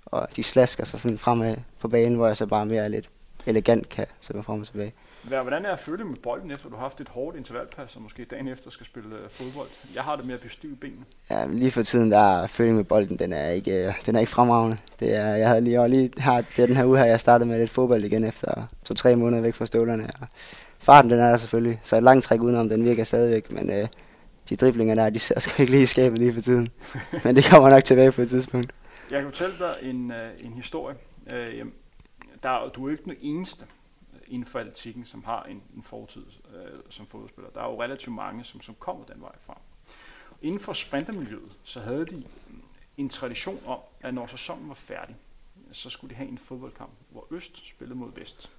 og 0.05 0.27
de 0.35 0.43
slasker 0.43 0.85
sig 0.85 0.99
sådan 0.99 1.17
fremad 1.17 1.55
på 1.79 1.87
banen, 1.87 2.15
hvor 2.15 2.27
jeg 2.27 2.37
så 2.37 2.45
bare 2.45 2.65
mere 2.65 2.89
lidt 2.89 3.09
elegant 3.45 3.89
kan 3.89 4.05
mig 4.33 4.45
frem 4.45 4.61
og 4.61 4.67
tilbage. 4.67 4.93
Hvordan 5.27 5.65
er 5.65 5.71
at 5.71 5.79
føle 5.79 6.03
med 6.03 6.15
bolden, 6.15 6.51
efter 6.51 6.69
du 6.69 6.75
har 6.75 6.81
haft 6.81 7.01
et 7.01 7.09
hårdt 7.09 7.37
intervalpas, 7.37 7.95
og 7.95 8.01
måske 8.01 8.25
dagen 8.25 8.47
efter 8.47 8.69
skal 8.69 8.85
spille 8.85 9.15
øh, 9.15 9.29
fodbold? 9.29 9.67
Jeg 9.95 10.03
har 10.03 10.15
det 10.15 10.25
med 10.25 10.33
at 10.33 10.39
blive 10.39 10.51
stiv 10.51 10.71
i 10.71 10.75
benene. 10.75 11.05
Ja, 11.29 11.45
lige 11.45 11.71
for 11.71 11.83
tiden, 11.83 12.11
der 12.11 12.41
er 12.41 12.47
føling 12.47 12.75
med 12.75 12.83
bolden, 12.83 13.19
den 13.19 13.33
er 13.33 13.49
ikke, 13.49 13.87
øh, 13.87 13.93
den 14.05 14.15
er 14.15 14.19
ikke 14.19 14.31
fremragende. 14.31 14.77
Det 14.99 15.15
er, 15.15 15.35
jeg 15.35 15.47
havde 15.47 15.61
lige, 15.61 15.81
og 15.81 15.89
lige 15.89 16.11
her, 16.17 16.41
det 16.55 16.63
er 16.63 16.67
den 16.67 16.75
her 16.75 16.85
uge 16.85 16.97
her, 16.97 17.05
jeg 17.05 17.19
startede 17.19 17.49
med 17.49 17.59
lidt 17.59 17.69
fodbold 17.69 18.03
igen 18.03 18.23
efter 18.23 18.67
to-tre 18.83 19.15
måneder 19.15 19.41
væk 19.41 19.53
fra 19.53 19.65
støvlerne. 19.65 20.09
Og 20.21 20.27
farten, 20.83 21.11
den 21.11 21.19
er 21.19 21.29
der 21.29 21.37
selvfølgelig, 21.37 21.79
så 21.83 21.95
et 21.97 22.03
langt 22.03 22.23
træk 22.25 22.41
udenom, 22.41 22.69
den 22.69 22.85
virker 22.85 23.03
stadigvæk, 23.03 23.51
men 23.51 23.69
øh, 23.69 23.87
de 24.49 24.55
driblinger 24.55 24.95
der, 24.95 25.09
de 25.09 25.19
ser 25.19 25.39
sgu 25.39 25.61
ikke 25.61 25.71
lige 25.71 25.83
i 25.83 25.85
skabet 25.85 26.19
lige 26.19 26.33
for 26.33 26.41
tiden. 26.41 26.69
Men 27.23 27.35
det 27.35 27.45
kommer 27.45 27.69
nok 27.69 27.83
tilbage 27.83 28.11
på 28.11 28.21
et 28.21 28.29
tidspunkt. 28.29 28.73
Jeg 29.11 29.19
kan 29.21 29.27
fortælle 29.29 29.55
dig 29.59 29.75
en, 29.81 30.11
øh, 30.11 30.19
en 30.39 30.53
historie. 30.53 30.95
Øh, 31.33 31.65
der, 32.43 32.49
er- 32.49 32.69
du 32.69 32.87
er 32.87 32.91
ikke 32.91 33.03
den 33.03 33.15
eneste 33.21 33.65
inden 34.27 34.45
for 34.45 34.59
atletikken, 34.59 35.05
som 35.05 35.23
har 35.23 35.43
en, 35.43 35.61
en 35.75 35.83
fortid 35.83 36.23
øh, 36.55 36.79
som 36.89 37.05
fodboldspiller. 37.07 37.49
Der 37.51 37.61
er 37.61 37.65
jo 37.65 37.81
relativt 37.83 38.15
mange, 38.15 38.43
som, 38.43 38.61
som 38.61 38.75
kommer 38.79 39.05
den 39.05 39.21
vej 39.21 39.31
fra. 39.45 39.57
Inden 40.41 40.59
for 40.59 40.73
sprintermiljøet, 40.73 41.51
så 41.63 41.79
havde 41.79 42.05
de 42.05 42.23
en 42.97 43.09
tradition 43.09 43.59
om, 43.65 43.79
at 44.01 44.13
når 44.13 44.27
sæsonen 44.27 44.67
var 44.67 44.75
færdig, 44.75 45.15
så 45.71 45.89
skulle 45.89 46.09
de 46.11 46.15
have 46.15 46.29
en 46.29 46.37
fodboldkamp, 46.37 46.91
hvor 47.09 47.27
Øst 47.31 47.67
spillede 47.69 47.99
mod 47.99 48.09
Vest. 48.15 48.49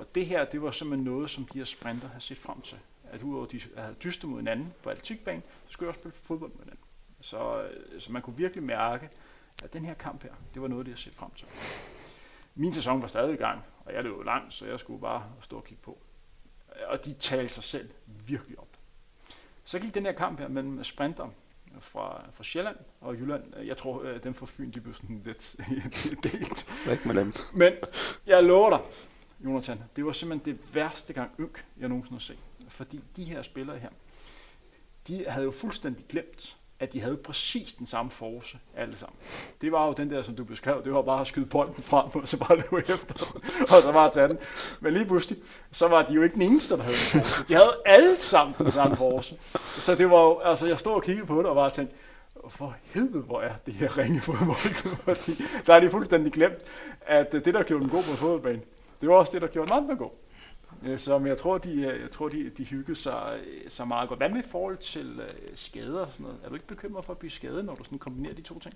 Og 0.00 0.14
det 0.14 0.26
her, 0.26 0.44
det 0.44 0.62
var 0.62 0.70
simpelthen 0.70 1.04
noget, 1.04 1.30
som 1.30 1.44
de 1.44 1.58
her 1.58 1.64
sprinter 1.64 2.08
havde 2.08 2.20
set 2.20 2.38
frem 2.38 2.60
til. 2.60 2.78
At 3.10 3.22
udover 3.22 3.46
at 3.46 3.52
de 3.52 3.60
havde 3.76 3.94
dystet 4.04 4.30
mod 4.30 4.38
hinanden 4.38 4.74
på 4.82 4.90
atletikbanen, 4.90 5.42
så 5.66 5.72
skulle 5.72 5.86
de 5.86 5.90
også 5.90 6.00
spille 6.00 6.16
fodbold 6.16 6.50
med 6.50 6.58
hinanden. 6.58 6.84
Så, 7.20 7.62
øh, 7.62 8.00
så 8.00 8.12
man 8.12 8.22
kunne 8.22 8.36
virkelig 8.36 8.62
mærke, 8.62 9.08
at 9.64 9.72
den 9.72 9.84
her 9.84 9.94
kamp 9.94 10.22
her, 10.22 10.32
det 10.54 10.62
var 10.62 10.68
noget, 10.68 10.86
de 10.86 10.90
havde 10.90 11.00
set 11.00 11.14
frem 11.14 11.30
til. 11.30 11.46
Min 12.54 12.74
sæson 12.74 13.02
var 13.02 13.08
stadig 13.08 13.34
i 13.34 13.36
gang, 13.36 13.62
og 13.84 13.94
jeg 13.94 14.02
løb 14.02 14.12
jo 14.12 14.22
langt, 14.22 14.54
så 14.54 14.66
jeg 14.66 14.80
skulle 14.80 15.00
bare 15.00 15.24
stå 15.40 15.56
og 15.56 15.64
kigge 15.64 15.82
på. 15.82 15.98
Og 16.86 17.04
de 17.04 17.12
talte 17.12 17.54
sig 17.54 17.64
selv 17.64 17.90
virkelig 18.06 18.58
op. 18.58 18.68
Så 19.64 19.78
gik 19.78 19.94
den 19.94 20.06
her 20.06 20.12
kamp 20.12 20.38
her 20.38 20.48
mellem 20.48 20.84
sprinter 20.84 21.28
fra, 21.78 22.24
fra 22.32 22.44
Sjælland 22.44 22.76
og 23.00 23.14
Jylland. 23.14 23.56
Jeg 23.56 23.76
tror, 23.76 24.02
øh, 24.02 24.24
dem 24.24 24.34
fra 24.34 24.46
Fyn, 24.46 24.70
de 24.70 24.80
blev 24.80 24.94
sådan 24.94 25.22
lidt 25.24 25.56
delt. 26.32 26.86
Væk 26.86 27.06
med 27.06 27.14
dem. 27.14 27.32
Men 27.54 27.72
jeg 28.26 28.44
lover 28.44 28.70
dig, 28.70 28.80
Jonathan, 29.44 29.82
det 29.96 30.04
var 30.04 30.12
simpelthen 30.12 30.54
det 30.54 30.74
værste 30.74 31.12
gang 31.12 31.30
ynk, 31.40 31.64
jeg 31.80 31.88
nogensinde 31.88 32.14
har 32.14 32.20
set. 32.20 32.38
Fordi 32.68 33.00
de 33.16 33.24
her 33.24 33.42
spillere 33.42 33.78
her, 33.78 33.88
de 35.08 35.24
havde 35.28 35.44
jo 35.44 35.50
fuldstændig 35.50 36.04
glemt, 36.08 36.56
at 36.80 36.92
de 36.92 37.00
havde 37.00 37.16
præcis 37.16 37.72
den 37.72 37.86
samme 37.86 38.10
force 38.10 38.58
alle 38.76 38.96
sammen. 38.96 39.16
Det 39.60 39.72
var 39.72 39.86
jo 39.86 39.92
den 39.92 40.10
der, 40.10 40.22
som 40.22 40.36
du 40.36 40.44
beskrev, 40.44 40.84
det 40.84 40.92
var 40.92 41.02
bare 41.02 41.20
at 41.20 41.26
skyde 41.26 41.46
bolden 41.46 41.82
frem, 41.82 42.06
og 42.14 42.28
så 42.28 42.36
bare 42.36 42.56
løbe 42.56 42.92
efter, 42.92 43.14
og 43.76 43.82
så 43.82 43.92
bare 43.92 44.10
tage 44.10 44.28
den. 44.28 44.38
Men 44.80 44.92
lige 44.92 45.04
pludselig, 45.04 45.38
så 45.72 45.88
var 45.88 46.02
de 46.02 46.12
jo 46.12 46.22
ikke 46.22 46.34
den 46.34 46.42
eneste, 46.42 46.76
der 46.76 46.82
havde 46.82 46.96
den 46.96 47.22
force. 47.24 47.44
De 47.48 47.54
havde 47.54 47.76
alle 47.86 48.20
sammen 48.20 48.54
den 48.58 48.72
samme 48.72 48.96
force. 48.96 49.36
Så 49.78 49.94
det 49.94 50.10
var 50.10 50.22
jo, 50.22 50.38
altså 50.38 50.66
jeg 50.66 50.78
stod 50.78 50.92
og 50.92 51.02
kiggede 51.02 51.26
på 51.26 51.38
det, 51.38 51.46
og 51.46 51.54
bare 51.54 51.70
tænkte, 51.70 51.96
for 52.48 52.76
helvede, 52.82 53.22
hvor 53.22 53.40
er 53.40 53.54
det 53.66 53.74
her 53.74 53.98
ringe 53.98 54.20
fodbold, 54.20 55.14
fordi 55.16 55.42
der 55.66 55.74
er 55.74 55.80
de 55.80 55.90
fuldstændig 55.90 56.32
glemt, 56.32 56.58
at 57.00 57.34
øh, 57.34 57.44
det, 57.44 57.54
der 57.54 57.62
gjorde 57.62 57.82
dem 57.82 57.90
god 57.90 58.02
på 58.02 58.16
fodboldbanen, 58.16 58.62
det 59.00 59.08
var 59.08 59.14
også 59.14 59.32
det, 59.32 59.42
der 59.42 59.48
gjorde 59.48 59.70
den 59.70 59.76
andre 59.82 59.96
god. 59.96 60.10
Øh, 60.86 60.98
Så 60.98 61.18
men 61.18 61.26
jeg 61.28 61.38
tror, 61.38 61.58
de, 61.58 61.70
øh, 61.72 62.00
jeg 62.00 62.10
tror, 62.12 62.28
de, 62.28 62.50
de 62.58 62.64
hyggede 62.64 62.98
sig, 62.98 63.22
øh, 63.46 63.70
så 63.70 63.84
meget 63.84 64.08
godt. 64.08 64.18
Hvad 64.18 64.28
med 64.28 64.38
i 64.38 64.48
forhold 64.50 64.76
til 64.76 65.20
øh, 65.20 65.34
skader 65.54 65.98
og 66.00 66.08
sådan 66.12 66.24
noget? 66.24 66.38
Er 66.44 66.48
du 66.48 66.54
ikke 66.54 66.66
bekymret 66.66 67.04
for 67.04 67.12
at 67.12 67.18
blive 67.18 67.30
skadet, 67.30 67.64
når 67.64 67.74
du 67.74 67.84
sådan 67.84 67.98
kombinerer 67.98 68.34
de 68.34 68.42
to 68.42 68.58
ting? 68.58 68.74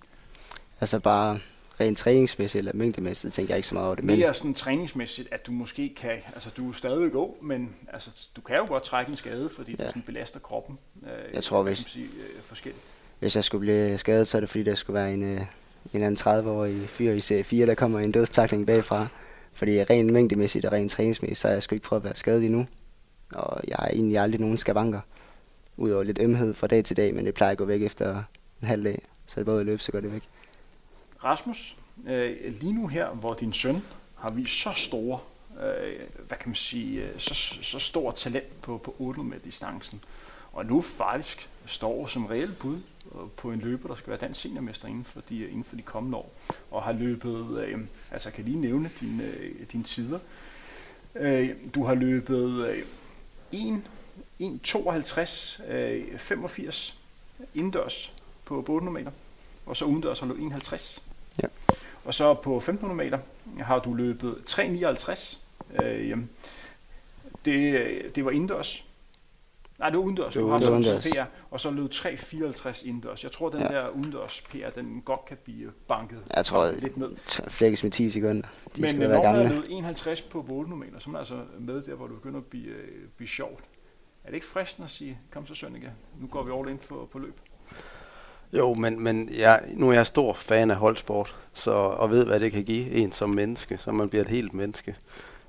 Altså 0.81 0.99
bare 0.99 1.39
rent 1.81 1.99
træningsmæssigt 1.99 2.59
eller 2.59 2.73
mængdemæssigt, 2.75 3.35
tænker 3.35 3.55
jeg 3.55 3.59
ikke 3.59 3.69
så 3.69 3.75
meget 3.75 3.87
over 3.87 3.95
det. 3.95 4.05
Men 4.05 4.19
Mere 4.19 4.35
sådan 4.35 4.55
træningsmæssigt, 4.55 5.29
at 5.33 5.47
du 5.47 5.53
måske 5.53 5.95
kan, 5.97 6.11
altså 6.35 6.51
du 6.57 6.69
er 6.69 6.73
stadig 6.73 7.13
god, 7.13 7.43
men 7.43 7.75
altså, 7.93 8.11
du 8.37 8.41
kan 8.41 8.57
jo 8.57 8.67
godt 8.67 8.83
trække 8.83 9.11
en 9.11 9.17
skade, 9.17 9.49
fordi 9.49 9.77
ja. 9.79 9.85
Du 9.85 9.89
sådan 9.89 10.03
belaster 10.03 10.41
kroppen. 10.41 10.79
Øh, 11.03 11.35
Jeg 11.35 11.45
tror, 11.45 11.63
hvis- 11.63 11.79
kan 11.83 11.91
sige, 11.91 12.05
øh, 12.07 12.43
forskelligt. 12.43 12.85
hvis 13.19 13.37
jeg 13.37 13.45
skulle 13.45 13.61
blive 13.61 13.99
skadet, 13.99 14.29
så 14.29 14.39
er 14.39 14.41
det 14.41 14.49
fordi, 14.51 14.63
der 14.65 14.75
skulle 14.75 14.95
være 14.95 15.15
en, 15.15 15.23
øh, 15.23 15.41
en 15.95 16.03
anden 16.03 16.17
30-årig 16.17 16.89
fyr 16.89 17.13
i 17.13 17.21
serie 17.21 17.45
4, 17.45 17.67
der 17.67 17.75
kommer 17.75 18.01
en 18.01 18.13
dødstakling 18.13 18.67
bagfra. 18.67 19.07
Fordi 19.55 19.83
rent 19.85 20.13
mængdemæssigt 20.13 20.65
og 20.65 20.73
rent 20.73 20.91
træningsmæssigt, 20.91 21.39
så 21.39 21.49
er 21.49 21.53
jeg 21.53 21.63
sgu 21.63 21.75
ikke 21.75 21.87
prøvet 21.87 22.01
at 22.01 22.05
være 22.05 22.15
skadet 22.15 22.45
endnu. 22.45 22.67
Og 23.33 23.61
jeg 23.69 23.77
har 23.79 23.89
egentlig 23.89 24.19
aldrig 24.19 24.41
nogen 24.41 24.59
skavanker. 24.59 25.01
Udover 25.77 26.03
lidt 26.03 26.19
ømhed 26.21 26.55
fra 26.55 26.67
dag 26.67 26.85
til 26.85 26.97
dag, 26.97 27.15
men 27.15 27.27
det 27.27 27.35
plejer 27.35 27.53
at 27.53 27.59
gå 27.59 27.65
væk 27.65 27.83
efter 27.83 28.23
en 28.63 28.69
halv 28.69 28.85
dag. 28.85 29.03
Så 29.27 29.41
det 29.41 29.47
bare 29.47 29.55
ud 29.55 29.61
at 29.61 29.67
løbe, 29.67 29.83
så 29.83 29.93
går 29.93 30.01
det 30.01 30.13
væk. 30.13 30.23
Rasmus, 31.25 31.77
øh, 32.07 32.53
lige 32.61 32.73
nu 32.73 32.87
her, 32.87 33.09
hvor 33.09 33.35
din 33.35 33.53
søn 33.53 33.83
har 34.15 34.31
vist 34.31 34.63
så 34.63 34.73
store, 34.77 35.19
øh, 35.63 36.01
hvad 36.29 36.39
kan 36.39 36.49
man 36.49 36.55
sige, 36.55 37.03
øh, 37.03 37.19
så, 37.19 37.35
så 37.63 37.79
stor 37.79 38.13
talent 38.13 38.63
på, 38.63 38.79
på 38.79 38.95
800 38.99 39.29
meter 39.29 39.45
distancen, 39.45 40.01
og 40.55 40.67
nu 40.67 40.81
faktisk 40.81 41.51
står 41.67 42.07
som 42.07 42.27
reelt 42.27 42.59
bud 42.59 42.77
øh, 43.15 43.21
på 43.37 43.53
en 43.53 43.61
løber, 43.61 43.89
der 43.89 43.95
skal 43.95 44.09
være 44.09 44.19
dansk 44.19 44.41
seniormester 44.41 44.89
inden 44.89 45.05
for 45.05 45.21
de, 45.29 45.49
inden 45.49 45.65
for 45.65 45.77
de 45.77 45.83
kommende 45.83 46.19
år, 46.19 46.33
og 46.71 46.83
har 46.83 46.93
løbet, 46.93 47.59
øh, 47.59 47.81
altså 48.11 48.31
kan 48.31 48.45
lige 48.45 48.61
nævne 48.61 48.91
dine, 49.01 49.25
øh, 49.25 49.67
dine 49.73 49.85
tider. 49.85 50.19
Øh, 51.15 51.51
du 51.75 51.85
har 51.85 51.95
løbet 51.95 52.67
øh, 52.69 52.85
1, 53.53 53.83
1.52, 54.41 55.73
øh, 55.73 56.19
85 56.19 56.99
indendørs 57.55 58.13
på 58.45 58.63
på 58.63 58.73
800 58.73 58.95
meter, 58.95 59.11
og 59.67 59.77
så 59.77 59.85
udendørs 59.85 60.21
har 60.21 60.27
du 60.27 60.35
51. 60.35 61.03
Ja. 61.43 61.49
Og 62.05 62.15
så 62.15 62.35
på 62.35 62.57
1500 62.57 62.97
meter 62.97 63.19
har 63.65 63.79
du 63.79 63.95
løbet 63.95 64.37
3.59. 64.51 65.39
Øh, 65.83 66.19
det, 67.45 68.17
det 68.17 68.25
var 68.25 68.31
indendørs. 68.31 68.85
Nej, 69.85 69.91
det 69.91 69.99
var 69.99 70.05
udendørs. 70.05 70.33
Det 70.33 70.43
Du 70.43 70.47
var 70.49 70.53
har 70.59 70.61
så- 70.65 70.73
udendørs. 70.73 71.05
PR, 71.13 71.23
og 71.51 71.61
så 71.61 71.71
løb 71.71 71.91
3.54 71.91 72.85
indendørs. 72.87 73.25
Jeg 73.25 73.33
tror, 73.33 73.49
den 73.49 73.61
Ja. 73.61 73.67
der 73.69 73.89
udendørs 73.89 74.41
PR, 74.41 74.71
den 74.75 75.03
godt 75.05 75.25
kan 75.25 75.37
blive 75.45 75.73
banket 75.89 76.19
Jeg 76.37 76.45
tror, 76.45 76.71
lidt 76.73 76.97
ned. 76.97 77.11
flækkes 77.49 77.83
med 77.83 77.91
10 77.91 78.11
sekunder. 78.11 78.49
De 78.77 78.81
Men 78.81 78.89
skal 78.89 79.03
øh, 79.03 79.09
være 79.11 79.23
når 79.23 79.23
man 79.25 79.35
gamle. 79.35 79.45
er 79.45 79.49
løbet 79.49 79.67
51 79.71 80.23
på 80.23 80.39
800 80.39 80.81
meter, 80.81 80.99
så 80.99 81.11
er 81.11 81.13
man 81.13 81.19
altså 81.19 81.39
med 81.59 81.83
der, 81.83 81.95
hvor 81.95 82.07
du 82.07 82.15
begynder 82.15 82.39
at 82.39 82.45
blive, 82.47 82.67
øh, 82.67 83.09
blive 83.17 83.29
sjovt. 83.29 83.65
Er 84.25 84.29
det 84.29 84.35
ikke 84.35 84.47
fristende 84.47 84.85
at 84.85 84.91
sige, 84.91 85.19
kom 85.31 85.47
så 85.47 85.55
Sønneke, 85.55 85.93
nu 86.21 86.27
går 86.27 86.43
vi 86.43 86.53
all 86.61 86.69
in 86.71 86.79
på, 86.89 87.09
på 87.13 87.19
løb? 87.19 87.41
Jo, 88.53 88.75
men, 88.75 89.01
men 89.01 89.31
jeg, 89.39 89.61
nu 89.77 89.89
er 89.89 89.93
jeg 89.93 90.07
stor 90.07 90.33
fan 90.35 90.71
af 90.71 90.77
holdsport, 90.77 91.37
så, 91.55 91.71
og 91.73 92.11
ved, 92.11 92.27
hvad 92.27 92.41
det 92.41 92.53
kan 92.53 92.65
give 92.65 92.91
en 92.91 93.13
som 93.13 93.31
menneske, 93.31 93.79
så 93.79 93.93
man 93.93 94.09
bliver 94.09 94.23
et 94.23 94.29
helt 94.31 94.55
menneske. 94.55 94.97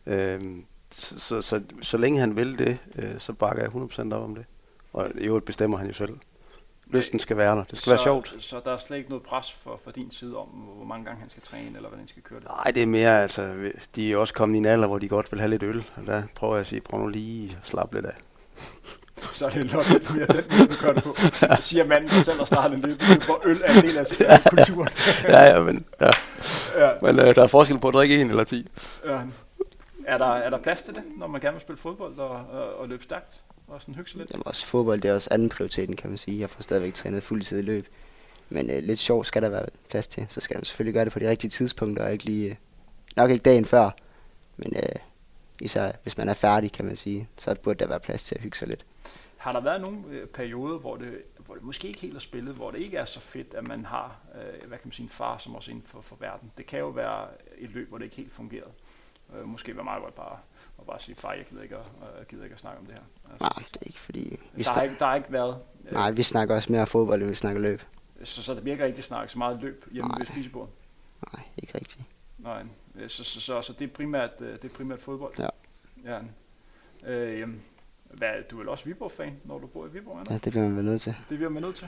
Øhm, 0.05 0.65
så, 0.91 1.19
så, 1.19 1.41
så, 1.41 1.61
så 1.81 1.97
længe 1.97 2.19
han 2.19 2.35
vil 2.35 2.59
det, 2.59 2.77
øh, 2.95 3.19
så 3.19 3.33
bakker 3.33 3.63
jeg 3.63 3.71
100% 4.09 4.13
op 4.13 4.23
om 4.23 4.35
det. 4.35 4.45
Og 4.93 5.09
i 5.15 5.25
øvrigt 5.25 5.45
bestemmer 5.45 5.77
han 5.77 5.87
jo 5.87 5.93
selv. 5.93 6.17
Lysten 6.87 7.19
skal 7.19 7.37
være 7.37 7.55
der. 7.55 7.63
Det 7.63 7.77
skal 7.77 7.79
så, 7.81 7.89
være 7.89 8.03
sjovt. 8.03 8.35
Så 8.39 8.61
der 8.65 8.71
er 8.73 8.77
slet 8.77 8.97
ikke 8.97 9.09
noget 9.09 9.23
pres 9.23 9.51
for, 9.51 9.79
for 9.83 9.91
din 9.91 10.11
side 10.11 10.37
om, 10.37 10.47
hvor 10.47 10.85
mange 10.85 11.05
gange 11.05 11.19
han 11.19 11.29
skal 11.29 11.43
træne, 11.43 11.65
eller 11.65 11.79
hvordan 11.79 11.99
han 11.99 12.07
skal 12.07 12.23
køre 12.23 12.39
det? 12.39 12.47
Nej, 12.47 12.71
det 12.71 12.83
er 12.83 12.87
mere, 12.87 13.21
altså, 13.21 13.71
de 13.95 14.11
er 14.13 14.17
også 14.17 14.33
kommet 14.33 14.55
i 14.55 14.57
en 14.57 14.65
alder, 14.65 14.87
hvor 14.87 14.97
de 14.99 15.07
godt 15.07 15.31
vil 15.31 15.39
have 15.39 15.49
lidt 15.49 15.63
øl. 15.63 15.89
Og 15.95 16.05
der 16.05 16.23
prøver 16.35 16.55
jeg 16.55 16.61
at 16.61 16.67
sige, 16.67 16.81
prøv 16.81 16.99
nu 16.99 17.07
lige 17.07 17.57
at 17.61 17.67
slappe 17.69 17.95
lidt 17.95 18.05
af. 18.05 18.13
Så 19.33 19.45
er 19.45 19.49
det 19.49 19.73
nok 19.73 19.89
lidt 19.89 20.15
mere 20.15 20.27
den 20.27 20.43
måde, 20.57 20.67
du 20.67 20.75
gør 20.81 20.93
det 20.93 21.03
på. 21.03 21.15
Siger 21.59 21.85
manden, 21.85 22.09
der 22.09 22.19
selv 22.19 22.37
har 22.37 22.45
startet 22.45 22.75
en 22.75 22.81
løb, 22.81 23.01
hvor 23.25 23.41
øl 23.45 23.61
er 23.65 23.73
en 23.73 23.81
del 23.83 23.97
af 23.97 24.43
kulturen. 24.49 24.89
ja, 25.23 25.43
ja, 25.43 25.59
men, 25.63 25.85
ja. 26.01 26.09
Ja, 26.77 26.91
men 27.01 27.19
øh, 27.19 27.35
der 27.35 27.43
er 27.43 27.47
forskel 27.47 27.79
på 27.79 27.87
at 27.87 27.93
drikke 27.93 28.21
en 28.21 28.29
eller 28.29 28.43
ti. 28.43 28.67
ja. 29.05 29.19
Er 30.05 30.17
der, 30.17 30.25
er 30.25 30.49
der 30.49 30.57
plads 30.57 30.83
til 30.83 30.95
det, 30.95 31.03
når 31.17 31.27
man 31.27 31.41
gerne 31.41 31.53
vil 31.53 31.61
spille 31.61 31.77
fodbold 31.77 32.19
og, 32.19 32.29
og, 32.29 32.75
og 32.75 32.89
løbe 32.89 33.03
stærkt? 33.03 33.41
Og 33.67 33.81
sådan 33.81 33.95
hygge 33.95 34.09
sig 34.09 34.19
lidt? 34.19 34.31
Jamen 34.31 34.47
også 34.47 34.65
fodbold, 34.65 35.01
det 35.01 35.09
er 35.09 35.13
også 35.13 35.29
anden 35.31 35.49
prioriteten, 35.49 35.95
kan 35.95 36.09
man 36.09 36.17
sige. 36.17 36.39
Jeg 36.39 36.49
får 36.49 36.63
stadigvæk 36.63 36.93
trænet 36.93 37.23
fuldtid 37.23 37.59
i 37.59 37.61
løb. 37.61 37.87
Men 38.49 38.69
øh, 38.69 38.83
lidt 38.83 38.99
sjov 38.99 39.25
skal 39.25 39.41
der 39.41 39.49
være 39.49 39.65
plads 39.89 40.07
til. 40.07 40.25
Så 40.29 40.41
skal 40.41 40.57
man 40.57 40.63
selvfølgelig 40.63 40.93
gøre 40.93 41.05
det 41.05 41.13
på 41.13 41.19
de 41.19 41.29
rigtige 41.29 41.51
tidspunkter, 41.51 42.05
og 42.05 42.13
ikke 42.13 42.25
lige, 42.25 42.49
øh, 42.49 42.55
nok 43.15 43.31
ikke 43.31 43.43
dagen 43.43 43.65
før. 43.65 43.89
Men 44.57 44.73
øh, 44.75 44.95
især 45.61 45.91
hvis 46.03 46.17
man 46.17 46.29
er 46.29 46.33
færdig, 46.33 46.71
kan 46.71 46.85
man 46.85 46.95
sige, 46.95 47.29
så 47.37 47.55
burde 47.63 47.79
der 47.79 47.87
være 47.87 47.99
plads 47.99 48.23
til 48.23 48.35
at 48.35 48.41
hygge 48.41 48.57
sig 48.57 48.67
lidt. 48.67 48.85
Har 49.37 49.51
der 49.51 49.61
været 49.61 49.81
nogle 49.81 49.97
øh, 50.09 50.27
perioder, 50.27 50.77
hvor 50.77 50.95
det, 50.95 51.21
hvor 51.45 51.55
det 51.55 51.63
måske 51.63 51.87
ikke 51.87 51.99
helt 51.99 52.15
er 52.15 52.19
spillet, 52.19 52.55
hvor 52.55 52.71
det 52.71 52.79
ikke 52.79 52.97
er 52.97 53.05
så 53.05 53.19
fedt, 53.19 53.53
at 53.53 53.67
man 53.67 53.85
har 53.85 54.19
øh, 54.35 54.67
hvad 54.67 54.77
kan 54.77 54.87
man 54.87 54.91
sige, 54.91 55.03
en 55.03 55.09
far, 55.09 55.37
som 55.37 55.55
også 55.55 55.71
er 55.71 55.73
inden 55.75 55.87
for, 55.87 56.01
for 56.01 56.15
verden? 56.19 56.51
Det 56.57 56.65
kan 56.65 56.79
jo 56.79 56.87
være 56.87 57.27
et 57.57 57.69
løb, 57.69 57.89
hvor 57.89 57.97
det 57.97 58.05
ikke 58.05 58.15
helt 58.15 58.33
fungerede. 58.33 58.71
Øh, 59.33 59.47
måske 59.47 59.75
være 59.75 59.83
meget 59.83 60.03
godt 60.03 60.15
bare 60.15 60.37
at 60.79 60.85
bare 60.85 60.99
sige, 60.99 61.15
far, 61.15 61.33
jeg 61.33 61.45
gider 61.45 61.63
ikke, 61.63 61.75
at, 61.75 61.81
jeg 62.19 62.27
gider 62.27 62.43
ikke 62.43 62.53
at 62.53 62.59
snakke 62.59 62.79
om 62.79 62.85
det 62.85 62.95
her. 62.95 63.01
Altså, 63.31 63.43
Nej, 63.43 63.65
det 63.73 63.81
er 63.81 63.85
ikke 63.85 63.99
fordi... 63.99 64.39
Vi 64.53 64.63
der, 64.63 64.73
har 64.73 64.81
ikke, 64.81 64.95
der 64.99 65.05
har 65.05 65.15
ikke 65.15 65.31
været... 65.31 65.57
Øh, 65.85 65.93
Nej, 65.93 66.11
vi 66.11 66.23
snakker 66.23 66.55
også 66.55 66.71
mere 66.71 66.87
fodbold, 66.87 67.21
end 67.21 67.29
vi 67.29 67.35
snakker 67.35 67.61
løb. 67.61 67.81
Så, 68.23 68.43
så 68.43 68.53
der 68.53 68.61
virker 68.61 68.85
ikke 68.85 68.97
at 68.97 69.03
snakke 69.03 69.31
så 69.31 69.37
meget 69.37 69.61
løb 69.61 69.85
hjemme 69.91 70.09
Nej. 70.09 70.17
ved 70.17 70.25
spisebordet? 70.25 70.73
Nej, 71.33 71.43
ikke 71.57 71.77
rigtigt. 71.77 72.03
Nej, 72.37 72.63
øh, 72.95 73.09
så, 73.09 73.23
så, 73.23 73.41
så, 73.41 73.61
så 73.61 73.73
det, 73.73 73.89
er 73.89 73.93
primært, 73.93 74.31
øh, 74.39 74.53
det 74.53 74.63
er 74.63 74.75
primært 74.75 75.01
fodbold? 75.01 75.33
Ja. 75.39 75.49
ja. 76.05 76.19
Øh, 77.11 77.49
hvad, 78.13 78.43
du 78.51 78.55
er 78.55 78.59
vel 78.59 78.69
også 78.69 78.85
Viborg-fan, 78.85 79.37
når 79.43 79.59
du 79.59 79.67
bor 79.67 79.85
i 79.85 79.89
Viborg, 79.89 80.19
eller? 80.19 80.33
Ja, 80.33 80.39
det 80.43 80.51
bliver 80.51 80.65
man 80.65 80.77
vel 80.77 80.85
nødt 80.85 81.01
til. 81.01 81.15
Det 81.29 81.37
bliver 81.37 81.49
man 81.49 81.61
nødt 81.63 81.75
til. 81.75 81.87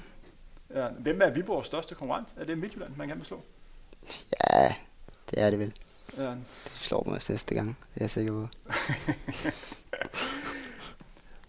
Ja. 0.73 0.87
Hvem 0.87 1.21
er 1.21 1.29
Viborgs 1.29 1.67
største 1.67 1.95
konkurrent? 1.95 2.27
Er 2.37 2.45
det 2.45 2.57
Midtjylland, 2.57 2.95
man 2.95 3.07
kan 3.07 3.23
slå? 3.23 3.41
Ja, 4.53 4.75
det 5.31 5.41
er 5.41 5.49
det 5.49 5.59
vel. 5.59 5.73
Ja. 6.17 6.29
Det 6.65 6.73
slår 6.73 7.03
mig 7.05 7.15
også 7.15 7.33
næste 7.33 7.55
gang, 7.55 7.67
det 7.67 8.01
er 8.01 8.03
jeg 8.03 8.11
sikker 8.11 8.31
på. 8.31 8.47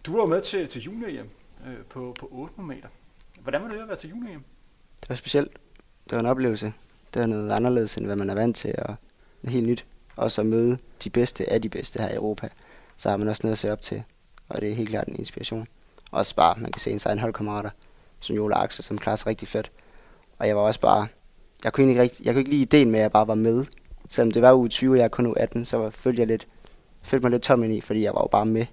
Du 0.07 0.17
var 0.17 0.27
med 0.27 0.43
til, 0.43 0.69
til 0.69 0.83
junior 0.83 1.25
øh, 1.67 1.77
på, 1.89 2.15
på 2.21 2.29
800 2.33 2.77
meter. 2.77 2.89
Hvordan 3.41 3.63
var 3.63 3.69
det 3.69 3.81
at 3.81 3.89
være 3.89 3.97
til 3.97 4.11
junior 4.11 4.41
Det 5.01 5.09
var 5.09 5.15
specielt. 5.15 5.53
Det 6.05 6.13
var 6.13 6.21
en 6.21 6.27
oplevelse. 6.27 6.73
Det 7.15 7.21
var 7.21 7.27
noget 7.27 7.53
anderledes, 7.53 7.97
end 7.97 8.07
hvad 8.07 8.17
man 8.17 8.31
er 8.31 8.35
vant 8.35 8.57
til, 8.57 8.75
og 8.79 8.97
helt 9.45 9.67
nyt. 9.67 9.85
Også 10.17 10.41
at 10.41 10.47
møde 10.47 10.79
de 11.05 11.11
bedste 11.11 11.53
af 11.53 11.63
de 11.63 11.69
bedste 11.69 12.01
her 12.03 12.09
i 12.09 12.15
Europa. 12.15 12.49
Så 12.97 13.11
har 13.11 13.17
man 13.17 13.29
også 13.29 13.41
noget 13.45 13.53
at 13.53 13.59
se 13.59 13.73
op 13.73 13.83
til, 13.83 14.03
og 14.49 14.61
det 14.61 14.71
er 14.71 14.75
helt 14.75 14.89
klart 14.89 15.09
en 15.09 15.17
inspiration. 15.17 15.69
Også 16.11 16.35
bare, 16.35 16.55
man 16.59 16.73
kan 16.73 16.81
se 16.81 16.91
en 16.91 17.01
egen 17.07 17.19
holdkammerater, 17.19 17.71
som 18.21 18.37
Jola 18.37 18.57
Axel, 18.57 18.85
som 18.85 18.99
klarer 18.99 19.17
sig 19.17 19.27
rigtig 19.27 19.49
fedt. 19.49 19.71
Og 20.39 20.49
jeg 20.49 20.57
var 20.57 20.63
også 20.63 20.81
bare, 20.81 21.07
jeg 21.65 21.73
kunne 21.73 21.89
ikke, 21.89 22.03
rigtig, 22.03 22.27
jeg 22.27 22.35
kunne 22.35 22.41
ikke 22.41 22.51
lide 22.51 22.63
ideen 22.63 22.91
med, 22.91 22.99
at 22.99 23.03
jeg 23.03 23.13
bare 23.13 23.29
var 23.29 23.35
med. 23.35 23.67
Selvom 24.09 24.31
det 24.31 24.43
var 24.43 24.55
uge 24.55 24.69
20, 24.69 24.95
og 24.95 24.99
jeg 24.99 25.11
kun 25.11 25.27
uge 25.27 25.39
18, 25.39 25.65
så 25.65 25.91
følte 25.91 26.21
jeg 26.21 26.27
lidt, 26.27 26.49
følte 27.03 27.25
mig 27.25 27.31
lidt 27.31 27.43
tom 27.43 27.65
ind 27.65 27.73
i, 27.73 27.81
fordi 27.81 28.03
jeg 28.03 28.15
var 28.15 28.21
jo 28.21 28.27
bare 28.27 28.47
med. 28.47 28.67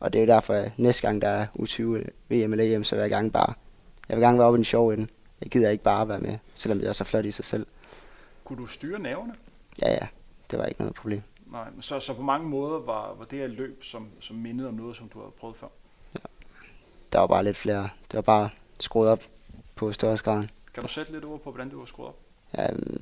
Og 0.00 0.12
det 0.12 0.18
er 0.18 0.22
jo 0.22 0.32
derfor, 0.32 0.54
at 0.54 0.72
næste 0.76 1.02
gang 1.02 1.22
der 1.22 1.28
er 1.28 1.46
uge 1.54 1.66
20 1.66 1.98
VM 2.28 2.52
eller 2.52 2.76
EM, 2.76 2.84
så 2.84 2.94
vil 2.94 3.02
jeg 3.02 3.10
gerne 3.10 3.30
bare, 3.30 3.54
jeg 4.08 4.16
vil 4.16 4.24
gerne 4.24 4.38
være 4.38 4.46
oppe 4.46 4.56
i 4.56 4.58
den 4.58 4.64
sjove 4.64 4.94
ende. 4.94 5.06
Jeg 5.40 5.50
gider 5.50 5.70
ikke 5.70 5.84
bare 5.84 6.08
være 6.08 6.20
med, 6.20 6.38
selvom 6.54 6.78
det 6.78 6.88
er 6.88 6.92
så 6.92 7.04
flot 7.04 7.24
i 7.24 7.30
sig 7.30 7.44
selv. 7.44 7.66
Kunne 8.44 8.58
du 8.58 8.66
styre 8.66 8.98
nerverne? 8.98 9.34
Ja, 9.82 9.92
ja, 9.92 10.06
det 10.50 10.58
var 10.58 10.66
ikke 10.66 10.80
noget 10.80 10.94
problem. 10.94 11.22
Nej, 11.46 11.70
men 11.70 11.82
så, 11.82 12.00
så 12.00 12.14
på 12.14 12.22
mange 12.22 12.48
måder 12.48 12.78
var, 12.78 13.14
var 13.18 13.24
det 13.24 13.38
her 13.38 13.46
løb, 13.46 13.84
som, 13.84 14.08
som 14.20 14.36
mindede 14.36 14.68
om 14.68 14.74
noget, 14.74 14.96
som 14.96 15.08
du 15.08 15.18
havde 15.18 15.32
prøvet 15.40 15.56
før. 15.56 15.68
Der 17.12 17.18
var 17.18 17.26
bare 17.26 17.44
lidt 17.44 17.56
flere. 17.56 17.82
Det 17.82 18.14
var 18.14 18.20
bare 18.20 18.50
skruet 18.80 19.08
op 19.08 19.22
på 19.76 19.92
størrelsesgraden. 19.92 20.50
Kan 20.74 20.82
du 20.82 20.88
sætte 20.88 21.12
lidt 21.12 21.24
ord 21.24 21.40
på, 21.40 21.50
hvordan 21.50 21.68
du 21.68 21.78
var 21.78 21.84
skruet 21.84 22.08
op? 22.08 22.16
Ja, 22.58 22.72
øhm, 22.72 23.01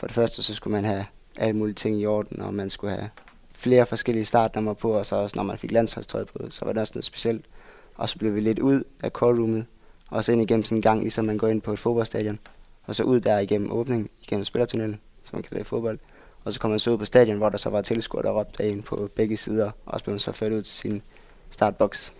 for 0.00 0.06
det 0.06 0.14
første, 0.14 0.42
så 0.42 0.54
skulle 0.54 0.72
man 0.72 0.84
have 0.84 1.06
alle 1.36 1.56
mulige 1.56 1.74
ting 1.74 2.00
i 2.00 2.06
orden, 2.06 2.40
og 2.40 2.54
man 2.54 2.70
skulle 2.70 2.94
have 2.94 3.10
flere 3.54 3.86
forskellige 3.86 4.24
startnummer 4.24 4.74
på, 4.74 4.92
og 4.92 5.06
så 5.06 5.16
også 5.16 5.36
når 5.36 5.42
man 5.42 5.58
fik 5.58 5.70
landsholdstøj 5.70 6.24
på, 6.24 6.50
så 6.50 6.64
var 6.64 6.72
det 6.72 6.80
også 6.80 6.92
noget 6.94 7.04
specielt. 7.04 7.46
Og 7.94 8.08
så 8.08 8.18
blev 8.18 8.34
vi 8.34 8.40
lidt 8.40 8.58
ud 8.58 8.82
af 9.02 9.10
callroomet, 9.10 9.66
og 10.08 10.24
så 10.24 10.32
ind 10.32 10.42
igennem 10.42 10.64
sådan 10.64 10.78
en 10.78 10.82
gang, 10.82 11.00
ligesom 11.00 11.24
man 11.24 11.38
går 11.38 11.48
ind 11.48 11.62
på 11.62 11.72
et 11.72 11.78
fodboldstadion. 11.78 12.38
Og 12.84 12.94
så 12.94 13.02
ud 13.02 13.20
der 13.20 13.38
igennem 13.38 13.72
åbning, 13.72 14.10
igennem 14.22 14.44
spillertunnelen, 14.44 15.00
som 15.24 15.36
man 15.36 15.44
det 15.50 15.60
i 15.60 15.64
fodbold. 15.64 15.98
Og 16.44 16.52
så 16.52 16.60
kom 16.60 16.70
man 16.70 16.80
så 16.80 16.90
ud 16.90 16.98
på 16.98 17.04
stadion, 17.04 17.36
hvor 17.36 17.48
der 17.48 17.58
så 17.58 17.70
var 17.70 17.82
tilskuere, 17.82 18.22
der 18.22 18.30
råbte 18.30 18.68
ind 18.68 18.82
på 18.82 19.10
begge 19.14 19.36
sider, 19.36 19.70
og 19.86 20.00
så 20.00 20.04
blev 20.04 20.12
man 20.12 20.20
så 20.20 20.32
ført 20.32 20.52
ud 20.52 20.62
til 20.62 20.76
sin 20.76 21.02
startbox. 21.50 22.12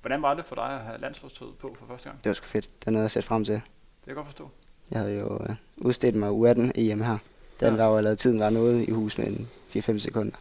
Hvordan 0.00 0.22
var 0.22 0.34
det 0.34 0.44
for 0.44 0.54
dig 0.54 0.64
at 0.64 0.80
have 0.80 1.00
landsholdstøjet 1.00 1.54
på 1.58 1.76
for 1.78 1.86
første 1.86 2.08
gang? 2.08 2.24
Det 2.24 2.28
var 2.28 2.34
sgu 2.34 2.46
fedt. 2.46 2.68
Det 2.80 2.86
er 2.86 2.90
noget, 2.90 3.02
jeg 3.02 3.10
set 3.10 3.24
frem 3.24 3.44
til. 3.44 3.54
Det 3.54 3.62
kan 4.04 4.08
jeg 4.08 4.16
godt 4.16 4.26
forstå. 4.26 4.50
Jeg 4.92 5.00
havde 5.00 5.18
jo 5.18 5.38
øh, 5.48 5.56
udstedt 5.76 6.14
mig 6.16 6.28
U18 6.30 6.70
EM 6.74 7.00
her. 7.02 7.18
Den 7.60 7.68
Ja. 7.74 7.76
var 7.82 7.86
jo 7.90 7.96
allerede 7.96 8.16
tiden 8.16 8.40
var 8.40 8.50
noget 8.50 8.88
i 8.88 8.90
hus 8.90 9.18
med 9.18 9.26
en 9.26 9.48
4-5 9.76 9.98
sekunder. 9.98 10.36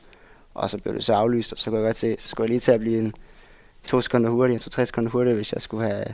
Og 0.54 0.70
så 0.70 0.78
blev 0.78 0.94
det 0.96 1.04
så 1.04 1.14
aflyst, 1.14 1.52
og 1.52 1.58
så 1.58 1.70
kunne 1.70 1.80
jeg 1.80 1.88
godt 1.88 1.96
se, 1.96 2.16
så 2.20 2.28
skulle 2.28 2.46
jeg 2.46 2.50
lige 2.50 2.60
til 2.60 2.72
at 2.72 2.80
blive 2.80 2.98
en 3.00 3.14
to 3.84 4.02
sekunder 4.02 4.30
hurtigere, 4.30 4.60
to-tre 4.60 4.86
sekunder 4.86 5.12
hurtigere, 5.12 5.36
hvis 5.36 5.54
jeg 5.54 5.62
skulle 5.62 5.88
have 5.88 6.06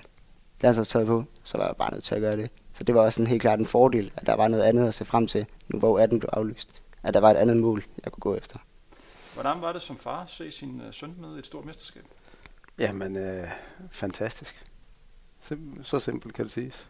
landsholdstøjet 0.61 1.07
på. 1.07 1.23
Så 1.43 1.57
var 1.57 1.65
jeg 1.65 1.75
bare 1.75 1.91
nødt 1.91 2.03
til 2.03 2.15
at 2.15 2.21
gøre 2.21 2.37
det. 2.37 2.51
Så 2.73 2.83
det 2.83 2.95
var 2.95 3.01
også 3.01 3.21
en 3.21 3.27
helt 3.27 3.41
klart 3.41 3.59
en 3.59 3.65
fordel, 3.65 4.11
at 4.15 4.25
der 4.27 4.33
var 4.33 4.47
noget 4.47 4.63
andet 4.63 4.87
at 4.87 4.95
se 4.95 5.05
frem 5.05 5.27
til, 5.27 5.45
nu 5.67 5.79
hvor 5.79 5.99
U18 6.05 6.07
blev 6.07 6.29
aflyst. 6.33 6.81
At 7.03 7.13
der 7.13 7.19
var 7.19 7.31
et 7.31 7.35
andet 7.37 7.57
mål, 7.57 7.83
jeg 8.03 8.11
kunne 8.11 8.21
gå 8.21 8.35
efter. 8.35 8.57
Hvordan 9.33 9.61
var 9.61 9.73
det 9.73 9.81
som 9.81 9.97
far 9.97 10.21
at 10.21 10.29
se 10.29 10.51
sin 10.51 10.81
uh, 10.87 10.93
søn 10.93 11.13
med 11.21 11.35
i 11.35 11.39
et 11.39 11.45
stort 11.45 11.65
mesterskab? 11.65 12.03
Jamen, 12.79 13.15
øh, 13.17 13.47
fantastisk. 13.91 14.63
Sim- 15.51 15.83
så 15.83 15.99
simpelt 15.99 16.33
kan 16.33 16.45
det 16.45 16.51
siges. 16.51 16.87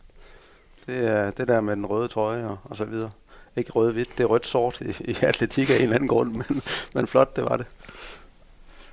Det 0.87 1.07
er 1.07 1.31
det 1.31 1.47
der 1.47 1.61
med 1.61 1.75
den 1.75 1.85
røde 1.85 2.07
trøje 2.07 2.45
og, 2.45 2.57
og 2.63 2.77
så 2.77 2.85
videre. 2.85 3.11
Ikke 3.55 3.71
rød-hvidt, 3.71 4.17
det 4.17 4.23
er 4.23 4.27
rødt-sort 4.27 4.81
i, 4.81 5.11
i 5.11 5.17
atletik 5.21 5.69
af 5.69 5.75
en 5.75 5.81
eller 5.81 5.95
anden 5.95 6.07
grund, 6.07 6.31
men, 6.31 6.61
men 6.93 7.07
flot, 7.07 7.35
det 7.35 7.43
var 7.43 7.57
det. 7.57 7.65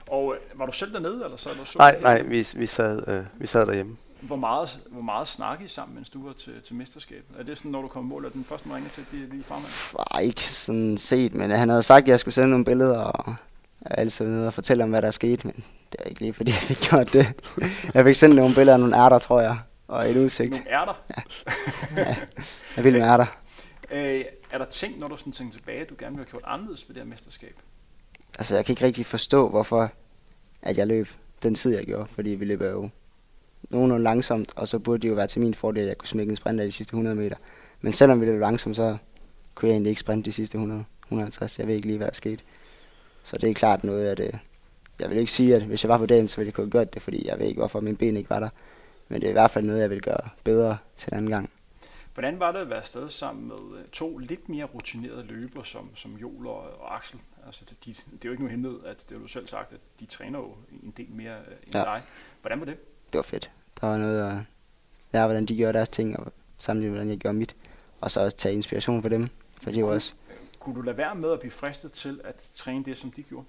Og 0.08 0.34
øh, 0.34 0.58
var 0.58 0.66
du 0.66 0.72
selv 0.72 0.92
dernede, 0.92 1.24
eller 1.24 1.36
så 1.36 1.50
eller 1.50 1.64
så 1.64 1.78
Nej, 1.78 1.96
du 1.98 2.02
nej, 2.02 2.22
vi, 2.22 2.48
vi, 2.56 2.66
sad, 2.66 3.08
øh, 3.08 3.24
vi 3.38 3.46
sad 3.46 3.66
derhjemme. 3.66 3.96
Hvor 4.20 4.36
meget, 4.36 4.78
hvor 4.90 5.02
meget 5.02 5.28
snakkede 5.28 5.64
I 5.66 5.68
sammen, 5.68 5.94
mens 5.94 6.10
du 6.10 6.26
var 6.26 6.32
til, 6.32 6.52
til 6.66 6.74
mesterskabet? 6.74 7.38
Er 7.38 7.42
det 7.42 7.58
sådan, 7.58 7.70
når 7.70 7.82
du 7.82 7.88
kommer 7.88 8.08
mål, 8.08 8.26
at 8.26 8.32
den 8.32 8.44
første, 8.44 8.68
man 8.68 8.76
ringer 8.76 8.90
til, 8.90 9.04
det 9.12 9.22
er 9.22 9.32
lige 9.32 9.44
farmand? 9.44 9.66
var 9.92 10.18
ikke 10.18 10.50
sådan 10.50 10.98
set, 10.98 11.34
men 11.34 11.50
han 11.50 11.68
havde 11.68 11.82
sagt, 11.82 12.02
at 12.02 12.08
jeg 12.08 12.20
skulle 12.20 12.34
sende 12.34 12.50
nogle 12.50 12.64
billeder, 12.64 12.98
og 12.98 13.34
altid 13.84 14.26
nede 14.26 14.46
og 14.46 14.54
fortælle 14.54 14.84
om, 14.84 14.90
hvad 14.90 15.02
der 15.02 15.08
er 15.08 15.12
sket, 15.12 15.44
men 15.44 15.64
det 15.92 16.00
er 16.00 16.04
ikke 16.04 16.20
lige, 16.20 16.32
fordi 16.32 16.50
jeg 16.50 16.60
fik 16.60 16.76
gjort 16.90 17.12
det. 17.12 17.26
Jeg 17.94 18.04
fik 18.04 18.14
sendt 18.14 18.36
nogle 18.36 18.54
billeder 18.54 18.72
af 18.72 18.80
nogle 18.80 18.96
ærter, 18.96 19.18
tror 19.18 19.40
jeg, 19.40 19.58
og 19.88 20.10
et 20.10 20.16
udsigt. 20.16 20.50
Nogle 20.50 20.70
ærter. 20.70 21.04
Jeg 22.76 22.84
vil 22.84 22.92
med 22.92 23.00
ærter. 23.00 23.26
Øh, 23.90 24.24
er 24.50 24.58
der 24.58 24.64
ting, 24.64 24.98
når 24.98 25.08
du 25.08 25.16
sådan 25.16 25.32
tænker 25.32 25.52
tilbage, 25.52 25.84
du 25.84 25.94
gerne 25.98 26.16
vil 26.16 26.24
have 26.24 26.30
gjort 26.30 26.42
anderledes 26.46 26.88
ved 26.88 26.94
det 26.94 27.02
her 27.02 27.10
mesterskab? 27.10 27.54
Altså, 28.38 28.54
jeg 28.54 28.64
kan 28.64 28.72
ikke 28.72 28.84
rigtig 28.84 29.06
forstå, 29.06 29.48
hvorfor 29.48 29.92
at 30.62 30.78
jeg 30.78 30.86
løb 30.86 31.08
den 31.42 31.54
tid, 31.54 31.76
jeg 31.76 31.84
gjorde, 31.84 32.06
fordi 32.06 32.30
vi 32.30 32.44
løber 32.44 32.70
jo 32.70 32.88
nogenlunde 33.70 34.04
langsomt, 34.04 34.52
og 34.56 34.68
så 34.68 34.78
burde 34.78 35.02
det 35.02 35.08
jo 35.08 35.14
være 35.14 35.26
til 35.26 35.40
min 35.40 35.54
fordel, 35.54 35.82
at 35.82 35.88
jeg 35.88 35.98
kunne 35.98 36.08
smække 36.08 36.30
en 36.30 36.36
sprint 36.36 36.60
af 36.60 36.66
de 36.66 36.72
sidste 36.72 36.90
100 36.90 37.16
meter. 37.16 37.36
Men 37.80 37.92
selvom 37.92 38.20
vi 38.20 38.26
løb 38.26 38.40
langsomt, 38.40 38.76
så 38.76 38.96
kunne 39.54 39.68
jeg 39.68 39.74
egentlig 39.74 39.90
ikke 39.90 40.00
sprinte 40.00 40.24
de 40.24 40.32
sidste 40.32 40.56
100, 40.56 40.84
150. 41.06 41.58
Jeg 41.58 41.66
ved 41.66 41.74
ikke 41.74 41.86
lige, 41.86 41.96
hvad 41.96 42.06
der 42.06 42.14
skete. 42.14 42.42
Så 43.22 43.38
det 43.38 43.50
er 43.50 43.54
klart 43.54 43.84
noget, 43.84 44.08
at 44.08 44.20
øh, 44.20 44.32
jeg 45.00 45.10
vil 45.10 45.18
ikke 45.18 45.32
sige, 45.32 45.56
at 45.56 45.62
hvis 45.62 45.84
jeg 45.84 45.88
var 45.88 45.98
på 45.98 46.06
dagen, 46.06 46.28
så 46.28 46.36
ville 46.36 46.46
jeg 46.46 46.54
kunne 46.54 46.64
have 46.64 46.70
gjort 46.70 46.94
det, 46.94 47.02
fordi 47.02 47.26
jeg 47.28 47.38
ved 47.38 47.46
ikke, 47.46 47.58
hvorfor 47.58 47.80
min 47.80 47.96
ben 47.96 48.16
ikke 48.16 48.30
var 48.30 48.40
der. 48.40 48.48
Men 49.08 49.20
det 49.20 49.26
er 49.26 49.30
i 49.30 49.32
hvert 49.32 49.50
fald 49.50 49.64
noget, 49.64 49.80
jeg 49.80 49.90
vil 49.90 50.02
gøre 50.02 50.28
bedre 50.44 50.78
til 50.96 51.08
en 51.12 51.16
anden 51.18 51.30
gang. 51.30 51.50
Hvordan 52.14 52.40
var 52.40 52.52
det 52.52 52.58
at 52.58 52.70
være 52.70 52.78
afsted 52.78 53.08
sammen 53.08 53.48
med 53.48 53.78
øh, 53.78 53.84
to 53.92 54.18
lidt 54.18 54.48
mere 54.48 54.64
rutinerede 54.64 55.22
løbere, 55.22 55.64
som, 55.64 55.90
som 55.96 56.16
Joel 56.16 56.46
og, 56.46 56.80
og 56.80 56.96
Axel? 56.96 57.20
Altså, 57.46 57.64
de, 57.84 57.90
det 57.90 57.96
er 58.12 58.18
jo 58.24 58.30
ikke 58.30 58.42
nogen 58.42 58.50
hemmelighed, 58.50 58.84
at 58.86 58.96
det 59.08 59.16
har 59.16 59.18
du 59.22 59.28
selv 59.28 59.48
sagt, 59.48 59.72
at 59.72 59.78
de 60.00 60.06
træner 60.06 60.38
jo 60.38 60.54
en 60.82 60.94
del 60.96 61.06
mere 61.10 61.32
øh, 61.34 61.56
end 61.66 61.74
Ja. 61.74 61.80
dig. 61.80 62.02
Hvordan 62.40 62.58
var 62.60 62.66
det? 62.66 62.76
det 63.12 63.18
var 63.18 63.22
fedt. 63.22 63.50
Der 63.80 63.86
var 63.86 63.96
noget 63.98 64.20
at 64.30 64.36
lære, 65.12 65.26
hvordan 65.26 65.46
de 65.46 65.56
gjorde 65.56 65.72
deres 65.72 65.88
ting, 65.88 66.18
og 66.20 66.32
samtidig 66.58 66.90
hvordan 66.90 67.08
jeg 67.08 67.18
gjorde 67.18 67.36
mit. 67.38 67.54
Og 68.00 68.10
så 68.10 68.20
også 68.20 68.36
tage 68.36 68.54
inspiration 68.54 69.02
fra 69.02 69.08
dem, 69.08 69.28
for 69.62 69.70
det 69.70 69.84
var 69.84 69.90
også, 69.90 70.14
Kunne 70.60 70.74
du 70.76 70.80
lade 70.82 70.96
være 70.96 71.14
med 71.14 71.32
at 71.32 71.38
blive 71.40 71.52
fristet 71.52 71.92
til 71.92 72.20
at 72.24 72.50
træne 72.54 72.84
det, 72.84 72.98
som 72.98 73.10
de 73.10 73.22
gjorde? 73.22 73.46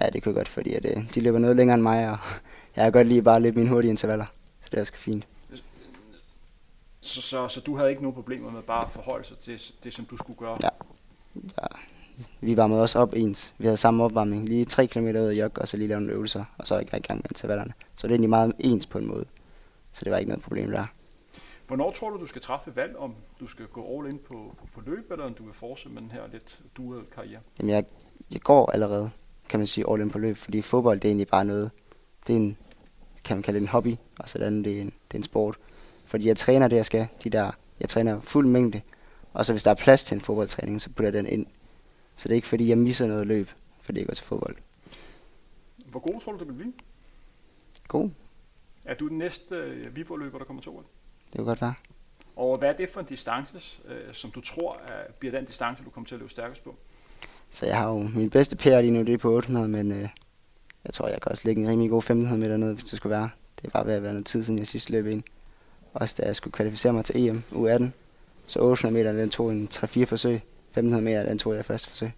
ja, 0.00 0.10
det 0.10 0.22
kunne 0.22 0.30
jeg 0.30 0.36
godt, 0.36 0.48
fordi 0.48 0.74
at, 0.74 0.84
øh, 0.84 1.14
de 1.14 1.20
løber 1.20 1.38
noget 1.38 1.56
længere 1.56 1.74
end 1.74 1.82
mig, 1.82 2.10
og 2.10 2.18
jeg 2.76 2.84
kan 2.84 2.92
godt 2.92 3.06
lide 3.06 3.22
bare 3.22 3.36
at 3.36 3.42
løbe 3.42 3.58
mine 3.58 3.70
hurtige 3.70 3.90
intervaller. 3.90 4.26
Så 4.70 4.76
det 4.76 4.76
er 4.76 4.80
også 4.80 4.92
fint. 4.94 5.28
Så, 7.00 7.22
så, 7.22 7.48
så 7.48 7.60
du 7.60 7.76
havde 7.76 7.90
ikke 7.90 8.02
nogen 8.02 8.14
problemer 8.14 8.50
med 8.50 8.62
bare 8.62 8.84
at 8.84 8.90
forholde 8.90 9.24
sig 9.24 9.38
til 9.38 9.60
det, 9.84 9.92
som 9.92 10.04
du 10.04 10.16
skulle 10.16 10.38
gøre? 10.38 10.58
Ja. 10.62 10.68
Vi 12.40 12.56
varmede 12.56 12.82
også 12.82 12.98
op 12.98 13.12
ens. 13.16 13.54
Vi 13.58 13.64
havde 13.64 13.76
samme 13.76 14.04
opvarmning, 14.04 14.48
lige 14.48 14.64
3 14.64 14.86
km 14.86 15.06
ud 15.06 15.14
af 15.14 15.32
jog, 15.32 15.50
og 15.54 15.68
så 15.68 15.76
lige 15.76 15.88
lave 15.88 16.00
nogle 16.00 16.14
øvelser, 16.14 16.44
og 16.58 16.66
så 16.66 16.78
ikke 16.78 16.96
i 16.96 17.00
gang 17.00 17.18
med 17.18 17.30
intervallerne. 17.30 17.72
Så 17.94 18.06
det 18.06 18.12
er 18.12 18.14
egentlig 18.14 18.30
meget 18.30 18.52
ens 18.58 18.86
på 18.86 18.98
en 18.98 19.06
måde. 19.06 19.24
Så 19.92 20.04
det 20.04 20.12
var 20.12 20.18
ikke 20.18 20.28
noget 20.28 20.42
problem 20.42 20.70
der. 20.70 20.86
Hvornår 21.66 21.92
tror 21.92 22.10
du, 22.10 22.20
du 22.20 22.26
skal 22.26 22.42
træffe 22.42 22.76
valg, 22.76 22.96
om 22.96 23.14
du 23.40 23.46
skal 23.46 23.66
gå 23.66 23.98
all 23.98 24.12
in 24.12 24.18
på, 24.18 24.54
på, 24.58 24.66
på 24.74 24.80
løb, 24.86 25.10
eller 25.10 25.24
om 25.24 25.34
du 25.34 25.44
vil 25.44 25.54
fortsætte 25.54 25.94
med 25.94 26.02
den 26.02 26.10
her 26.10 26.22
lidt 26.32 26.60
dual 26.76 27.04
karriere? 27.14 27.40
Jamen, 27.58 27.70
jeg, 27.70 27.84
jeg 28.30 28.40
går 28.40 28.70
allerede, 28.70 29.10
kan 29.48 29.60
man 29.60 29.66
sige, 29.66 29.90
all 29.90 30.02
in 30.02 30.10
på 30.10 30.18
løb, 30.18 30.36
fordi 30.36 30.62
fodbold, 30.62 31.00
det 31.00 31.08
er 31.08 31.10
egentlig 31.10 31.28
bare 31.28 31.44
noget, 31.44 31.70
det 32.26 32.32
er 32.32 32.36
en, 32.36 32.56
kan 33.24 33.36
man 33.36 33.42
kalde 33.42 33.58
det 33.60 33.62
en 33.62 33.68
hobby, 33.68 33.96
og 34.18 34.28
så 34.28 34.38
det 34.38 34.44
andet, 34.44 34.64
det 34.64 34.76
er 34.76 34.80
en, 34.80 34.86
det 34.86 35.14
er 35.14 35.18
en 35.18 35.22
sport. 35.22 35.56
Fordi 36.04 36.28
jeg 36.28 36.36
træner 36.36 36.68
det, 36.68 36.76
jeg 36.76 36.86
skal, 36.86 37.06
de 37.24 37.30
der, 37.30 37.50
jeg 37.80 37.88
træner 37.88 38.20
fuld 38.20 38.46
mængde, 38.46 38.80
og 39.32 39.46
så 39.46 39.52
hvis 39.52 39.62
der 39.62 39.70
er 39.70 39.74
plads 39.74 40.04
til 40.04 40.14
en 40.14 40.20
fodboldtræning, 40.20 40.80
så 40.80 40.88
putter 40.90 41.04
jeg 41.04 41.12
den 41.12 41.26
ind. 41.26 41.46
Så 42.16 42.28
det 42.28 42.32
er 42.32 42.36
ikke 42.36 42.48
fordi, 42.48 42.68
jeg 42.68 42.78
misser 42.78 43.06
noget 43.06 43.26
løb, 43.26 43.50
fordi 43.80 43.98
jeg 43.98 44.06
går 44.06 44.14
til 44.14 44.24
fodbold. 44.24 44.56
Hvor 45.86 46.00
god 46.00 46.20
tror 46.20 46.32
du, 46.32 46.38
du 46.38 46.44
vil 46.44 46.52
blive? 46.52 46.72
God, 47.88 48.10
Er 48.84 48.94
du 48.94 49.08
den 49.08 49.18
næste 49.18 49.54
øh, 49.54 49.96
Viborg-løber, 49.96 50.38
der 50.38 50.44
kommer 50.44 50.62
to 50.62 50.76
år? 50.76 50.84
det 51.26 51.36
kan 51.36 51.44
godt 51.44 51.60
være. 51.60 51.74
Og 52.36 52.58
hvad 52.58 52.68
er 52.68 52.72
det 52.72 52.90
for 52.90 53.00
en 53.00 53.06
distance, 53.06 53.80
øh, 53.88 54.14
som 54.14 54.30
du 54.30 54.40
tror 54.40 54.80
er, 54.88 55.12
bliver 55.18 55.32
den 55.32 55.44
distance, 55.44 55.84
du 55.84 55.90
kommer 55.90 56.08
til 56.08 56.14
at 56.14 56.18
løbe 56.18 56.30
stærkest 56.30 56.64
på? 56.64 56.74
Så 57.50 57.66
jeg 57.66 57.76
har 57.78 57.88
jo 57.88 57.98
min 57.98 58.30
bedste 58.30 58.56
PR 58.56 58.80
lige 58.80 58.90
nu, 58.90 59.00
det 59.02 59.14
er 59.14 59.18
på 59.18 59.30
800, 59.32 59.68
men 59.68 59.92
øh, 59.92 60.08
jeg 60.84 60.94
tror, 60.94 61.08
jeg 61.08 61.20
kan 61.22 61.32
også 61.32 61.42
lægge 61.44 61.62
en 61.62 61.68
rimelig 61.68 61.90
god 61.90 61.98
1500 61.98 62.40
meter 62.40 62.56
ned, 62.56 62.72
hvis 62.72 62.84
det 62.84 62.96
skulle 62.96 63.10
være. 63.10 63.30
Det 63.56 63.66
er 63.66 63.70
bare 63.70 63.86
ved 63.86 63.94
at 63.94 64.02
være 64.02 64.12
noget 64.12 64.26
tid 64.26 64.44
siden, 64.44 64.58
jeg 64.58 64.66
sidst 64.66 64.90
løb 64.90 65.06
ind. 65.06 65.22
Også 65.94 66.14
da 66.18 66.26
jeg 66.26 66.36
skulle 66.36 66.52
kvalificere 66.52 66.92
mig 66.92 67.04
til 67.04 67.28
EM 67.28 67.42
U18. 67.52 67.84
Så 68.46 68.60
800 68.60 69.04
meter, 69.04 69.20
den 69.20 69.30
tog 69.30 69.52
en 69.52 69.68
3-4 69.74 70.04
forsøg. 70.04 70.34
1500 70.34 71.02
meter, 71.02 71.22
den 71.22 71.38
tog 71.38 71.54
jeg 71.54 71.64
første 71.64 71.88
forsøg. 71.88 72.10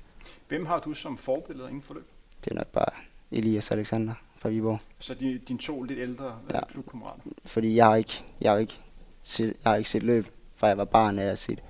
Hvem 0.49 0.67
har 0.67 0.79
du 0.81 0.95
som 0.95 1.17
forbillede 1.17 1.69
inden 1.69 1.83
for 1.83 1.95
løb? 1.95 2.07
Det 2.45 2.51
er 2.51 2.55
nok 2.55 2.67
bare 2.67 2.93
Elias 3.31 3.71
Alexander 3.71 4.15
fra 4.37 4.49
Viborg. 4.49 4.79
Så 4.99 5.15
de, 5.15 5.41
dine 5.49 5.59
to 5.59 5.83
lidt 5.83 5.99
ældre 5.99 6.25
ja. 6.51 6.57
Ja. 6.57 6.65
klubkammerater. 6.65 7.21
Fordi 7.45 7.77
jeg 7.77 7.87
har 7.87 7.97
ikke, 7.97 8.25
jeg 8.41 8.53
har 8.53 8.59
ikke, 8.59 8.81
set, 9.23 9.55
jeg 9.65 9.73
har 9.73 9.77
ikke 9.77 9.91
set 9.91 10.03
løb, 10.03 10.27
fra 10.55 10.67
jeg 10.67 10.79
var 10.79 10.85
barn, 10.85 11.19
af 11.19 11.25
at 11.25 11.39
set, 11.39 11.63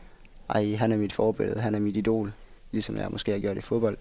ej, 0.48 0.72
han 0.72 0.92
er 0.92 0.96
mit 0.96 1.12
forbillede, 1.12 1.60
han 1.60 1.74
er 1.74 1.78
mit 1.80 1.96
idol, 1.96 2.32
ligesom 2.72 2.96
jeg 2.96 3.10
måske 3.10 3.32
har 3.32 3.38
gjort 3.38 3.56
i 3.56 3.60
fodbold. 3.60 3.98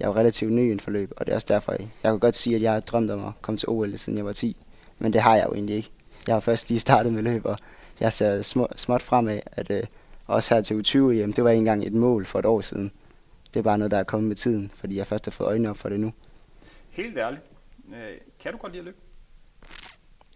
Jeg 0.00 0.04
er 0.04 0.08
jo 0.08 0.14
relativt 0.14 0.52
ny 0.52 0.60
inden 0.62 0.80
for 0.80 0.90
løb, 0.90 1.12
og 1.16 1.26
det 1.26 1.32
er 1.32 1.36
også 1.36 1.46
derfor, 1.50 1.72
jeg, 1.72 1.80
jeg 2.02 2.12
kan 2.12 2.18
godt 2.18 2.34
sige, 2.34 2.56
at 2.56 2.62
jeg 2.62 2.72
har 2.72 2.80
drømt 2.80 3.10
om 3.10 3.26
at 3.26 3.32
komme 3.42 3.58
til 3.58 3.68
OL, 3.68 3.98
siden 3.98 4.16
jeg 4.16 4.24
var 4.26 4.32
10. 4.32 4.56
Men 4.98 5.12
det 5.12 5.20
har 5.20 5.36
jeg 5.36 5.46
jo 5.48 5.54
egentlig 5.54 5.76
ikke. 5.76 5.90
Jeg 6.26 6.34
har 6.34 6.40
først 6.40 6.68
lige 6.68 6.80
startet 6.80 7.12
med 7.12 7.22
løb, 7.22 7.46
og 7.46 7.56
jeg 8.00 8.12
ser 8.12 8.42
små, 8.42 8.68
småt 8.76 9.02
fremad, 9.02 9.40
at 9.46 9.70
øh, 9.70 9.82
også 10.26 10.54
her 10.54 10.62
til 10.62 10.74
U20 10.74 10.98
EM, 10.98 11.32
det 11.32 11.44
var 11.44 11.50
ikke 11.50 11.58
engang 11.58 11.84
et 11.86 11.92
mål 11.92 12.26
for 12.26 12.38
et 12.38 12.46
år 12.46 12.60
siden. 12.60 12.92
Det 13.54 13.58
er 13.58 13.62
bare 13.64 13.78
noget, 13.78 13.90
der 13.90 13.98
er 13.98 14.02
kommet 14.04 14.28
med 14.28 14.36
tiden, 14.36 14.70
fordi 14.74 14.96
jeg 14.96 15.06
først 15.06 15.24
har 15.26 15.30
fået 15.30 15.48
øjnene 15.48 15.70
op 15.70 15.76
for 15.78 15.88
det 15.88 16.00
nu. 16.00 16.12
Helt 16.90 17.18
ærligt. 17.18 17.42
Øh, 17.94 18.18
kan 18.40 18.52
du 18.52 18.58
godt 18.58 18.72
lide 18.72 18.80
at 18.80 18.84
løbe? 18.84 18.96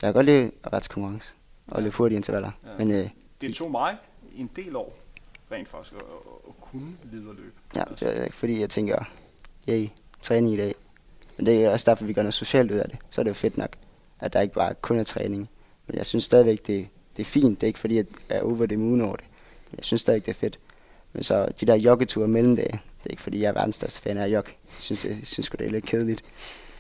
Jeg 0.02 0.08
kan 0.08 0.12
godt 0.14 0.26
lide 0.26 0.50
at 0.64 0.72
være 0.72 0.80
til 0.80 0.90
konkurrence 0.90 1.34
og 1.68 1.82
løbe 1.82 1.96
hurtige 1.96 2.16
intervaller, 2.16 2.50
Ja. 2.64 2.70
ja. 2.70 2.78
men 2.78 2.90
øh, 2.90 3.08
Det 3.40 3.54
tog 3.54 3.70
mig 3.70 3.96
en 4.36 4.50
del 4.56 4.76
år 4.76 4.96
rent 5.52 5.68
faktisk 5.68 5.94
at, 5.94 6.00
at, 6.02 6.48
at 6.48 6.54
kunne 6.60 6.92
lide 7.12 7.30
at 7.30 7.36
løbe. 7.36 7.52
Ja, 7.74 7.82
det 8.00 8.20
er 8.20 8.24
ikke 8.24 8.36
fordi, 8.36 8.60
jeg 8.60 8.70
tænker, 8.70 9.04
yay, 9.68 9.88
træning 10.22 10.54
i 10.54 10.56
dag. 10.56 10.74
Men 11.36 11.46
det 11.46 11.64
er 11.64 11.70
også 11.70 11.90
derfor, 11.90 12.04
vi 12.04 12.12
gør 12.12 12.22
noget 12.22 12.34
socialt 12.34 12.70
ud 12.70 12.76
af 12.76 12.88
det. 12.88 12.98
Så 13.10 13.20
er 13.20 13.22
det 13.22 13.28
jo 13.28 13.34
fedt 13.34 13.58
nok, 13.58 13.76
at 14.20 14.32
der 14.32 14.40
ikke 14.40 14.54
bare 14.54 14.74
kun 14.74 14.98
er 14.98 15.04
træning. 15.04 15.50
Men 15.86 15.96
jeg 15.96 16.06
synes 16.06 16.24
stadigvæk, 16.24 16.66
det, 16.66 16.88
det 17.16 17.22
er 17.22 17.26
fint. 17.26 17.60
Det 17.60 17.66
er 17.66 17.68
ikke 17.68 17.78
fordi, 17.78 17.98
at 17.98 18.06
jeg 18.28 18.38
er 18.38 18.42
over 18.42 18.66
det 18.66 18.78
moon 18.78 19.00
over 19.00 19.16
det. 19.16 19.24
Men 19.70 19.76
jeg 19.76 19.84
synes 19.84 20.00
stadigvæk, 20.00 20.26
det 20.26 20.30
er 20.30 20.38
fedt. 20.38 20.58
Men 21.12 21.24
så 21.24 21.48
de 21.60 21.66
der 21.66 21.74
joggeture 21.74 22.28
mellem 22.28 22.56
det, 22.56 22.66
det 22.72 23.06
er 23.06 23.10
ikke 23.10 23.22
fordi, 23.22 23.40
jeg 23.40 23.48
er 23.48 23.52
verdens 23.52 23.76
største 23.76 24.02
fan 24.02 24.18
af 24.18 24.28
jog. 24.28 24.44
Jeg 24.46 24.54
synes, 24.78 25.00
det, 25.00 25.10
jeg 25.10 25.26
synes 25.26 25.50
det 25.50 25.60
er 25.60 25.70
lidt 25.70 25.84
kedeligt. 25.84 26.24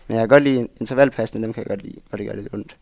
Men 0.06 0.16
jeg 0.16 0.22
kan 0.22 0.28
godt 0.28 0.42
lide 0.42 0.68
intervallpassene, 0.80 1.46
dem 1.46 1.52
kan 1.52 1.60
jeg 1.60 1.68
godt 1.68 1.82
lide, 1.82 2.00
og 2.10 2.18
det 2.18 2.26
gør 2.26 2.34
lidt 2.34 2.54
ondt. 2.54 2.76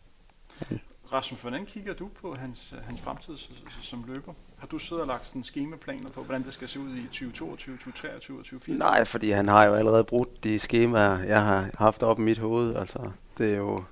Men. 0.69 0.81
Rasmus, 1.13 1.41
hvordan 1.41 1.65
kigger 1.65 1.93
du 1.93 2.09
på 2.21 2.35
hans, 2.39 2.73
hans 2.83 3.01
fremtid 3.01 3.33
som 3.81 4.03
løber? 4.07 4.33
Har 4.61 4.67
du 4.67 4.79
siddet 4.79 5.01
og 5.01 5.07
lagt 5.07 5.27
sådan 5.27 5.43
skemaplaner 5.43 6.09
på, 6.09 6.23
hvordan 6.23 6.43
det 6.43 6.53
skal 6.53 6.67
se 6.67 6.79
ud 6.79 6.89
i 6.95 7.03
2022, 7.03 7.75
2023 7.75 8.37
og 8.39 8.43
2024? 8.43 8.77
Nej, 8.77 9.05
fordi 9.05 9.31
han 9.31 9.47
har 9.47 9.65
jo 9.65 9.73
allerede 9.73 10.03
brugt 10.03 10.43
de 10.43 10.59
skemaer, 10.59 11.19
jeg 11.19 11.43
har 11.45 11.69
haft 11.77 12.03
op 12.03 12.19
i 12.19 12.21
mit 12.21 12.37
hoved. 12.37 12.75
Altså, 12.75 12.99
det 13.37 13.53
er 13.53 13.57
jo 13.57 13.83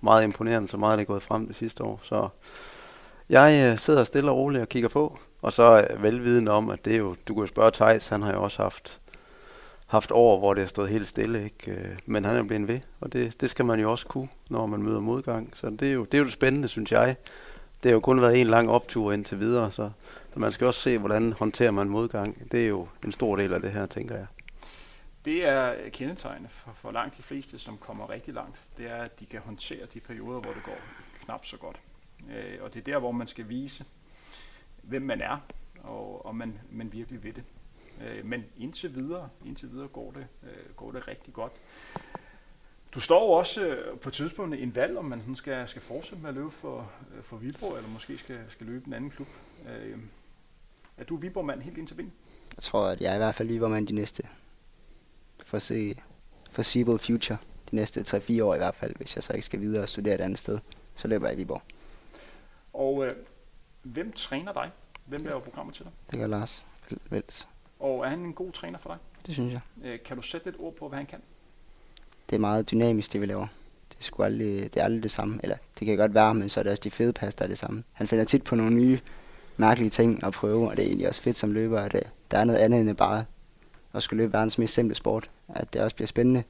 meget 0.00 0.24
imponerende, 0.24 0.68
så 0.68 0.76
meget 0.76 0.98
det 0.98 1.04
er 1.04 1.06
gået 1.06 1.22
frem 1.22 1.46
det 1.46 1.56
sidste 1.56 1.84
år. 1.84 2.00
Så 2.02 2.28
jeg 3.28 3.70
øh, 3.72 3.78
sidder 3.78 4.04
stille 4.04 4.30
og 4.30 4.36
roligt 4.36 4.62
og 4.62 4.68
kigger 4.68 4.88
på, 4.88 5.18
og 5.42 5.52
så 5.52 5.76
øh, 5.76 5.84
er 5.90 5.98
velvidende 5.98 6.52
om, 6.52 6.70
at 6.70 6.84
det 6.84 6.92
er 6.92 6.98
jo, 6.98 7.16
du 7.28 7.34
kan 7.34 7.40
jo 7.40 7.46
spørge 7.46 7.70
Thijs, 7.70 8.08
han 8.08 8.22
har 8.22 8.32
jo 8.32 8.42
også 8.42 8.62
haft, 8.62 9.00
haft 9.86 10.10
år, 10.10 10.38
hvor 10.38 10.54
det 10.54 10.62
har 10.62 10.68
stået 10.68 10.88
helt 10.88 11.08
stille, 11.08 11.44
ikke? 11.44 11.70
Øh, 11.70 11.98
men 12.06 12.24
han 12.24 12.36
er 12.36 12.42
blevet 12.42 12.68
ved, 12.68 12.80
og 13.00 13.12
det, 13.12 13.40
det 13.40 13.50
skal 13.50 13.64
man 13.64 13.80
jo 13.80 13.90
også 13.90 14.06
kunne, 14.06 14.28
når 14.48 14.66
man 14.66 14.82
møder 14.82 15.00
modgang. 15.00 15.50
Så 15.54 15.70
det 15.70 15.88
er 15.88 15.92
jo 15.92 16.04
det, 16.04 16.14
er 16.14 16.18
jo 16.18 16.24
det 16.24 16.32
spændende, 16.32 16.68
synes 16.68 16.92
jeg. 16.92 17.16
Det 17.82 17.88
har 17.88 17.94
jo 17.94 18.00
kun 18.00 18.20
været 18.20 18.40
en 18.40 18.46
lang 18.46 18.70
optur 18.70 19.12
indtil 19.12 19.40
videre, 19.40 19.72
så, 19.72 19.90
så 20.32 20.38
man 20.38 20.52
skal 20.52 20.66
også 20.66 20.80
se, 20.80 20.98
hvordan 20.98 21.32
håndterer 21.32 21.70
man 21.70 21.88
modgang. 21.88 22.52
Det 22.52 22.64
er 22.64 22.68
jo 22.68 22.88
en 23.04 23.12
stor 23.12 23.36
del 23.36 23.52
af 23.52 23.60
det 23.60 23.72
her, 23.72 23.86
tænker 23.86 24.16
jeg. 24.16 24.26
Det 25.24 25.44
er 25.44 25.90
kendetegnende 25.90 26.48
for, 26.48 26.72
for 26.74 26.92
langt 26.92 27.16
de 27.16 27.22
fleste, 27.22 27.58
som 27.58 27.78
kommer 27.78 28.10
rigtig 28.10 28.34
langt. 28.34 28.62
Det 28.78 28.90
er, 28.90 29.02
at 29.02 29.20
de 29.20 29.26
kan 29.26 29.40
håndtere 29.40 29.86
de 29.94 30.00
perioder, 30.00 30.40
hvor 30.40 30.52
det 30.52 30.62
går 30.64 30.78
knap 31.24 31.44
så 31.44 31.56
godt. 31.56 31.80
Øh, 32.30 32.58
og 32.60 32.74
det 32.74 32.80
er 32.80 32.84
der, 32.92 32.98
hvor 32.98 33.12
man 33.12 33.26
skal 33.26 33.48
vise, 33.48 33.84
hvem 34.82 35.02
man 35.02 35.20
er, 35.20 35.38
og 35.82 36.26
om 36.26 36.34
man, 36.34 36.58
man 36.70 36.92
virkelig 36.92 37.24
vil 37.24 37.36
det. 37.36 37.44
Øh, 38.04 38.24
men 38.24 38.44
indtil 38.58 38.94
videre, 38.94 39.28
indtil 39.46 39.70
videre 39.70 39.88
går, 39.88 40.10
det, 40.10 40.26
øh, 40.42 40.74
går 40.76 40.92
det 40.92 41.08
rigtig 41.08 41.34
godt. 41.34 41.52
Du 42.94 43.00
står 43.00 43.38
også 43.38 43.66
øh, 43.66 43.98
på 43.98 44.10
tidspunktet 44.10 44.62
en 44.62 44.74
valg, 44.74 44.98
om 44.98 45.04
man 45.04 45.36
skal, 45.36 45.68
skal 45.68 45.82
fortsætte 45.82 46.22
med 46.22 46.28
at 46.28 46.34
løbe 46.34 46.50
for, 46.50 46.90
øh, 47.16 47.22
for 47.22 47.36
Viborg, 47.36 47.76
eller 47.76 47.90
måske 47.90 48.18
skal, 48.18 48.40
skal 48.48 48.66
løbe 48.66 48.86
en 48.86 48.92
anden 48.92 49.10
klub. 49.10 49.28
Øh, 49.68 49.98
er 50.98 51.04
du 51.04 51.16
Viborg-mand 51.16 51.62
helt 51.62 51.78
indtil 51.78 51.94
ben? 51.94 52.12
Jeg 52.56 52.62
tror, 52.62 52.86
at 52.86 53.00
jeg 53.00 53.10
er 53.10 53.14
i 53.14 53.18
hvert 53.18 53.34
fald 53.34 53.48
Viborg-mand 53.48 53.86
de 53.86 53.92
næste. 53.92 54.22
For 55.44 55.58
se 55.58 55.96
foreseeable 56.50 56.98
future. 56.98 57.38
De 57.70 57.76
næste 57.76 58.00
3-4 58.00 58.42
år 58.42 58.54
i 58.54 58.58
hvert 58.58 58.74
fald, 58.74 58.96
hvis 58.96 59.16
jeg 59.16 59.24
så 59.24 59.32
ikke 59.32 59.46
skal 59.46 59.60
videre 59.60 59.82
og 59.82 59.88
studere 59.88 60.14
et 60.14 60.20
andet 60.20 60.38
sted. 60.38 60.58
Så 60.96 61.08
løber 61.08 61.26
jeg 61.28 61.36
i 61.36 61.38
Viborg. 61.38 61.62
Og 62.72 63.06
øh, 63.06 63.12
hvem 63.82 64.12
træner 64.12 64.52
dig? 64.52 64.70
Hvem 65.04 65.24
laver 65.24 65.40
programmet 65.40 65.74
til 65.74 65.84
dig? 65.84 65.92
Det 66.10 66.18
gør 66.18 66.26
Lars 66.26 66.66
Vels. 67.10 67.48
Og 67.80 68.04
er 68.04 68.08
han 68.08 68.18
en 68.18 68.32
god 68.32 68.52
træner 68.52 68.78
for 68.78 68.90
dig? 68.90 68.98
Det 69.26 69.34
synes 69.34 69.52
jeg. 69.52 69.60
Øh, 69.84 69.98
kan 70.04 70.16
du 70.16 70.22
sætte 70.22 70.46
lidt 70.50 70.56
ord 70.58 70.74
på, 70.74 70.88
hvad 70.88 70.98
han 70.98 71.06
kan? 71.06 71.20
Det 72.30 72.36
er 72.36 72.40
meget 72.40 72.70
dynamisk, 72.70 73.12
det 73.12 73.20
vi 73.20 73.26
laver. 73.26 73.46
Det 73.88 73.98
er, 73.98 74.02
sgu 74.02 74.22
aldrig, 74.22 74.74
det 74.74 74.80
er 74.80 74.84
aldrig 74.84 75.02
det 75.02 75.10
samme. 75.10 75.40
Eller 75.42 75.56
det 75.78 75.86
kan 75.86 75.96
godt 75.96 76.14
være, 76.14 76.34
men 76.34 76.48
så 76.48 76.60
er 76.60 76.62
det 76.62 76.70
også 76.70 76.82
de 76.84 76.90
fede 76.90 77.12
pas, 77.12 77.34
der 77.34 77.44
er 77.44 77.48
det 77.48 77.58
samme. 77.58 77.84
Han 77.92 78.06
finder 78.06 78.24
tit 78.24 78.44
på 78.44 78.54
nogle 78.54 78.74
nye, 78.74 78.98
mærkelige 79.58 79.90
ting 79.90 80.24
at 80.24 80.32
prøve, 80.32 80.70
og 80.70 80.76
det 80.76 80.82
er 80.82 80.86
egentlig 80.86 81.08
også 81.08 81.22
fedt 81.22 81.38
som 81.38 81.52
løber, 81.52 81.80
at 81.80 81.92
det, 81.92 82.10
der 82.30 82.38
er 82.38 82.44
noget 82.44 82.58
andet 82.58 82.80
end 82.80 82.96
bare 82.96 83.24
at 83.94 84.02
skulle 84.02 84.22
løbe 84.22 84.32
verdens 84.32 84.58
mest 84.58 84.74
simple 84.74 84.94
sport. 84.94 85.30
At 85.48 85.72
det 85.72 85.80
også 85.80 85.96
bliver 85.96 86.06
spændende 86.06 86.42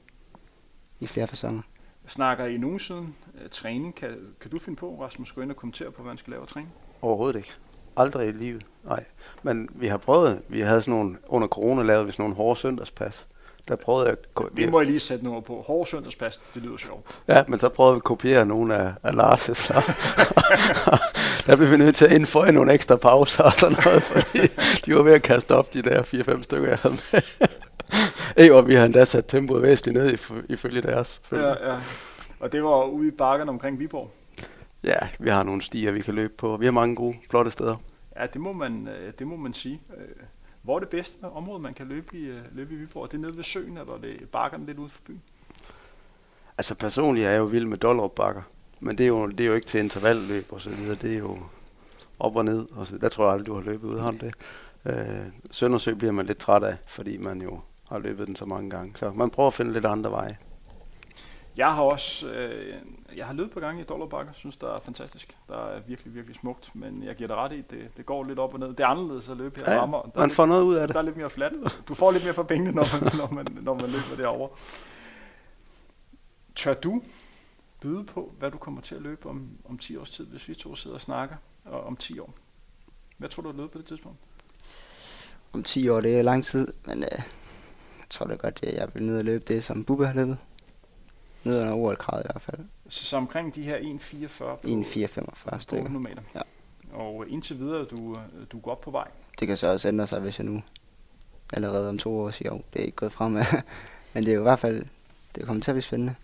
i 0.99 1.07
flere 1.07 1.27
fasonger. 1.27 1.61
Snakker 2.07 2.45
I 2.45 2.57
nogen 2.57 2.79
siden 2.79 3.15
uh, 3.33 3.49
træning? 3.51 3.95
Kan, 3.95 4.09
kan 4.41 4.51
du 4.51 4.59
finde 4.59 4.77
på, 4.77 5.03
Rasmus, 5.03 5.31
gå 5.31 5.41
ind 5.41 5.51
og 5.51 5.57
kommentere 5.57 5.91
på, 5.91 6.01
hvad 6.01 6.11
man 6.11 6.17
skal 6.17 6.31
lave 6.31 6.45
træning? 6.45 6.73
Overhovedet 7.01 7.35
ikke. 7.35 7.51
Aldrig 7.97 8.27
i 8.27 8.31
livet. 8.31 8.65
Nej. 8.83 9.03
Men 9.43 9.69
vi 9.75 9.87
har 9.87 9.97
prøvet, 9.97 10.41
vi 10.47 10.59
havde 10.59 10.81
sådan 10.81 10.93
nogle, 10.93 11.17
under 11.27 11.47
corona 11.47 11.83
lavede 11.83 12.05
vi 12.05 12.11
sådan 12.11 12.23
nogle 12.23 12.35
hårde 12.35 12.59
søndagspas. 12.59 13.27
Der 13.67 13.75
prøvede 13.75 14.07
jeg... 14.07 14.17
Det 14.57 14.71
må 14.71 14.79
jeg 14.79 14.87
lige 14.87 14.99
sætte 14.99 15.23
noget 15.23 15.45
på. 15.45 15.63
Hårde 15.67 15.89
søndagspas, 15.89 16.41
det 16.53 16.61
lyder 16.61 16.77
sjovt. 16.77 17.05
Ja, 17.27 17.43
men 17.47 17.59
så 17.59 17.69
prøvede 17.69 17.93
vi 17.93 17.97
at 17.97 18.03
kopiere 18.03 18.45
nogle 18.45 18.75
af, 18.75 18.93
af 19.03 19.11
Lars' 19.11 19.73
der 21.47 21.55
blev 21.55 21.71
vi 21.71 21.77
nødt 21.77 21.95
til 21.95 22.05
at 22.05 22.11
indføje 22.11 22.51
nogle 22.51 22.73
ekstra 22.73 22.95
pauser 22.95 23.43
og 23.43 23.51
sådan 23.51 23.77
noget, 23.85 24.03
fordi 24.03 24.47
de 24.85 24.95
var 24.95 25.03
ved 25.03 25.13
at 25.13 25.21
kaste 25.21 25.55
op 25.55 25.73
de 25.73 25.81
der 25.81 26.01
4-5 26.03 26.43
stykker, 26.43 26.69
jeg 26.69 26.77
havde 26.77 26.95
med. 27.11 27.21
Ej, 28.45 28.51
og 28.51 28.67
vi 28.67 28.75
har 28.75 28.85
endda 28.85 29.05
sat 29.05 29.25
tempoet 29.27 29.61
væsentligt 29.61 29.97
ned 29.97 30.17
ifølge 30.49 30.81
deres. 30.81 31.21
Ja, 31.31 31.71
ja. 31.71 31.79
Og 32.39 32.51
det 32.51 32.63
var 32.63 32.83
ude 32.85 33.07
i 33.07 33.11
bakkerne 33.11 33.51
omkring 33.51 33.79
Viborg? 33.79 34.11
Ja, 34.83 34.97
vi 35.19 35.29
har 35.29 35.43
nogle 35.43 35.61
stier, 35.61 35.91
vi 35.91 36.01
kan 36.01 36.13
løbe 36.13 36.33
på. 36.37 36.57
Vi 36.57 36.65
har 36.65 36.71
mange 36.71 36.95
gode, 36.95 37.15
flotte 37.29 37.51
steder. 37.51 37.75
Ja, 38.19 38.25
det 38.25 38.41
må 38.41 38.53
man, 38.53 38.87
øh, 38.87 39.13
det 39.19 39.27
må 39.27 39.35
man 39.35 39.53
sige. 39.53 39.81
Hvor 40.69 40.75
er 40.75 40.79
det 40.79 40.89
bedste 40.89 41.23
område, 41.23 41.59
man 41.59 41.73
kan 41.73 41.87
løbe 41.87 42.17
i, 42.17 42.23
øh, 42.23 42.41
løbe 42.51 42.73
i 42.73 42.77
Viborg? 42.77 43.03
Er 43.03 43.07
det 43.07 43.19
nede 43.19 43.37
ved 43.37 43.43
søen, 43.43 43.77
eller 43.77 43.93
er 43.93 43.97
det 43.97 44.29
bakkerne 44.31 44.65
lidt 44.65 44.77
ude 44.77 44.89
for 44.89 45.01
byen? 45.05 45.21
Altså 46.57 46.75
personligt 46.75 47.27
er 47.27 47.31
jeg 47.31 47.39
jo 47.39 47.43
vild 47.43 47.65
med 47.65 47.77
Dollerup 47.77 48.11
bakker. 48.11 48.41
Men 48.79 48.97
det 48.97 49.03
er, 49.03 49.07
jo, 49.07 49.27
det 49.27 49.39
er 49.39 49.45
jo 49.45 49.53
ikke 49.53 49.67
til 49.67 49.79
intervalløb 49.79 50.45
og 50.51 50.61
så 50.61 50.69
videre. 50.69 50.95
Det 50.95 51.13
er 51.13 51.17
jo 51.17 51.37
op 52.19 52.35
og 52.35 52.45
ned. 52.45 52.67
Og 52.71 52.87
så, 52.87 52.97
der 52.97 53.09
tror 53.09 53.23
jeg 53.23 53.33
aldrig, 53.33 53.47
du 53.47 53.53
har 53.53 53.61
løbet 53.61 53.87
ud. 53.87 53.99
Har 53.99 54.11
det? 54.11 54.33
Øh, 54.85 55.25
Søndersø 55.51 55.93
bliver 55.93 56.11
man 56.11 56.25
lidt 56.25 56.37
træt 56.37 56.63
af, 56.63 56.77
fordi 56.87 57.17
man 57.17 57.41
jo 57.41 57.59
har 57.87 57.99
løbet 57.99 58.27
den 58.27 58.35
så 58.35 58.45
mange 58.45 58.69
gange. 58.69 58.93
Så 58.95 59.11
man 59.11 59.29
prøver 59.29 59.47
at 59.47 59.53
finde 59.53 59.73
lidt 59.73 59.85
andre 59.85 60.11
veje. 60.11 60.37
Jeg 61.59 61.73
har 61.73 61.81
også 61.81 62.31
øh, 62.31 62.75
jeg 63.15 63.25
har 63.25 63.33
løbet 63.33 63.51
på 63.51 63.59
gang 63.59 63.79
i 63.79 63.83
Dollarbakker, 63.83 64.33
synes 64.33 64.57
der 64.57 64.75
er 64.75 64.79
fantastisk. 64.79 65.37
Der 65.47 65.65
er 65.65 65.79
virkelig, 65.87 66.15
virkelig 66.15 66.35
smukt, 66.35 66.75
men 66.75 67.03
jeg 67.03 67.15
giver 67.15 67.27
dig 67.27 67.35
ret 67.35 67.53
i, 67.53 67.61
det, 67.61 67.97
det 67.97 68.05
går 68.05 68.23
lidt 68.23 68.39
op 68.39 68.53
og 68.53 68.59
ned. 68.59 68.67
Det 68.67 68.79
er 68.79 68.87
anderledes 68.87 69.29
at 69.29 69.37
løbe 69.37 69.59
her. 69.59 69.73
Ja, 69.73 69.79
rammer. 69.79 70.01
Der 70.01 70.19
man 70.19 70.31
får 70.31 70.43
lidt, 70.43 70.49
noget 70.49 70.63
ud 70.63 70.75
af 70.75 70.87
det. 70.87 70.93
Der 70.93 70.99
er 70.99 71.05
lidt 71.05 71.17
mere 71.17 71.29
fladt. 71.29 71.83
Du 71.87 71.93
får 71.93 72.11
lidt 72.11 72.23
mere 72.23 72.33
for 72.33 72.43
pengene, 72.43 72.71
når 72.71 72.85
man, 73.01 73.11
når 73.17 73.31
man, 73.33 73.57
når 73.61 73.73
man 73.73 73.89
løber 73.89 74.15
derovre. 74.17 74.49
Tør 76.55 76.73
du 76.73 77.01
byde 77.81 78.03
på, 78.03 78.33
hvad 78.39 78.51
du 78.51 78.57
kommer 78.57 78.81
til 78.81 78.95
at 78.95 79.01
løbe 79.01 79.29
om, 79.29 79.49
om 79.69 79.77
10 79.77 79.97
års 79.97 80.09
tid, 80.09 80.25
hvis 80.25 80.47
vi 80.47 80.55
to 80.55 80.75
sidder 80.75 80.95
og 80.95 81.01
snakker 81.01 81.35
og 81.65 81.83
om 81.83 81.95
10 81.97 82.19
år? 82.19 82.33
Hvad 83.17 83.29
tror 83.29 83.43
du, 83.43 83.51
du 83.51 83.57
løbe 83.57 83.69
på 83.69 83.77
det 83.77 83.85
tidspunkt? 83.85 84.17
Om 85.53 85.63
10 85.63 85.89
år, 85.89 86.01
det 86.01 86.17
er 86.17 86.21
lang 86.21 86.43
tid, 86.43 86.67
men 86.85 87.03
øh, 87.03 87.19
jeg 87.99 88.05
tror 88.09 88.25
da 88.25 88.35
godt, 88.35 88.59
at 88.63 88.73
jeg 88.73 88.89
vil 88.93 89.03
ned 89.03 89.17
og 89.17 89.25
løbe 89.25 89.53
det, 89.53 89.63
som 89.63 89.85
Bubbe 89.85 90.05
har 90.05 90.13
løbet. 90.13 90.37
Ned 91.43 91.61
under 91.61 91.73
OL-kravet 91.73 92.23
i 92.23 92.27
hvert 92.31 92.41
fald. 92.41 92.59
Så, 92.89 93.05
så 93.05 93.17
omkring 93.17 93.55
de 93.55 93.63
her 93.63 93.77
1,44 93.77 94.37
på 94.37 94.59
1,445 94.63 95.61
stykker. 95.61 95.89
meter. 95.89 96.21
Ja. 96.35 96.41
Og 96.93 97.25
indtil 97.27 97.59
videre, 97.59 97.85
du, 97.85 98.17
du 98.51 98.59
går 98.59 98.71
op 98.71 98.81
på 98.81 98.91
vej. 98.91 99.07
Det 99.39 99.47
kan 99.47 99.57
så 99.57 99.67
også 99.67 99.87
ændre 99.87 100.07
sig, 100.07 100.19
hvis 100.19 100.39
jeg 100.39 100.45
nu 100.45 100.61
allerede 101.53 101.89
om 101.89 101.97
to 101.97 102.19
år 102.19 102.31
siger, 102.31 102.49
jo, 102.53 102.61
det 102.73 102.81
er 102.81 102.85
ikke 102.85 102.95
gået 102.95 103.11
frem. 103.11 103.31
Men 104.13 104.23
det 104.23 104.27
er 104.27 104.33
jo 104.35 104.41
i 104.41 104.43
hvert 104.43 104.59
fald, 104.59 104.85
det 105.35 105.45
kommer 105.45 105.63
til 105.63 105.71
at 105.71 105.75
blive 105.75 105.83
spændende. 105.83 106.15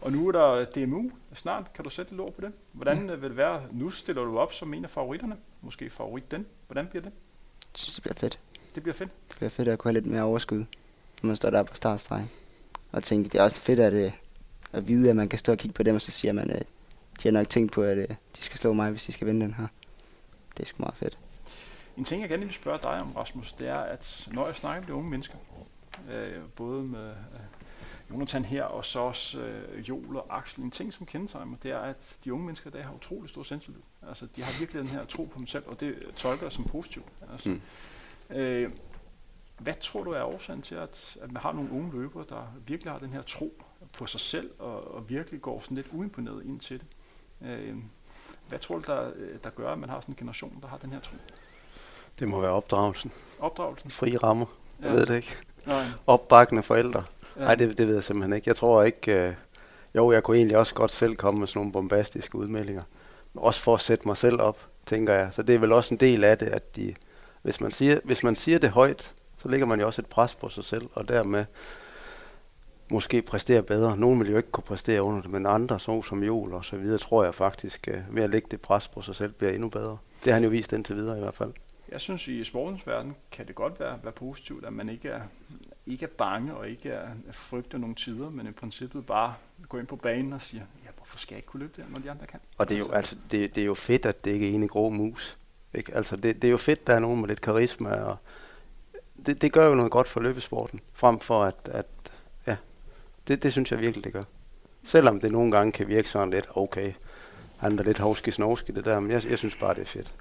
Og 0.00 0.12
nu 0.12 0.28
er 0.28 0.32
der 0.32 0.64
DMU 0.64 1.10
snart. 1.34 1.72
Kan 1.72 1.84
du 1.84 1.90
sætte 1.90 2.12
lidt 2.12 2.20
ord 2.20 2.32
på 2.32 2.40
det? 2.40 2.52
Hvordan 2.72 3.08
ja. 3.08 3.14
vil 3.14 3.28
det 3.28 3.36
være? 3.36 3.62
Nu 3.72 3.90
stiller 3.90 4.24
du 4.24 4.38
op 4.38 4.52
som 4.52 4.74
en 4.74 4.84
af 4.84 4.90
favoritterne. 4.90 5.36
Måske 5.60 5.90
favorit 5.90 6.30
den. 6.30 6.46
Hvordan 6.66 6.86
bliver 6.86 7.02
det? 7.02 7.12
Det 7.72 7.98
bliver 8.02 8.14
fedt. 8.14 8.38
Det 8.74 8.82
bliver 8.82 8.94
fedt? 8.94 9.10
Det 9.28 9.36
bliver 9.36 9.50
fedt 9.50 9.68
at 9.68 9.78
kunne 9.78 9.92
have 9.92 10.00
lidt 10.00 10.12
mere 10.12 10.22
overskud, 10.22 10.64
når 11.22 11.26
man 11.26 11.36
står 11.36 11.50
der 11.50 11.62
på 11.62 11.76
startstregen. 11.76 12.30
Og 12.92 13.02
tænke, 13.02 13.28
det 13.28 13.38
er 13.38 13.42
også 13.42 13.60
fedt, 13.60 13.80
at, 13.80 13.92
øh, 13.92 14.12
at 14.72 14.88
vide, 14.88 15.10
at 15.10 15.16
man 15.16 15.28
kan 15.28 15.38
stå 15.38 15.52
og 15.52 15.58
kigge 15.58 15.74
på 15.74 15.82
dem, 15.82 15.94
og 15.94 16.02
så 16.02 16.10
siger 16.10 16.32
man, 16.32 16.50
at 16.50 16.66
de 17.22 17.28
har 17.28 17.30
nok 17.30 17.48
tænkt 17.48 17.72
på, 17.72 17.82
at 17.82 17.98
øh, 17.98 18.08
de 18.08 18.42
skal 18.42 18.58
slå 18.58 18.72
mig, 18.72 18.90
hvis 18.90 19.04
de 19.04 19.12
skal 19.12 19.26
vinde 19.26 19.46
den 19.46 19.54
her. 19.54 19.66
Det 20.56 20.62
er 20.62 20.66
sgu 20.66 20.82
meget 20.82 20.94
fedt. 20.94 21.18
En 21.96 22.04
ting, 22.04 22.20
jeg 22.20 22.28
gerne 22.28 22.42
vil 22.42 22.54
spørge 22.54 22.78
dig 22.82 23.00
om, 23.00 23.12
Rasmus, 23.12 23.52
det 23.52 23.68
er, 23.68 23.78
at 23.78 24.28
når 24.32 24.46
jeg 24.46 24.54
snakker 24.54 24.80
med 24.80 24.88
de 24.88 24.94
unge 24.94 25.10
mennesker, 25.10 25.36
øh, 26.12 26.42
både 26.56 26.82
med 26.82 27.08
øh, 27.08 27.14
Jonathan 28.10 28.44
her, 28.44 28.64
og 28.64 28.84
så 28.84 29.00
også 29.00 29.40
øh, 29.40 29.88
Joel 29.88 30.16
og 30.16 30.38
Axel, 30.38 30.64
en 30.64 30.70
ting, 30.70 30.92
som 30.92 31.06
kendetegner 31.06 31.46
mig, 31.46 31.62
det 31.62 31.70
er, 31.70 31.78
at 31.78 32.16
de 32.24 32.32
unge 32.32 32.44
mennesker 32.44 32.70
i 32.70 32.72
dag 32.72 32.84
har 32.84 32.94
utrolig 32.94 33.30
stor 33.30 33.42
selvtillid. 33.42 33.80
Altså, 34.08 34.26
de 34.36 34.42
har 34.42 34.58
virkelig 34.58 34.82
den 34.82 34.90
her 34.90 35.04
tro 35.04 35.24
på 35.24 35.38
dem 35.38 35.46
selv, 35.46 35.64
og 35.66 35.80
det 35.80 35.94
tolker 36.16 36.46
jeg 36.46 36.52
som 36.52 36.64
positivt. 36.64 37.06
Altså, 37.32 37.48
mm. 37.48 38.36
øh, 38.36 38.70
hvad 39.58 39.74
tror 39.80 40.04
du 40.04 40.10
er 40.10 40.22
årsagen 40.22 40.62
til, 40.62 40.74
at, 40.74 41.16
at 41.22 41.32
man 41.32 41.42
har 41.42 41.52
nogle 41.52 41.72
unge 41.72 41.92
løbere, 41.92 42.24
der 42.28 42.52
virkelig 42.66 42.92
har 42.92 42.98
den 42.98 43.12
her 43.12 43.22
tro 43.22 43.62
på 43.92 44.06
sig 44.06 44.20
selv, 44.20 44.50
og, 44.58 44.94
og 44.94 45.08
virkelig 45.08 45.42
går 45.42 45.60
sådan 45.60 45.76
lidt 45.76 45.86
uimponeret 45.92 46.44
ind 46.44 46.60
til 46.60 46.80
det? 46.80 46.86
Øh, 47.48 47.76
hvad 48.48 48.58
tror 48.58 48.78
du, 48.78 48.82
der, 48.86 49.10
der 49.44 49.50
gør, 49.50 49.72
at 49.72 49.78
man 49.78 49.90
har 49.90 50.00
sådan 50.00 50.12
en 50.12 50.16
generation, 50.16 50.58
der 50.62 50.68
har 50.68 50.76
den 50.76 50.92
her 50.92 51.00
tro? 51.00 51.16
Det 52.18 52.28
må 52.28 52.40
være 52.40 52.50
opdragelsen. 52.50 53.12
Opdragelsen? 53.38 53.90
Fri 53.90 54.16
rammer. 54.16 54.46
Jeg 54.80 54.88
ja. 54.88 54.92
ved 54.92 55.06
det 55.06 55.16
ikke. 55.16 55.36
Nej. 55.66 55.86
Opbakkende 56.06 56.62
forældre. 56.62 57.02
Ja. 57.36 57.40
Nej, 57.40 57.54
det, 57.54 57.78
det 57.78 57.86
ved 57.86 57.94
jeg 57.94 58.04
simpelthen 58.04 58.32
ikke. 58.32 58.48
Jeg 58.48 58.56
tror 58.56 58.82
ikke... 58.82 59.12
Øh, 59.12 59.34
jo, 59.94 60.12
jeg 60.12 60.22
kunne 60.22 60.36
egentlig 60.36 60.56
også 60.56 60.74
godt 60.74 60.90
selv 60.90 61.16
komme 61.16 61.40
med 61.40 61.46
sådan 61.46 61.60
nogle 61.60 61.72
bombastiske 61.72 62.36
udmeldinger. 62.36 62.82
Også 63.34 63.60
for 63.60 63.74
at 63.74 63.80
sætte 63.80 64.08
mig 64.08 64.16
selv 64.16 64.40
op, 64.40 64.66
tænker 64.86 65.14
jeg. 65.14 65.28
Så 65.32 65.42
det 65.42 65.54
er 65.54 65.58
vel 65.58 65.72
også 65.72 65.94
en 65.94 66.00
del 66.00 66.24
af 66.24 66.38
det, 66.38 66.46
at 66.46 66.76
de, 66.76 66.94
hvis, 67.42 67.60
man 67.60 67.70
siger, 67.70 68.00
hvis 68.04 68.22
man 68.22 68.36
siger 68.36 68.58
det 68.58 68.70
højt, 68.70 69.14
så 69.38 69.48
lægger 69.48 69.66
man 69.66 69.80
jo 69.80 69.86
også 69.86 70.02
et 70.02 70.06
pres 70.06 70.34
på 70.34 70.48
sig 70.48 70.64
selv, 70.64 70.88
og 70.92 71.08
dermed 71.08 71.44
måske 72.90 73.22
præstere 73.22 73.62
bedre. 73.62 73.96
Nogle 73.96 74.18
vil 74.18 74.30
jo 74.30 74.36
ikke 74.36 74.50
kunne 74.50 74.64
præstere 74.64 75.02
under 75.02 75.22
det, 75.22 75.30
men 75.30 75.46
andre, 75.46 75.80
så 75.80 76.02
som 76.02 76.22
Jol 76.22 76.52
og 76.52 76.64
så 76.64 76.76
videre, 76.76 76.98
tror 76.98 77.24
jeg 77.24 77.34
faktisk, 77.34 77.88
øh, 77.88 78.16
ved 78.16 78.22
at 78.22 78.30
lægge 78.30 78.48
det 78.50 78.60
pres 78.60 78.88
på 78.88 79.02
sig 79.02 79.14
selv, 79.14 79.32
bliver 79.32 79.52
endnu 79.52 79.68
bedre. 79.68 79.98
Det 80.24 80.32
har 80.32 80.32
han 80.32 80.44
jo 80.44 80.50
vist 80.50 80.72
indtil 80.72 80.96
videre 80.96 81.16
i 81.16 81.20
hvert 81.20 81.34
fald. 81.34 81.52
Jeg 81.92 82.00
synes, 82.00 82.28
i 82.28 82.44
sportens 82.44 82.86
verden 82.86 83.16
kan 83.30 83.46
det 83.46 83.54
godt 83.54 83.80
være, 83.80 83.98
være 84.02 84.12
positivt, 84.12 84.64
at 84.64 84.72
man 84.72 84.88
ikke 84.88 85.08
er, 85.08 85.20
ikke 85.86 86.04
er 86.04 86.10
bange 86.18 86.54
og 86.54 86.68
ikke 86.68 86.90
er, 86.90 87.08
er 87.28 87.32
frygter 87.32 87.78
nogle 87.78 87.94
tider, 87.94 88.30
men 88.30 88.46
i 88.46 88.52
princippet 88.52 89.06
bare 89.06 89.34
går 89.68 89.78
ind 89.78 89.86
på 89.86 89.96
banen 89.96 90.32
og 90.32 90.40
siger, 90.40 90.62
ja, 90.84 90.90
hvorfor 90.96 91.18
skal 91.18 91.34
jeg 91.34 91.38
ikke 91.38 91.46
kunne 91.46 91.60
løbe 91.60 91.72
det, 91.76 91.84
når 91.88 92.02
de 92.02 92.10
andre 92.10 92.26
kan? 92.26 92.40
Og 92.58 92.68
det 92.68 92.74
er 92.74 92.78
jo, 92.78 92.90
altså, 92.90 93.16
det, 93.30 93.54
det 93.54 93.60
er 93.60 93.66
jo 93.66 93.74
fedt, 93.74 94.06
at 94.06 94.24
det 94.24 94.30
ikke 94.30 94.50
er 94.50 94.54
en 94.54 94.68
grå 94.68 94.90
mus. 94.90 95.38
Ikke? 95.74 95.94
Altså, 95.94 96.16
det, 96.16 96.42
det 96.42 96.48
er 96.48 96.52
jo 96.52 96.56
fedt, 96.56 96.86
der 96.86 96.94
er 96.94 96.98
nogen 96.98 97.20
med 97.20 97.28
lidt 97.28 97.40
karisma, 97.40 97.90
og 97.90 98.16
det, 99.26 99.42
det 99.42 99.52
gør 99.52 99.68
jo 99.68 99.74
noget 99.74 99.90
godt 99.90 100.08
for 100.08 100.20
løbesporten, 100.20 100.80
frem 100.94 101.18
for 101.18 101.44
at, 101.44 101.54
at 101.64 101.86
ja, 102.46 102.56
det, 103.28 103.42
det 103.42 103.52
synes 103.52 103.70
jeg 103.70 103.80
virkelig, 103.80 104.04
det 104.04 104.12
gør. 104.12 104.22
Selvom 104.84 105.20
det 105.20 105.32
nogle 105.32 105.52
gange 105.52 105.72
kan 105.72 105.88
virke 105.88 106.08
sådan 106.08 106.30
lidt, 106.30 106.48
okay, 106.54 106.92
han 107.58 107.78
er 107.78 107.82
lidt 107.82 107.98
hovski 107.98 108.30
snovski 108.30 108.72
det 108.72 108.84
der, 108.84 109.00
men 109.00 109.10
jeg, 109.10 109.30
jeg 109.30 109.38
synes 109.38 109.56
bare, 109.56 109.74
det 109.74 109.80
er 109.80 109.86
fedt. 109.86 110.14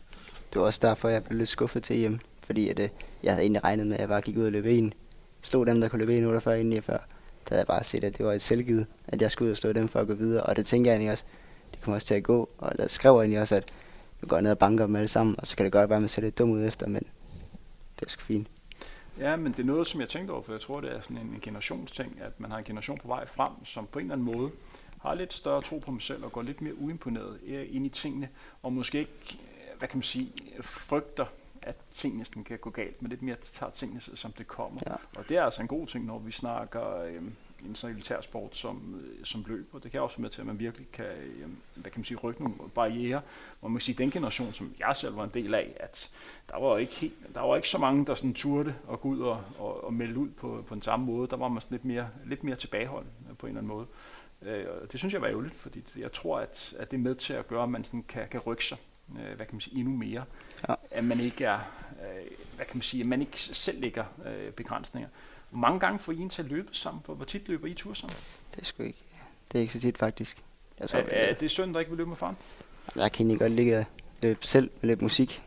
Det 0.53 0.61
var 0.61 0.67
også 0.67 0.79
derfor, 0.81 1.09
jeg 1.09 1.23
blev 1.23 1.37
lidt 1.37 1.49
skuffet 1.49 1.83
til 1.83 1.95
hjem, 1.95 2.19
fordi 2.43 2.69
at, 2.69 2.79
øh, 2.79 2.89
jeg 3.23 3.31
havde 3.33 3.43
egentlig 3.43 3.63
regnet 3.63 3.87
med, 3.87 3.95
at 3.95 3.99
jeg 3.99 4.09
bare 4.09 4.21
gik 4.21 4.37
ud 4.37 4.45
og 4.45 4.51
løb 4.51 4.65
en. 4.65 4.93
Slog 5.41 5.67
dem, 5.67 5.81
der 5.81 5.87
kunne 5.87 6.05
løbe 6.05 6.37
1,48 6.37 6.49
inden 6.49 6.73
jeg 6.73 6.83
før. 6.83 6.97
Der 6.97 7.49
havde 7.49 7.59
jeg 7.59 7.67
bare 7.67 7.83
set, 7.83 8.03
at 8.03 8.17
det 8.17 8.25
var 8.25 8.33
et 8.33 8.41
selvgivet, 8.41 8.87
at 9.07 9.21
jeg 9.21 9.31
skulle 9.31 9.47
ud 9.47 9.51
og 9.51 9.57
slå 9.57 9.73
dem 9.73 9.87
for 9.87 9.99
at 9.99 10.07
gå 10.07 10.13
videre. 10.13 10.43
Og 10.43 10.55
det 10.55 10.65
tænker 10.65 10.91
jeg 10.91 10.95
egentlig 10.95 11.11
også, 11.11 11.23
det 11.71 11.81
kommer 11.81 11.95
også 11.95 12.07
til 12.07 12.15
at 12.15 12.23
gå. 12.23 12.49
Og 12.57 12.77
der 12.77 12.87
skrev 12.87 13.15
egentlig 13.15 13.39
også, 13.39 13.55
at 13.55 13.73
nu 14.21 14.27
går 14.27 14.35
jeg 14.35 14.41
ned 14.41 14.51
og 14.51 14.57
banker 14.57 14.85
dem 14.85 14.95
alle 14.95 15.07
sammen, 15.07 15.35
og 15.39 15.47
så 15.47 15.55
kan 15.55 15.63
det 15.63 15.71
godt 15.71 15.89
være, 15.89 15.97
at 15.97 16.01
man 16.01 16.09
ser 16.09 16.21
lidt 16.21 16.37
dum 16.37 16.51
ud 16.51 16.63
efter, 16.63 16.87
men 16.87 17.03
det 17.99 18.05
er 18.05 18.09
sgu 18.09 18.21
fint. 18.21 18.47
Ja, 19.19 19.35
men 19.35 19.51
det 19.51 19.59
er 19.59 19.63
noget, 19.63 19.87
som 19.87 20.01
jeg 20.01 20.09
tænkte 20.09 20.31
over, 20.31 20.41
for 20.41 20.51
jeg 20.51 20.61
tror, 20.61 20.81
det 20.81 20.95
er 20.95 21.01
sådan 21.01 21.17
en 21.17 21.39
generationsting, 21.41 22.21
at 22.21 22.39
man 22.39 22.51
har 22.51 22.57
en 22.57 22.63
generation 22.63 22.97
på 22.97 23.07
vej 23.07 23.25
frem, 23.25 23.65
som 23.65 23.87
på 23.87 23.99
en 23.99 24.05
eller 24.05 24.15
anden 24.15 24.37
måde 24.37 24.51
har 25.01 25.13
lidt 25.13 25.33
større 25.33 25.61
tro 25.61 25.77
på 25.79 25.91
dem 25.91 25.99
selv 25.99 26.25
og 26.25 26.31
går 26.31 26.41
lidt 26.41 26.61
mere 26.61 26.75
uimponeret 26.75 27.39
ind 27.69 27.85
i 27.85 27.89
tingene, 27.89 28.29
og 28.63 28.73
måske 28.73 28.99
ikke, 28.99 29.39
hvad 29.77 29.87
kan 29.87 29.97
man 29.97 30.03
sige, 30.03 30.33
frygter, 30.61 31.25
at 31.61 31.75
tingene 31.91 32.43
kan 32.45 32.57
gå 32.57 32.69
galt, 32.69 33.01
men 33.01 33.09
lidt 33.09 33.21
mere 33.21 33.35
tager 33.35 33.71
tingene, 33.71 34.01
som 34.01 34.31
det 34.31 34.47
kommer. 34.47 34.81
Ja. 34.87 34.95
Og 35.17 35.29
det 35.29 35.37
er 35.37 35.43
altså 35.43 35.61
en 35.61 35.67
god 35.67 35.87
ting, 35.87 36.05
når 36.05 36.19
vi 36.19 36.31
snakker 36.31 36.97
øh, 36.97 37.23
en 37.65 37.75
så 37.75 37.87
elitær 37.87 38.21
sport 38.21 38.55
som, 38.55 39.01
øh, 39.01 39.25
som 39.25 39.43
løb, 39.47 39.69
og 39.73 39.83
det 39.83 39.91
kan 39.91 40.01
også 40.01 40.17
være 40.17 40.21
med 40.21 40.29
til, 40.29 40.41
at 40.41 40.47
man 40.47 40.59
virkelig 40.59 40.91
kan, 40.91 41.05
øh, 41.05 41.49
hvad 41.75 41.91
kan 41.91 41.99
man 41.99 42.05
sige, 42.05 42.17
rykke 42.17 42.43
nogle 42.43 42.57
barriere. 42.75 43.21
Og 43.61 43.71
man 43.71 43.77
kan 43.77 43.81
sige, 43.81 43.95
den 43.97 44.11
generation, 44.11 44.53
som 44.53 44.73
jeg 44.79 44.95
selv 44.95 45.17
var 45.17 45.23
en 45.23 45.31
del 45.33 45.53
af, 45.53 45.73
at 45.79 46.09
der 46.49 46.59
var 46.59 46.77
ikke, 46.77 46.95
helt, 46.95 47.35
der 47.35 47.41
var 47.41 47.55
ikke 47.55 47.69
så 47.69 47.77
mange, 47.77 48.05
der 48.05 48.15
sådan 48.15 48.33
turde 48.33 48.75
at 48.91 49.01
gå 49.01 49.09
ud 49.09 49.19
og, 49.19 49.43
og, 49.59 49.83
og 49.83 49.93
melde 49.93 50.17
ud 50.17 50.29
på, 50.29 50.63
på 50.67 50.75
den 50.75 50.81
samme 50.81 51.05
måde. 51.05 51.27
Der 51.27 51.37
var 51.37 51.47
man 51.47 51.61
sådan 51.61 51.75
lidt 51.75 51.85
mere, 51.85 52.09
lidt 52.25 52.43
mere 52.43 52.55
tilbageholden 52.55 53.11
på 53.37 53.45
en 53.45 53.49
eller 53.57 53.61
anden 53.61 53.75
måde. 53.75 53.87
Øh, 54.41 54.65
det 54.91 54.99
synes 54.99 55.13
jeg 55.13 55.21
var 55.21 55.27
ærgerligt, 55.27 55.55
fordi 55.55 55.83
jeg 55.97 56.11
tror, 56.11 56.39
at, 56.39 56.75
at 56.79 56.91
det 56.91 56.97
er 56.97 57.01
med 57.01 57.15
til 57.15 57.33
at 57.33 57.47
gøre, 57.47 57.63
at 57.63 57.69
man 57.69 57.83
sådan 57.83 58.03
kan, 58.03 58.27
kan 58.31 58.39
rykke 58.39 58.65
sig 58.65 58.77
øh, 59.11 59.35
hvad 59.35 59.45
kan 59.45 59.55
man 59.55 59.61
sige, 59.61 59.79
endnu 59.79 59.95
mere. 59.95 60.23
Ja. 60.69 60.75
At 60.91 61.03
man 61.03 61.19
ikke 61.19 61.45
er, 61.45 61.59
øh, 62.01 62.31
hvad 62.55 62.65
kan 62.65 62.77
man 62.77 62.81
sige, 62.81 63.01
at 63.01 63.07
man 63.07 63.21
ikke 63.21 63.41
selv 63.41 63.81
lægger 63.81 64.05
øh, 64.25 64.51
begrænsninger. 64.51 65.09
Hvor 65.49 65.59
mange 65.59 65.79
gange 65.79 65.99
får 65.99 66.11
I 66.11 66.19
en 66.19 66.29
til 66.29 66.41
at 66.41 66.47
løbe 66.47 66.69
sammen? 66.71 67.03
Hvor 67.05 67.25
tit 67.25 67.47
løber 67.47 67.67
I 67.67 67.73
tur 67.73 67.93
sammen? 67.93 68.17
Det 68.55 68.61
er 68.61 68.65
sgu 68.65 68.83
ikke, 68.83 69.03
det 69.51 69.57
er 69.57 69.61
ikke 69.61 69.73
så 69.73 69.79
tit 69.79 69.97
faktisk. 69.97 70.43
Jeg 70.79 70.89
tror, 70.89 70.99
er, 70.99 71.03
er 71.03 71.33
det 71.33 71.51
synd, 71.51 71.73
der 71.73 71.79
ikke 71.79 71.91
vil 71.91 71.97
løbe 71.97 72.09
med 72.09 72.17
faren? 72.17 72.37
Jeg 72.95 73.11
kan 73.11 73.25
egentlig 73.25 73.39
godt 73.39 73.51
ligge 73.51 73.85
løbe 74.21 74.45
selv 74.45 74.69
med 74.81 74.87
lidt 74.87 75.01
musik. 75.01 75.43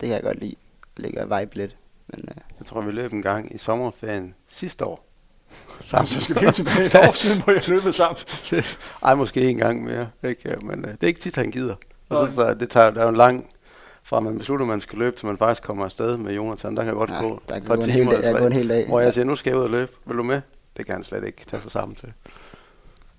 Det 0.00 0.06
kan 0.08 0.14
jeg 0.14 0.22
godt 0.22 0.40
lide. 0.40 0.54
Ligge 0.96 1.22
og 1.24 1.40
vibe 1.40 1.56
lidt. 1.56 1.76
Men, 2.06 2.20
uh... 2.28 2.36
Jeg 2.58 2.66
tror, 2.66 2.80
vi 2.80 2.92
løb 2.92 3.12
en 3.12 3.22
gang 3.22 3.54
i 3.54 3.58
sommerferien 3.58 4.34
sidste 4.48 4.84
år. 4.84 5.06
Sammen. 5.80 6.06
Så 6.06 6.20
skal 6.20 6.34
vi 6.36 6.40
helt 6.40 6.54
tilbage 6.54 6.86
et 6.86 6.94
år 6.94 7.12
siden, 7.12 7.42
hvor 7.42 7.52
jeg 7.52 7.68
løbet 7.68 7.94
sammen. 7.94 8.18
Ej, 9.02 9.14
måske 9.14 9.50
en 9.50 9.56
gang 9.56 9.84
mere. 9.84 10.10
Ikke? 10.22 10.56
Men 10.62 10.78
uh, 10.78 10.90
det 10.90 11.02
er 11.02 11.06
ikke 11.06 11.20
tit, 11.20 11.36
han 11.36 11.50
gider. 11.50 11.76
Og 12.08 12.28
så, 12.28 12.34
så 12.34 12.54
det 12.54 12.70
tager, 12.70 12.90
der 12.90 13.00
er 13.00 13.04
jo 13.04 13.10
en 13.10 13.16
lang 13.16 13.51
fra 14.02 14.20
man 14.20 14.38
beslutter, 14.38 14.64
at 14.64 14.68
man 14.68 14.80
skal 14.80 14.98
løbe, 14.98 15.16
til 15.16 15.26
man 15.26 15.38
faktisk 15.38 15.62
kommer 15.62 15.84
afsted 15.84 16.16
med 16.16 16.34
Jonathan. 16.34 16.76
Der 16.76 16.84
kan 16.84 16.94
godt 16.94 17.10
ja, 17.10 17.20
gå 17.20 17.42
der 17.48 17.58
kan 17.58 17.68
gå 17.68 17.74
en, 17.74 17.90
hel 17.90 18.06
dag, 18.06 18.22
jeg 18.22 18.46
en 18.46 18.52
hel 18.52 18.68
dag. 18.68 18.86
Hvor 18.86 19.00
jeg 19.00 19.12
siger, 19.12 19.24
nu 19.24 19.36
skal 19.36 19.50
jeg 19.50 19.58
ud 19.58 19.64
og 19.64 19.70
løbe. 19.70 19.92
Vil 20.06 20.16
du 20.16 20.22
med? 20.22 20.40
Det 20.76 20.86
kan 20.86 20.94
han 20.94 21.04
slet 21.04 21.24
ikke 21.24 21.44
tage 21.44 21.62
sig 21.62 21.72
sammen 21.72 21.96
til. 21.96 22.12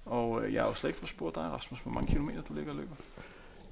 Og 0.06 0.44
øh, 0.44 0.54
jeg 0.54 0.62
har 0.62 0.70
jo 0.70 0.74
slet 0.74 0.90
ikke 0.90 1.00
fået 1.00 1.10
spurgt 1.10 1.36
dig, 1.36 1.44
Rasmus, 1.44 1.80
hvor 1.80 1.92
mange 1.92 2.08
kilometer 2.08 2.42
du 2.42 2.54
ligger 2.54 2.72
og 2.72 2.78
løber? 2.78 2.96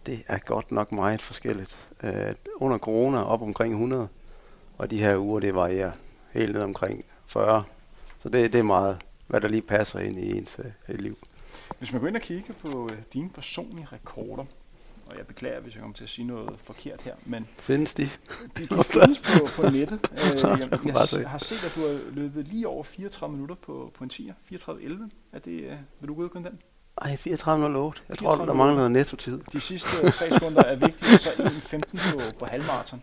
Det 0.06 0.24
er 0.28 0.38
godt 0.38 0.72
nok 0.72 0.92
meget 0.92 1.22
forskelligt. 1.22 1.78
Øh, 2.04 2.36
under 2.56 2.78
corona 2.78 3.24
op 3.24 3.42
omkring 3.42 3.74
100, 3.74 4.08
og 4.78 4.92
de 4.92 5.00
her 5.00 5.18
uger, 5.18 5.40
det 5.40 5.56
varierer 5.56 5.92
helt 6.32 6.54
ned 6.54 6.62
omkring 6.62 7.06
40. 7.28 7.64
Så 8.20 8.30
det, 8.30 8.54
det 8.54 8.60
er 8.60 8.64
meget, 8.64 8.98
hvad 9.28 9.42
der 9.42 9.48
lige 9.48 9.62
passer 9.62 10.00
ind 10.00 10.20
i 10.20 10.38
ens 10.38 10.60
øh, 10.90 11.00
liv. 11.00 11.18
Hvis 11.78 11.92
man 11.92 12.02
går 12.02 12.08
ind 12.08 12.16
og 12.16 12.22
kigger 12.22 12.54
på 12.62 12.90
øh, 12.92 12.98
dine 13.14 13.30
personlige 13.30 13.88
rekorder, 13.94 14.46
og 15.12 15.18
jeg 15.18 15.28
beklager, 15.28 15.60
hvis 15.60 15.76
jeg 15.76 15.82
kommer 15.82 15.96
til 15.96 16.04
at 16.04 16.10
sige 16.10 16.28
noget 16.28 16.60
forkert 16.60 17.02
her, 17.02 17.16
men... 17.26 17.48
Findes 17.60 17.94
de? 17.94 18.10
De, 18.58 18.66
de 18.66 18.84
findes 18.84 19.20
på, 19.20 19.62
på 19.62 19.70
nettet. 19.70 20.00
Øh, 20.12 20.18
jeg, 20.44 20.70
jeg, 20.72 21.22
jeg 21.22 21.30
har 21.30 21.38
set, 21.38 21.64
at 21.64 21.72
du 21.76 21.82
har 21.88 22.00
løbet 22.12 22.48
lige 22.48 22.68
over 22.68 22.84
34 22.84 23.34
minutter 23.34 23.56
på, 23.56 23.92
på 23.94 24.04
en 24.04 24.10
10'er. 24.14 24.56
34.11. 24.56 25.10
Er 25.32 25.40
det, 25.40 25.52
øh, 25.52 25.78
vil 26.00 26.08
du 26.08 26.16
godkende 26.16 26.50
den? 26.50 26.60
Ej, 27.02 27.16
34.08. 27.16 27.28
Jeg 27.28 28.18
tror, 28.18 28.46
der 28.46 28.54
mangler 28.54 28.76
noget 28.76 28.92
netto-tid. 28.92 29.42
De 29.54 29.62
sidste 29.62 30.12
tre 30.12 30.32
sekunder 30.32 30.64
er 30.64 30.76
vigtige, 30.76 31.18
så 31.18 31.30
1.15 31.30 32.12
på, 32.12 32.22
på 32.40 32.46
halvmarathon. 32.46 33.02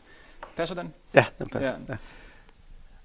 Passer 0.56 0.74
den? 0.74 0.94
Ja, 1.14 1.26
den 1.38 1.48
passer. 1.48 1.70
Ja. 1.70 1.76
Ja. 1.88 1.96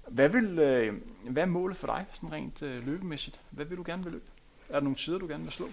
Hvad, 0.08 0.28
vil, 0.28 0.58
øh, 0.58 0.94
hvad 1.30 1.42
er 1.42 1.46
målet 1.46 1.76
for 1.76 1.86
dig, 1.86 2.06
sådan 2.12 2.32
rent 2.32 2.62
øh, 2.62 2.86
løbemæssigt? 2.86 3.40
Hvad 3.50 3.64
vil 3.64 3.76
du 3.78 3.82
gerne 3.86 4.02
vil 4.02 4.12
løbe? 4.12 4.24
Er 4.68 4.74
der 4.74 4.80
nogle 4.80 4.96
tider, 4.96 5.18
du 5.18 5.26
gerne 5.26 5.44
vil 5.44 5.52
slå? 5.52 5.68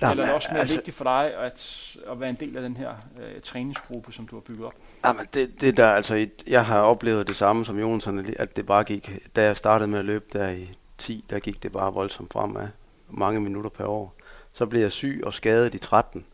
Nej, 0.00 0.10
Eller 0.10 0.24
er 0.24 0.26
det 0.26 0.34
også 0.34 0.48
mere 0.50 0.60
altså, 0.60 0.74
vigtigt 0.74 0.96
for 0.96 1.04
dig 1.04 1.34
at, 1.34 1.96
at 2.10 2.20
være 2.20 2.30
en 2.30 2.36
del 2.40 2.56
af 2.56 2.62
den 2.62 2.76
her 2.76 2.90
øh, 3.20 3.40
træningsgruppe, 3.42 4.12
som 4.12 4.26
du 4.26 4.36
har 4.36 4.40
bygget 4.40 4.66
op? 4.66 4.74
Jamen, 5.04 5.26
det, 5.34 5.60
det 5.60 5.76
der, 5.76 5.90
altså, 5.90 6.26
jeg 6.46 6.66
har 6.66 6.80
oplevet 6.80 7.28
det 7.28 7.36
samme 7.36 7.64
som 7.64 7.78
Jonsson, 7.78 8.26
at 8.36 8.56
det 8.56 8.66
bare 8.66 8.84
gik, 8.84 9.10
da 9.36 9.44
jeg 9.44 9.56
startede 9.56 9.90
med 9.90 9.98
at 9.98 10.04
løbe 10.04 10.24
der 10.32 10.50
i 10.50 10.70
10, 10.98 11.24
der 11.30 11.38
gik 11.38 11.62
det 11.62 11.72
bare 11.72 11.92
voldsomt 11.92 12.32
fremad, 12.32 12.68
mange 13.08 13.40
minutter 13.40 13.70
per 13.70 13.86
år. 13.86 14.14
Så 14.52 14.66
blev 14.66 14.80
jeg 14.80 14.92
syg 14.92 15.20
og 15.24 15.34
skadet 15.34 15.74
i 15.74 15.78
13, 15.78 16.24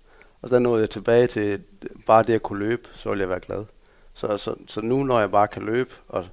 og 0.42 0.48
så 0.48 0.58
nåede 0.58 0.80
jeg 0.80 0.90
tilbage 0.90 1.26
til 1.26 1.62
bare 2.06 2.22
det 2.22 2.34
at 2.34 2.42
kunne 2.42 2.58
løbe, 2.58 2.88
så 2.94 3.08
ville 3.08 3.22
jeg 3.22 3.28
være 3.28 3.40
glad. 3.40 3.64
Så, 4.14 4.36
så, 4.36 4.54
så 4.66 4.80
nu, 4.80 5.04
når 5.04 5.20
jeg 5.20 5.30
bare 5.30 5.48
kan 5.48 5.62
løbe, 5.62 5.90
og 6.08 6.26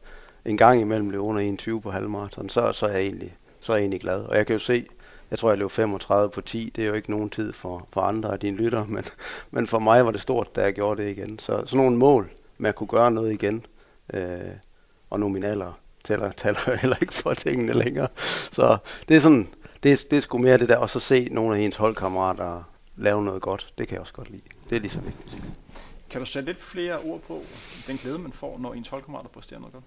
en 0.46 0.58
gang 0.58 0.82
imellem 0.82 1.10
løbe 1.10 1.24
under 1.24 1.42
21 1.42 1.82
på 1.82 1.92
halvmarathon, 1.92 2.50
så, 2.50 2.72
så, 2.72 2.86
er 2.86 2.92
jeg 2.92 3.02
egentlig, 3.02 3.36
så 3.60 3.72
er 3.72 3.78
jeg 3.78 3.82
egentlig 3.82 4.02
glad. 4.02 4.24
Og 4.24 4.38
jeg 4.38 4.46
kan 4.46 4.54
jo 4.54 4.60
se, 4.60 4.86
jeg 5.34 5.40
tror, 5.40 5.50
jeg 5.50 5.58
løb 5.58 5.72
35 5.72 6.30
på 6.30 6.42
10. 6.42 6.72
Det 6.76 6.84
er 6.84 6.88
jo 6.88 6.94
ikke 6.94 7.12
nogen 7.12 7.30
tid 7.30 7.54
for, 7.54 7.88
for 7.94 8.02
andre 8.02 8.34
af 8.34 8.40
dine 8.40 8.58
lytter, 8.58 8.86
men, 8.86 9.04
men 9.52 9.68
for 9.68 9.80
mig 9.80 10.06
var 10.06 10.12
det 10.12 10.22
stort, 10.22 10.56
da 10.56 10.62
jeg 10.62 10.74
gjorde 10.74 11.04
det 11.04 11.10
igen. 11.10 11.40
Så 11.40 11.64
sådan 11.66 11.78
nogle 11.78 11.98
mål 11.98 12.32
med 12.58 12.70
at 12.70 12.76
kunne 12.76 12.88
gøre 12.88 13.12
noget 13.12 13.34
igen, 13.34 13.66
øh, 14.14 14.40
og 15.10 15.20
nu 15.20 15.30
min 15.30 15.44
alder 15.44 15.80
tæller, 16.04 16.32
tæller 16.32 16.76
heller 16.82 16.98
ikke 17.02 17.14
for 17.14 17.34
tingene 17.34 17.74
længere. 17.74 18.08
Så 18.52 18.78
det 19.08 19.16
er 19.16 19.20
sådan, 19.22 19.48
det, 19.84 20.12
det 20.12 20.18
er 20.18 20.22
sgu 20.22 20.38
mere 20.38 20.58
det 20.58 20.70
der, 20.70 20.78
og 20.78 20.90
så 20.90 21.00
se 21.00 21.28
nogle 21.32 21.58
af 21.58 21.62
ens 21.62 21.76
holdkammerater 21.76 22.64
lave 22.96 23.24
noget 23.24 23.42
godt. 23.42 23.74
Det 23.78 23.88
kan 23.88 23.94
jeg 23.94 24.02
også 24.02 24.14
godt 24.14 24.30
lide. 24.30 24.42
Det 24.70 24.76
er 24.76 24.80
lige 24.80 24.92
så 24.92 25.00
vigtigt. 25.00 25.38
Kan 26.10 26.20
du 26.22 26.26
sætte 26.26 26.46
lidt 26.46 26.64
flere 26.64 27.00
ord 27.00 27.20
på 27.20 27.42
den 27.88 27.98
glæde, 27.98 28.20
man 28.20 28.32
får, 28.32 28.60
når 28.60 28.74
ens 28.74 28.90
holdkammerater 28.90 29.30
præsterer 29.30 29.60
noget 29.60 29.74
godt? 29.74 29.84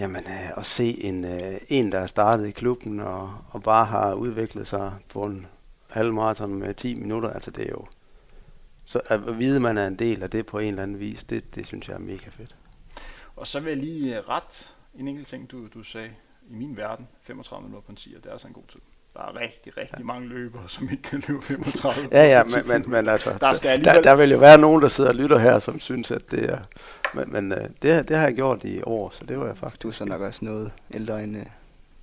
Jamen, 0.00 0.26
øh, 0.26 0.58
at 0.58 0.66
se 0.66 1.04
en, 1.04 1.24
øh, 1.24 1.60
en, 1.68 1.92
der 1.92 1.98
er 1.98 2.06
startet 2.06 2.46
i 2.46 2.50
klubben 2.50 3.00
og, 3.00 3.34
og 3.48 3.62
bare 3.62 3.86
har 3.86 4.14
udviklet 4.14 4.66
sig 4.66 4.92
på 5.08 5.22
en 5.22 5.46
halvmarathon 5.90 6.54
med 6.54 6.74
10 6.74 6.94
minutter, 6.94 7.30
altså 7.30 7.50
det 7.50 7.66
er 7.66 7.70
jo... 7.70 7.86
Så 8.84 9.00
at 9.06 9.38
vide, 9.38 9.56
at 9.56 9.62
man 9.62 9.78
er 9.78 9.86
en 9.86 9.98
del 9.98 10.22
af 10.22 10.30
det 10.30 10.46
på 10.46 10.58
en 10.58 10.68
eller 10.68 10.82
anden 10.82 11.00
vis, 11.00 11.24
det, 11.24 11.54
det 11.54 11.66
synes 11.66 11.88
jeg 11.88 11.94
er 11.94 11.98
mega 11.98 12.28
fedt. 12.30 12.56
Og 13.36 13.46
så 13.46 13.60
vil 13.60 13.70
jeg 13.70 13.76
lige 13.76 14.18
øh, 14.18 14.28
ret 14.28 14.74
en 14.94 15.08
enkelt 15.08 15.28
ting, 15.28 15.50
du, 15.50 15.68
du 15.74 15.82
sagde. 15.82 16.14
I 16.50 16.54
min 16.54 16.76
verden, 16.76 17.08
35 17.22 17.62
minutter 17.68 17.86
på 17.86 17.92
en 17.92 17.96
10, 17.96 18.14
det 18.14 18.26
er 18.26 18.32
altså 18.32 18.48
en 18.48 18.54
god 18.54 18.66
tid. 18.68 18.80
Der 19.14 19.20
er 19.20 19.40
rigtig, 19.40 19.76
rigtig 19.76 19.98
ja. 19.98 20.04
mange 20.04 20.28
løbere, 20.28 20.68
som 20.68 20.88
ikke 20.90 21.02
kan 21.02 21.22
løbe 21.28 21.42
35. 21.42 22.08
ja, 22.12 22.26
ja, 22.26 22.44
men, 22.44 22.68
men, 22.68 22.90
men 22.90 23.08
altså, 23.08 23.38
der, 23.40 23.52
skal 23.52 23.68
alligevel... 23.68 23.94
der, 23.94 24.02
der 24.02 24.14
vil 24.14 24.30
jo 24.30 24.38
være 24.38 24.58
nogen, 24.58 24.82
der 24.82 24.88
sidder 24.88 25.10
og 25.10 25.16
lytter 25.16 25.38
her, 25.38 25.58
som 25.58 25.80
synes, 25.80 26.10
at 26.10 26.30
det 26.30 26.50
er... 26.50 26.58
Men, 27.14 27.32
men 27.32 27.52
uh, 27.52 27.58
det, 27.82 28.08
det 28.08 28.16
har 28.16 28.24
jeg 28.24 28.34
gjort 28.34 28.64
i 28.64 28.82
år, 28.82 29.10
så 29.10 29.24
det 29.24 29.38
var 29.38 29.46
jeg 29.46 29.56
faktisk... 29.56 29.82
Du 29.82 29.88
er 29.88 29.92
så 29.92 30.04
nok 30.04 30.20
også 30.20 30.44
noget 30.44 30.72
ældre 30.94 31.22
end, 31.22 31.36
uh, 31.36 31.42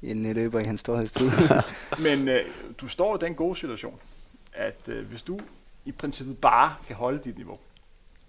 end 0.01 0.27
løber 0.33 0.59
i 0.59 0.63
hans 0.65 0.79
storhedstid. 0.79 1.31
men 2.07 2.27
uh, 2.27 2.35
du 2.81 2.87
står 2.87 3.15
i 3.15 3.19
den 3.21 3.35
gode 3.35 3.55
situation, 3.55 3.99
at 4.53 4.81
uh, 4.87 4.99
hvis 4.99 5.21
du 5.21 5.39
i 5.85 5.91
princippet 5.91 6.37
bare 6.37 6.75
kan 6.87 6.95
holde 6.95 7.19
dit 7.23 7.37
niveau, 7.37 7.57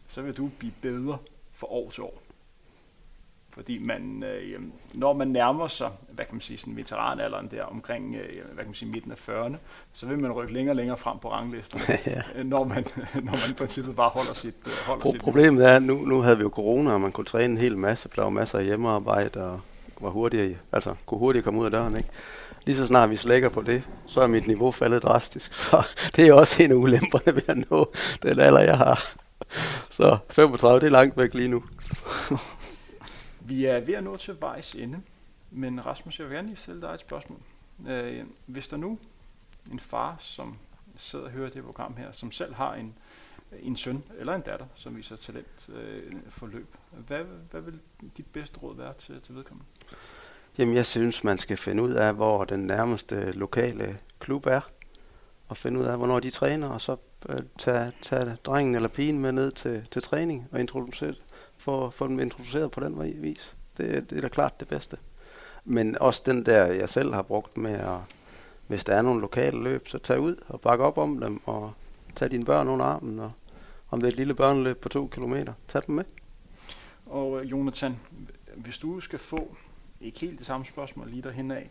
så 0.06 0.22
vil 0.22 0.36
du 0.36 0.50
blive 0.58 0.72
bedre 0.82 1.18
for 1.52 1.72
år 1.72 1.90
til 1.90 2.02
år. 2.02 2.22
Fordi 3.58 3.78
man, 3.78 4.24
øh, 4.24 4.60
når 4.94 5.12
man 5.12 5.28
nærmer 5.28 5.68
sig, 5.68 5.90
hvad 6.10 6.24
kan 6.24 6.34
man 6.34 6.40
sige, 6.40 6.58
sådan 6.58 6.76
veteranalderen 6.76 7.48
der 7.50 7.62
omkring, 7.62 8.14
øh, 8.14 8.44
hvad 8.44 8.56
kan 8.56 8.66
man 8.66 8.74
sige, 8.74 8.90
midten 8.90 9.12
af 9.12 9.28
40'erne, 9.28 9.56
så 9.92 10.06
vil 10.06 10.18
man 10.18 10.32
rykke 10.32 10.52
længere 10.52 10.72
og 10.72 10.76
længere 10.76 10.96
frem 10.96 11.18
på 11.18 11.32
ranglisten, 11.32 11.80
ja. 12.06 12.22
Øh, 12.36 12.44
når, 12.44 12.64
man, 12.64 12.86
når 13.24 13.32
man 13.32 13.48
på 13.48 13.54
princippet 13.58 13.96
bare 13.96 14.08
holder 14.08 14.32
sit 14.32 14.54
øh, 14.66 14.72
holder 14.86 15.04
Pro- 15.04 15.10
sit 15.10 15.20
Problemet 15.20 15.66
er, 15.66 15.76
at 15.76 15.82
nu, 15.82 15.94
nu 15.94 16.20
havde 16.20 16.36
vi 16.36 16.42
jo 16.42 16.48
corona, 16.48 16.92
og 16.92 17.00
man 17.00 17.12
kunne 17.12 17.24
træne 17.24 17.52
en 17.52 17.58
hel 17.58 17.78
masse, 17.78 18.08
der 18.16 18.22
var 18.22 18.30
masser 18.30 18.58
af 18.58 18.64
hjemmearbejde, 18.64 19.44
og 19.44 19.60
var 20.00 20.10
hurtigere, 20.10 20.56
altså 20.72 20.94
kunne 21.06 21.18
hurtigt 21.18 21.44
komme 21.44 21.60
ud 21.60 21.64
af 21.64 21.70
døren, 21.70 21.96
ikke? 21.96 22.08
lige 22.66 22.76
så 22.76 22.86
snart 22.86 23.10
vi 23.10 23.16
slækker 23.16 23.48
på 23.48 23.62
det, 23.62 23.82
så 24.06 24.20
er 24.20 24.26
mit 24.26 24.46
niveau 24.46 24.70
faldet 24.70 25.02
drastisk. 25.02 25.54
Så 25.70 25.82
det 26.16 26.26
er 26.26 26.32
også 26.32 26.62
en 26.62 26.70
af 26.70 26.74
ulemperne 26.74 27.34
ved 27.34 27.48
at 27.48 27.70
nå 27.70 27.92
den 28.22 28.40
alder, 28.40 28.60
jeg 28.60 28.78
har. 28.78 29.04
Så 29.90 30.16
35, 30.30 30.80
det 30.80 30.86
er 30.86 30.90
langt 30.90 31.16
væk 31.16 31.34
lige 31.34 31.48
nu. 31.48 31.62
Vi 33.48 33.64
er 33.64 33.80
ved 33.80 33.94
at 33.94 34.04
nå 34.04 34.16
til 34.16 34.40
vejs 34.40 34.74
ende, 34.74 35.00
men 35.50 35.86
Rasmus, 35.86 36.18
jeg 36.18 36.28
vil 36.28 36.34
gerne 36.34 36.48
lige 36.48 36.56
stille 36.56 36.80
dig 36.80 36.88
et 36.88 37.00
spørgsmål. 37.00 37.40
Øh, 37.88 38.24
hvis 38.46 38.68
der 38.68 38.76
nu 38.76 38.98
en 39.72 39.80
far, 39.80 40.16
som 40.18 40.58
sidder 40.96 41.24
og 41.24 41.30
hører 41.30 41.50
det 41.50 41.64
program 41.64 41.96
her, 41.96 42.12
som 42.12 42.32
selv 42.32 42.54
har 42.54 42.74
en, 42.74 42.94
en 43.62 43.76
søn 43.76 44.02
eller 44.18 44.34
en 44.34 44.40
datter, 44.40 44.66
som 44.74 44.96
viser 44.96 45.16
talent 45.16 45.68
øh, 45.68 46.16
for 46.28 46.46
løb, 46.46 46.76
hvad, 46.90 47.24
hvad 47.50 47.60
vil 47.60 47.80
dit 48.16 48.26
bedste 48.32 48.58
råd 48.58 48.76
være 48.76 48.94
til, 48.98 49.20
til 49.20 49.34
vedkommende? 49.34 49.68
Jamen, 50.58 50.74
jeg 50.74 50.86
synes, 50.86 51.24
man 51.24 51.38
skal 51.38 51.56
finde 51.56 51.82
ud 51.82 51.92
af, 51.92 52.14
hvor 52.14 52.44
den 52.44 52.60
nærmeste 52.60 53.32
lokale 53.32 53.98
klub 54.18 54.46
er, 54.46 54.60
og 55.48 55.56
finde 55.56 55.80
ud 55.80 55.84
af, 55.84 55.96
hvornår 55.96 56.20
de 56.20 56.30
træner, 56.30 56.68
og 56.68 56.80
så 56.80 56.96
øh, 57.28 57.42
tage, 57.58 57.92
tage 58.02 58.36
drengen 58.44 58.74
eller 58.74 58.88
pigen 58.88 59.18
med 59.18 59.32
ned 59.32 59.52
til, 59.52 59.86
til 59.90 60.02
træning 60.02 60.48
og 60.52 60.60
introducere, 60.60 61.14
få, 61.68 61.90
få 61.90 62.06
dem 62.06 62.20
introduceret 62.20 62.70
på 62.70 62.80
den 62.80 63.22
vis. 63.22 63.56
Det, 63.76 64.10
det 64.10 64.16
er 64.18 64.22
da 64.22 64.28
klart 64.28 64.60
det 64.60 64.68
bedste. 64.68 64.96
Men 65.64 65.98
også 65.98 66.22
den 66.26 66.46
der, 66.46 66.66
jeg 66.66 66.88
selv 66.88 67.14
har 67.14 67.22
brugt 67.22 67.56
med 67.56 67.72
at, 67.72 67.98
hvis 68.66 68.84
der 68.84 68.94
er 68.94 69.02
nogle 69.02 69.20
lokale 69.20 69.62
løb, 69.62 69.88
så 69.88 69.98
tag 69.98 70.20
ud 70.20 70.36
og 70.48 70.60
bakke 70.60 70.84
op 70.84 70.98
om 70.98 71.20
dem, 71.20 71.40
og 71.46 71.72
tag 72.16 72.30
dine 72.30 72.44
børn 72.44 72.68
under 72.68 72.84
armen, 72.84 73.18
og 73.18 73.32
om 73.90 74.00
det 74.00 74.06
er 74.06 74.12
et 74.12 74.16
lille 74.16 74.34
børneløb 74.34 74.78
på 74.78 74.88
to 74.88 75.06
kilometer, 75.06 75.52
tag 75.68 75.82
dem 75.86 75.94
med. 75.94 76.04
Og 77.06 77.40
øh, 77.40 77.50
Jonathan, 77.50 77.96
hvis 78.54 78.78
du 78.78 79.00
skal 79.00 79.18
få 79.18 79.56
ikke 80.00 80.20
helt 80.20 80.38
det 80.38 80.46
samme 80.46 80.66
spørgsmål 80.66 81.10
lige 81.10 81.22
derhen 81.22 81.50
af. 81.50 81.70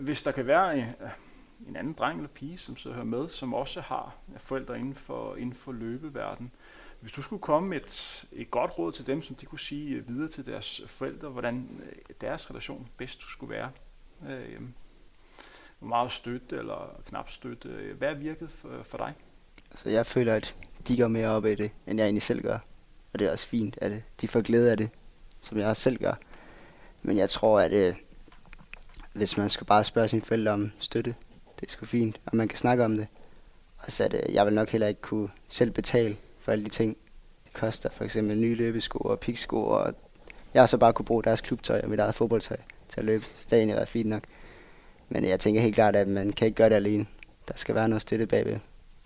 Hvis 0.00 0.22
der 0.22 0.32
kan 0.32 0.46
være 0.46 0.76
øh, 0.76 0.86
en, 1.68 1.76
anden 1.76 1.92
dreng 1.92 2.16
eller 2.16 2.28
pige, 2.28 2.58
som 2.58 2.76
så 2.76 2.92
hører 2.92 3.04
med, 3.04 3.28
som 3.28 3.54
også 3.54 3.80
har 3.80 4.14
forældre 4.36 4.78
inden 4.78 4.94
for, 4.94 5.36
inden 5.36 5.54
for 5.54 5.72
løbeverden, 5.72 6.50
hvis 7.00 7.12
du 7.12 7.22
skulle 7.22 7.42
komme 7.42 7.68
med 7.68 7.76
et, 7.76 8.24
et 8.32 8.50
godt 8.50 8.78
råd 8.78 8.92
til 8.92 9.06
dem, 9.06 9.22
som 9.22 9.36
de 9.36 9.46
kunne 9.46 9.58
sige 9.58 9.96
øh, 9.96 10.08
videre 10.08 10.30
til 10.30 10.46
deres 10.46 10.82
forældre, 10.86 11.28
hvordan 11.28 11.82
øh, 11.86 12.14
deres 12.20 12.50
relation 12.50 12.88
bedst 12.96 13.22
skulle 13.22 13.54
være, 13.54 13.70
øh, 14.28 14.60
hvor 15.78 15.88
meget 15.88 16.12
støtte 16.12 16.56
eller 16.56 17.00
knap 17.06 17.30
støtte, 17.30 17.68
øh, 17.68 17.98
hvad 17.98 18.08
er 18.08 18.14
virket 18.14 18.50
for, 18.50 18.82
for 18.82 18.98
dig? 18.98 19.14
Altså 19.70 19.90
jeg 19.90 20.06
føler, 20.06 20.34
at 20.34 20.56
de 20.88 20.96
går 20.96 21.08
mere 21.08 21.28
op 21.28 21.46
i 21.46 21.54
det, 21.54 21.70
end 21.86 21.98
jeg 21.98 22.04
egentlig 22.04 22.22
selv 22.22 22.42
gør. 22.42 22.58
Og 23.12 23.18
det 23.18 23.28
er 23.28 23.32
også 23.32 23.46
fint, 23.46 23.78
at 23.80 23.92
de 24.20 24.28
får 24.28 24.40
glæde 24.40 24.70
af 24.70 24.76
det, 24.76 24.90
som 25.40 25.58
jeg 25.58 25.66
også 25.66 25.82
selv 25.82 25.98
gør. 25.98 26.14
Men 27.02 27.16
jeg 27.16 27.30
tror, 27.30 27.60
at 27.60 27.72
øh, 27.72 27.94
hvis 29.12 29.36
man 29.36 29.50
skal 29.50 29.66
bare 29.66 29.84
spørge 29.84 30.08
sine 30.08 30.22
forældre 30.22 30.52
om 30.52 30.72
støtte, 30.78 31.14
det 31.60 31.66
er 31.66 31.70
sgu 31.70 31.86
fint, 31.86 32.20
og 32.26 32.36
man 32.36 32.48
kan 32.48 32.58
snakke 32.58 32.84
om 32.84 32.96
det. 32.96 33.06
Og 33.78 33.92
så 33.92 34.04
at 34.04 34.14
øh, 34.14 34.34
jeg 34.34 34.46
vil 34.46 34.54
nok 34.54 34.68
heller 34.68 34.86
ikke 34.86 35.00
kunne 35.00 35.28
selv 35.48 35.70
betale 35.70 36.16
for 36.46 36.52
alle 36.52 36.64
de 36.64 36.70
ting, 36.70 36.96
det 37.44 37.52
koster. 37.52 37.90
For 37.90 38.04
eksempel 38.04 38.38
nye 38.38 38.54
løbesko 38.54 38.98
og 38.98 39.20
piksko, 39.20 39.66
og 39.68 39.94
jeg 40.54 40.62
har 40.62 40.66
så 40.66 40.78
bare 40.78 40.92
kunne 40.92 41.06
bruge 41.06 41.22
deres 41.22 41.40
klubtøj 41.40 41.80
og 41.80 41.90
mit 41.90 42.00
eget 42.00 42.14
fodboldtøj 42.14 42.56
til 42.88 43.00
at 43.00 43.04
løbe. 43.04 43.24
Så 43.34 43.46
det 43.50 43.68
har 43.68 43.74
været 43.74 43.88
fint 43.88 44.08
nok. 44.08 44.22
Men 45.08 45.24
jeg 45.24 45.40
tænker 45.40 45.60
helt 45.60 45.74
klart, 45.74 45.96
at 45.96 46.08
man 46.08 46.32
kan 46.32 46.46
ikke 46.46 46.56
gøre 46.56 46.68
det 46.68 46.74
alene. 46.74 47.06
Der 47.48 47.54
skal 47.56 47.74
være 47.74 47.88
noget 47.88 48.02
støtte 48.02 48.26
bagved, 48.26 48.58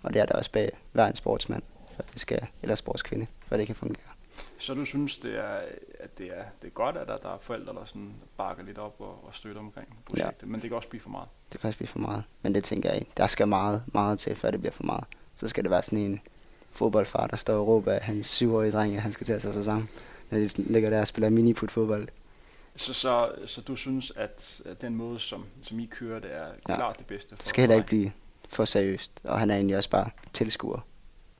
og 0.03 0.13
det 0.13 0.21
er 0.21 0.25
der 0.25 0.33
også 0.35 0.51
bag 0.51 0.71
hver 0.91 1.07
en 1.07 1.15
sportsmand, 1.15 1.63
for 1.95 2.03
det 2.13 2.21
skal, 2.21 2.47
eller 2.61 2.75
sportskvinde, 2.75 3.27
for 3.47 3.57
det 3.57 3.67
kan 3.67 3.75
fungere. 3.75 4.11
Så 4.57 4.73
du 4.73 4.85
synes, 4.85 5.17
det 5.17 5.37
er, 5.37 5.59
at 5.99 6.17
det 6.17 6.27
er, 6.27 6.43
det 6.61 6.67
er 6.67 6.71
godt, 6.71 6.97
at 6.97 7.07
der, 7.07 7.17
der 7.17 7.33
er 7.33 7.37
forældre, 7.37 7.73
der 7.73 7.85
sådan 7.85 8.13
bakker 8.37 8.63
lidt 8.63 8.77
op 8.77 8.95
og, 8.99 9.19
og 9.27 9.35
støtter 9.35 9.61
omkring 9.61 9.87
projektet, 10.05 10.41
ja. 10.41 10.47
men 10.47 10.61
det 10.61 10.69
kan 10.69 10.77
også 10.77 10.89
blive 10.89 11.01
for 11.01 11.09
meget? 11.09 11.27
Det 11.51 11.61
kan 11.61 11.67
også 11.67 11.77
blive 11.77 11.87
for 11.87 11.99
meget, 11.99 12.23
men 12.41 12.55
det 12.55 12.63
tænker 12.63 12.89
jeg 12.89 12.99
ikke. 12.99 13.11
Der 13.17 13.27
skal 13.27 13.47
meget, 13.47 13.83
meget 13.93 14.19
til, 14.19 14.35
før 14.35 14.51
det 14.51 14.59
bliver 14.59 14.73
for 14.73 14.83
meget. 14.83 15.03
Så 15.35 15.47
skal 15.47 15.63
det 15.63 15.71
være 15.71 15.83
sådan 15.83 15.99
en 15.99 16.21
fodboldfar, 16.71 17.27
der 17.27 17.37
står 17.37 17.53
og 17.53 17.67
råber 17.67 17.93
af 17.93 18.01
hans 18.01 18.27
syvårige 18.27 18.71
dreng, 18.71 18.95
at 18.95 19.01
han 19.01 19.13
skal 19.13 19.27
tage 19.27 19.39
sig 19.39 19.63
sammen, 19.63 19.89
når 20.29 20.39
de 20.39 20.49
ligger 20.57 20.89
der 20.89 21.01
og 21.01 21.07
spiller 21.07 21.29
miniput 21.29 21.71
fodbold. 21.71 22.07
Så, 22.75 22.93
så, 22.93 23.31
så 23.45 23.61
du 23.61 23.75
synes, 23.75 24.13
at, 24.15 24.61
den 24.81 24.95
måde, 24.95 25.19
som, 25.19 25.45
som 25.61 25.79
I 25.79 25.85
kører, 25.85 26.19
det 26.19 26.35
er 26.35 26.45
ja. 26.69 26.75
klart 26.75 26.97
det 26.97 27.05
bedste 27.05 27.29
for 27.29 27.35
Det 27.35 27.47
skal 27.47 27.61
heller 27.61 27.75
ikke 27.75 27.87
blive 27.87 28.11
for 28.49 28.65
seriøst, 28.65 29.11
og 29.23 29.39
han 29.39 29.49
er 29.49 29.55
egentlig 29.55 29.77
også 29.77 29.89
bare 29.89 30.09
tilskuer, 30.33 30.79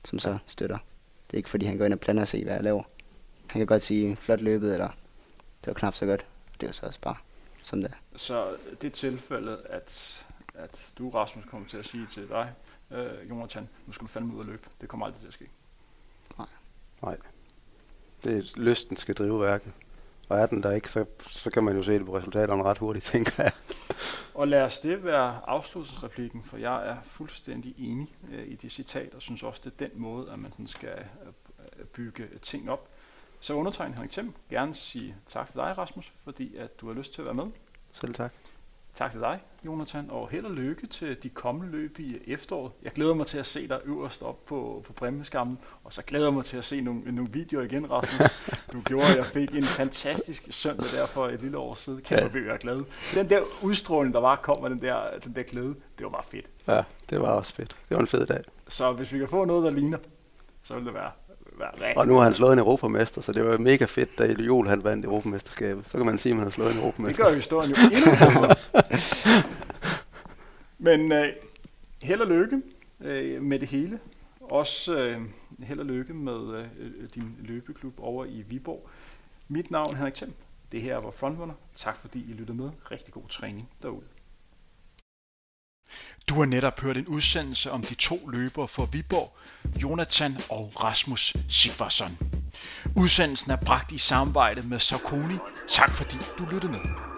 som 0.04 0.18
så 0.18 0.38
støtter. 0.46 0.78
Det 1.26 1.34
er 1.34 1.36
ikke 1.36 1.50
fordi, 1.50 1.66
han 1.66 1.78
går 1.78 1.84
ind 1.84 1.92
og 1.92 2.00
blander 2.00 2.24
sig 2.24 2.40
i, 2.40 2.42
hvad 2.42 2.54
jeg 2.54 2.64
laver. 2.64 2.82
Han 3.46 3.60
kan 3.60 3.66
godt 3.66 3.82
sige, 3.82 4.16
flot 4.16 4.40
løbet, 4.40 4.72
eller 4.72 4.88
det 5.60 5.66
var 5.66 5.72
knap 5.72 5.94
så 5.94 6.06
godt. 6.06 6.26
Det 6.60 6.66
var 6.66 6.72
så 6.72 6.86
også 6.86 7.00
bare 7.00 7.16
som 7.62 7.82
det 7.82 7.90
er. 7.90 7.96
Så 8.16 8.46
det 8.80 8.86
er 8.86 8.90
tilfældet, 8.90 9.58
at, 9.70 10.24
at 10.54 10.92
du, 10.98 11.08
Rasmus, 11.08 11.44
kommer 11.44 11.68
til 11.68 11.76
at 11.76 11.86
sige 11.86 12.06
til 12.06 12.28
dig, 12.28 12.52
øh, 12.90 13.30
Jonathan, 13.30 13.68
nu 13.86 13.92
skal 13.92 14.06
du 14.06 14.12
fandme 14.12 14.34
ud 14.34 14.38
og 14.38 14.46
løbe. 14.46 14.68
Det 14.80 14.88
kommer 14.88 15.06
aldrig 15.06 15.20
til 15.20 15.28
at 15.28 15.34
ske. 15.34 15.50
Nej. 16.38 16.46
Nej. 17.02 17.16
Det 18.24 18.38
er, 18.38 18.60
lysten 18.60 18.96
skal 18.96 19.14
drive 19.14 19.40
værket. 19.40 19.72
Og 20.28 20.38
er 20.38 20.46
den 20.46 20.62
der 20.62 20.72
ikke, 20.72 20.90
så, 20.90 21.04
så 21.28 21.50
kan 21.50 21.64
man 21.64 21.76
jo 21.76 21.82
se 21.82 21.92
det 21.92 22.06
på 22.06 22.16
resultaterne 22.16 22.62
ret 22.62 22.78
hurtigt, 22.78 23.04
tænker 23.12 23.42
jeg. 23.42 23.52
og 24.34 24.48
lad 24.48 24.62
os 24.62 24.78
det 24.78 25.04
være 25.04 25.40
afslutningsreplikken, 25.46 26.42
for 26.42 26.56
jeg 26.56 26.88
er 26.88 26.96
fuldstændig 27.02 27.74
enig 27.78 28.08
øh, 28.32 28.46
i 28.46 28.54
det 28.54 28.72
citat, 28.72 29.14
og 29.14 29.22
synes 29.22 29.42
også, 29.42 29.60
det 29.64 29.72
er 29.72 29.88
den 29.88 30.00
måde, 30.00 30.30
at 30.32 30.38
man 30.38 30.52
sådan 30.52 30.66
skal 30.66 31.06
øh, 31.26 31.84
bygge 31.84 32.28
ting 32.42 32.70
op. 32.70 32.88
Så 33.40 33.54
undertegn 33.54 33.94
Henrik 33.94 34.10
Thiem 34.10 34.34
gerne 34.50 34.74
sige 34.74 35.16
tak 35.28 35.46
til 35.46 35.56
dig, 35.56 35.78
Rasmus, 35.78 36.12
fordi 36.24 36.56
at 36.56 36.80
du 36.80 36.86
har 36.86 36.94
lyst 36.94 37.14
til 37.14 37.22
at 37.22 37.26
være 37.26 37.34
med. 37.34 37.46
Selv 37.92 38.14
tak. 38.14 38.32
Tak 38.94 39.10
til 39.10 39.20
dig, 39.20 39.40
Jonathan, 39.66 40.10
og 40.10 40.28
held 40.28 40.44
og 40.44 40.50
lykke 40.50 40.86
til 40.86 41.22
de 41.22 41.28
kommende 41.28 41.72
løb 41.72 41.98
i 41.98 42.18
efteråret. 42.26 42.72
Jeg 42.82 42.92
glæder 42.92 43.14
mig 43.14 43.26
til 43.26 43.38
at 43.38 43.46
se 43.46 43.68
dig 43.68 43.80
øverst 43.84 44.22
op 44.22 44.44
på, 44.44 44.84
på 44.86 44.92
bremmeskammen, 44.92 45.58
og 45.84 45.92
så 45.92 46.02
glæder 46.02 46.26
jeg 46.26 46.34
mig 46.34 46.44
til 46.44 46.56
at 46.56 46.64
se 46.64 46.80
nogle, 46.80 47.12
nogle 47.12 47.32
videoer 47.32 47.64
igen, 47.64 47.90
Rasmus. 47.90 48.20
Du 48.72 48.80
gjorde, 48.80 49.06
at 49.06 49.16
jeg 49.16 49.26
fik 49.26 49.54
en 49.54 49.64
fantastisk 49.64 50.46
søndag 50.50 50.90
der 50.92 51.06
for 51.06 51.28
et 51.28 51.40
lille 51.40 51.58
år 51.58 51.74
siden. 51.74 52.00
Kæft, 52.00 52.22
hvor 52.22 52.50
jeg 52.50 52.58
glad. 52.58 52.84
Den 53.14 53.30
der 53.30 53.42
udstråling, 53.62 54.14
der 54.14 54.20
var, 54.20 54.36
kom 54.36 54.62
med 54.62 54.70
den 54.70 54.82
der, 54.82 55.18
den 55.24 55.34
der 55.34 55.42
glæde, 55.42 55.74
det 55.98 56.04
var 56.04 56.08
bare 56.08 56.24
fedt. 56.24 56.46
Ja, 56.68 56.82
det 57.10 57.20
var 57.20 57.28
også 57.28 57.54
fedt. 57.54 57.76
Det 57.88 57.94
var 57.94 58.00
en 58.00 58.06
fed 58.06 58.26
dag. 58.26 58.44
Så 58.68 58.92
hvis 58.92 59.12
vi 59.12 59.18
kan 59.18 59.28
få 59.28 59.44
noget, 59.44 59.64
der 59.64 59.70
ligner, 59.70 59.98
så 60.62 60.74
vil 60.74 60.84
det 60.84 60.94
være 60.94 61.10
Og 61.96 62.06
nu 62.06 62.14
har 62.14 62.24
han 62.24 62.34
slået 62.34 62.52
en 62.52 62.58
europamester, 62.58 63.22
så 63.22 63.32
det 63.32 63.44
var 63.44 63.58
mega 63.58 63.84
fedt, 63.84 64.18
da 64.18 64.32
Jol 64.32 64.68
han 64.68 64.84
vandt 64.84 65.04
europamesterskabet. 65.04 65.84
Så 65.88 65.96
kan 65.96 66.06
man 66.06 66.18
sige, 66.18 66.30
at 66.30 66.36
han 66.36 66.46
har 66.46 66.50
slået 66.50 66.72
en 66.72 66.78
europamester. 66.78 67.24
Det 67.24 67.32
gør 67.32 67.36
historien 67.36 67.70
jo 67.70 67.76
endnu 67.76 68.54
Men 70.88 71.12
øh, 71.12 71.28
held 72.02 72.20
og 72.20 72.26
lykke 72.26 72.62
øh, 73.00 73.42
med 73.42 73.58
det 73.58 73.68
hele. 73.68 73.98
Også 74.40 74.98
øh, 74.98 75.20
held 75.60 75.80
og 75.80 75.86
lykke 75.86 76.14
med 76.14 76.64
øh, 76.78 77.08
din 77.14 77.36
løbeklub 77.40 77.94
over 77.98 78.24
i 78.24 78.44
Viborg. 78.48 78.88
Mit 79.48 79.70
navn 79.70 79.92
er 79.92 79.96
Henrik 79.96 80.14
Thiem. 80.14 80.32
Det 80.72 80.82
her 80.82 80.98
var 81.00 81.10
Frontrunner. 81.10 81.54
Tak 81.76 81.96
fordi 81.96 82.18
I 82.30 82.32
lyttede 82.32 82.58
med. 82.58 82.70
Rigtig 82.90 83.14
god 83.14 83.28
træning 83.28 83.68
derude. 83.82 84.04
Du 86.28 86.34
har 86.34 86.44
netop 86.44 86.80
hørt 86.80 86.96
en 86.96 87.06
udsendelse 87.06 87.70
om 87.70 87.82
de 87.82 87.94
to 87.94 88.28
løbere 88.28 88.68
for 88.68 88.86
Viborg, 88.86 89.36
Jonathan 89.82 90.38
og 90.48 90.72
Rasmus 90.84 91.36
Sigvarsson. 91.48 92.18
Udsendelsen 92.96 93.50
er 93.50 93.56
bragt 93.56 93.92
i 93.92 93.98
samarbejde 93.98 94.62
med 94.62 94.78
Saucony. 94.78 95.36
Tak 95.68 95.90
fordi 95.92 96.16
du 96.38 96.44
lyttede 96.44 96.72
med. 96.72 97.11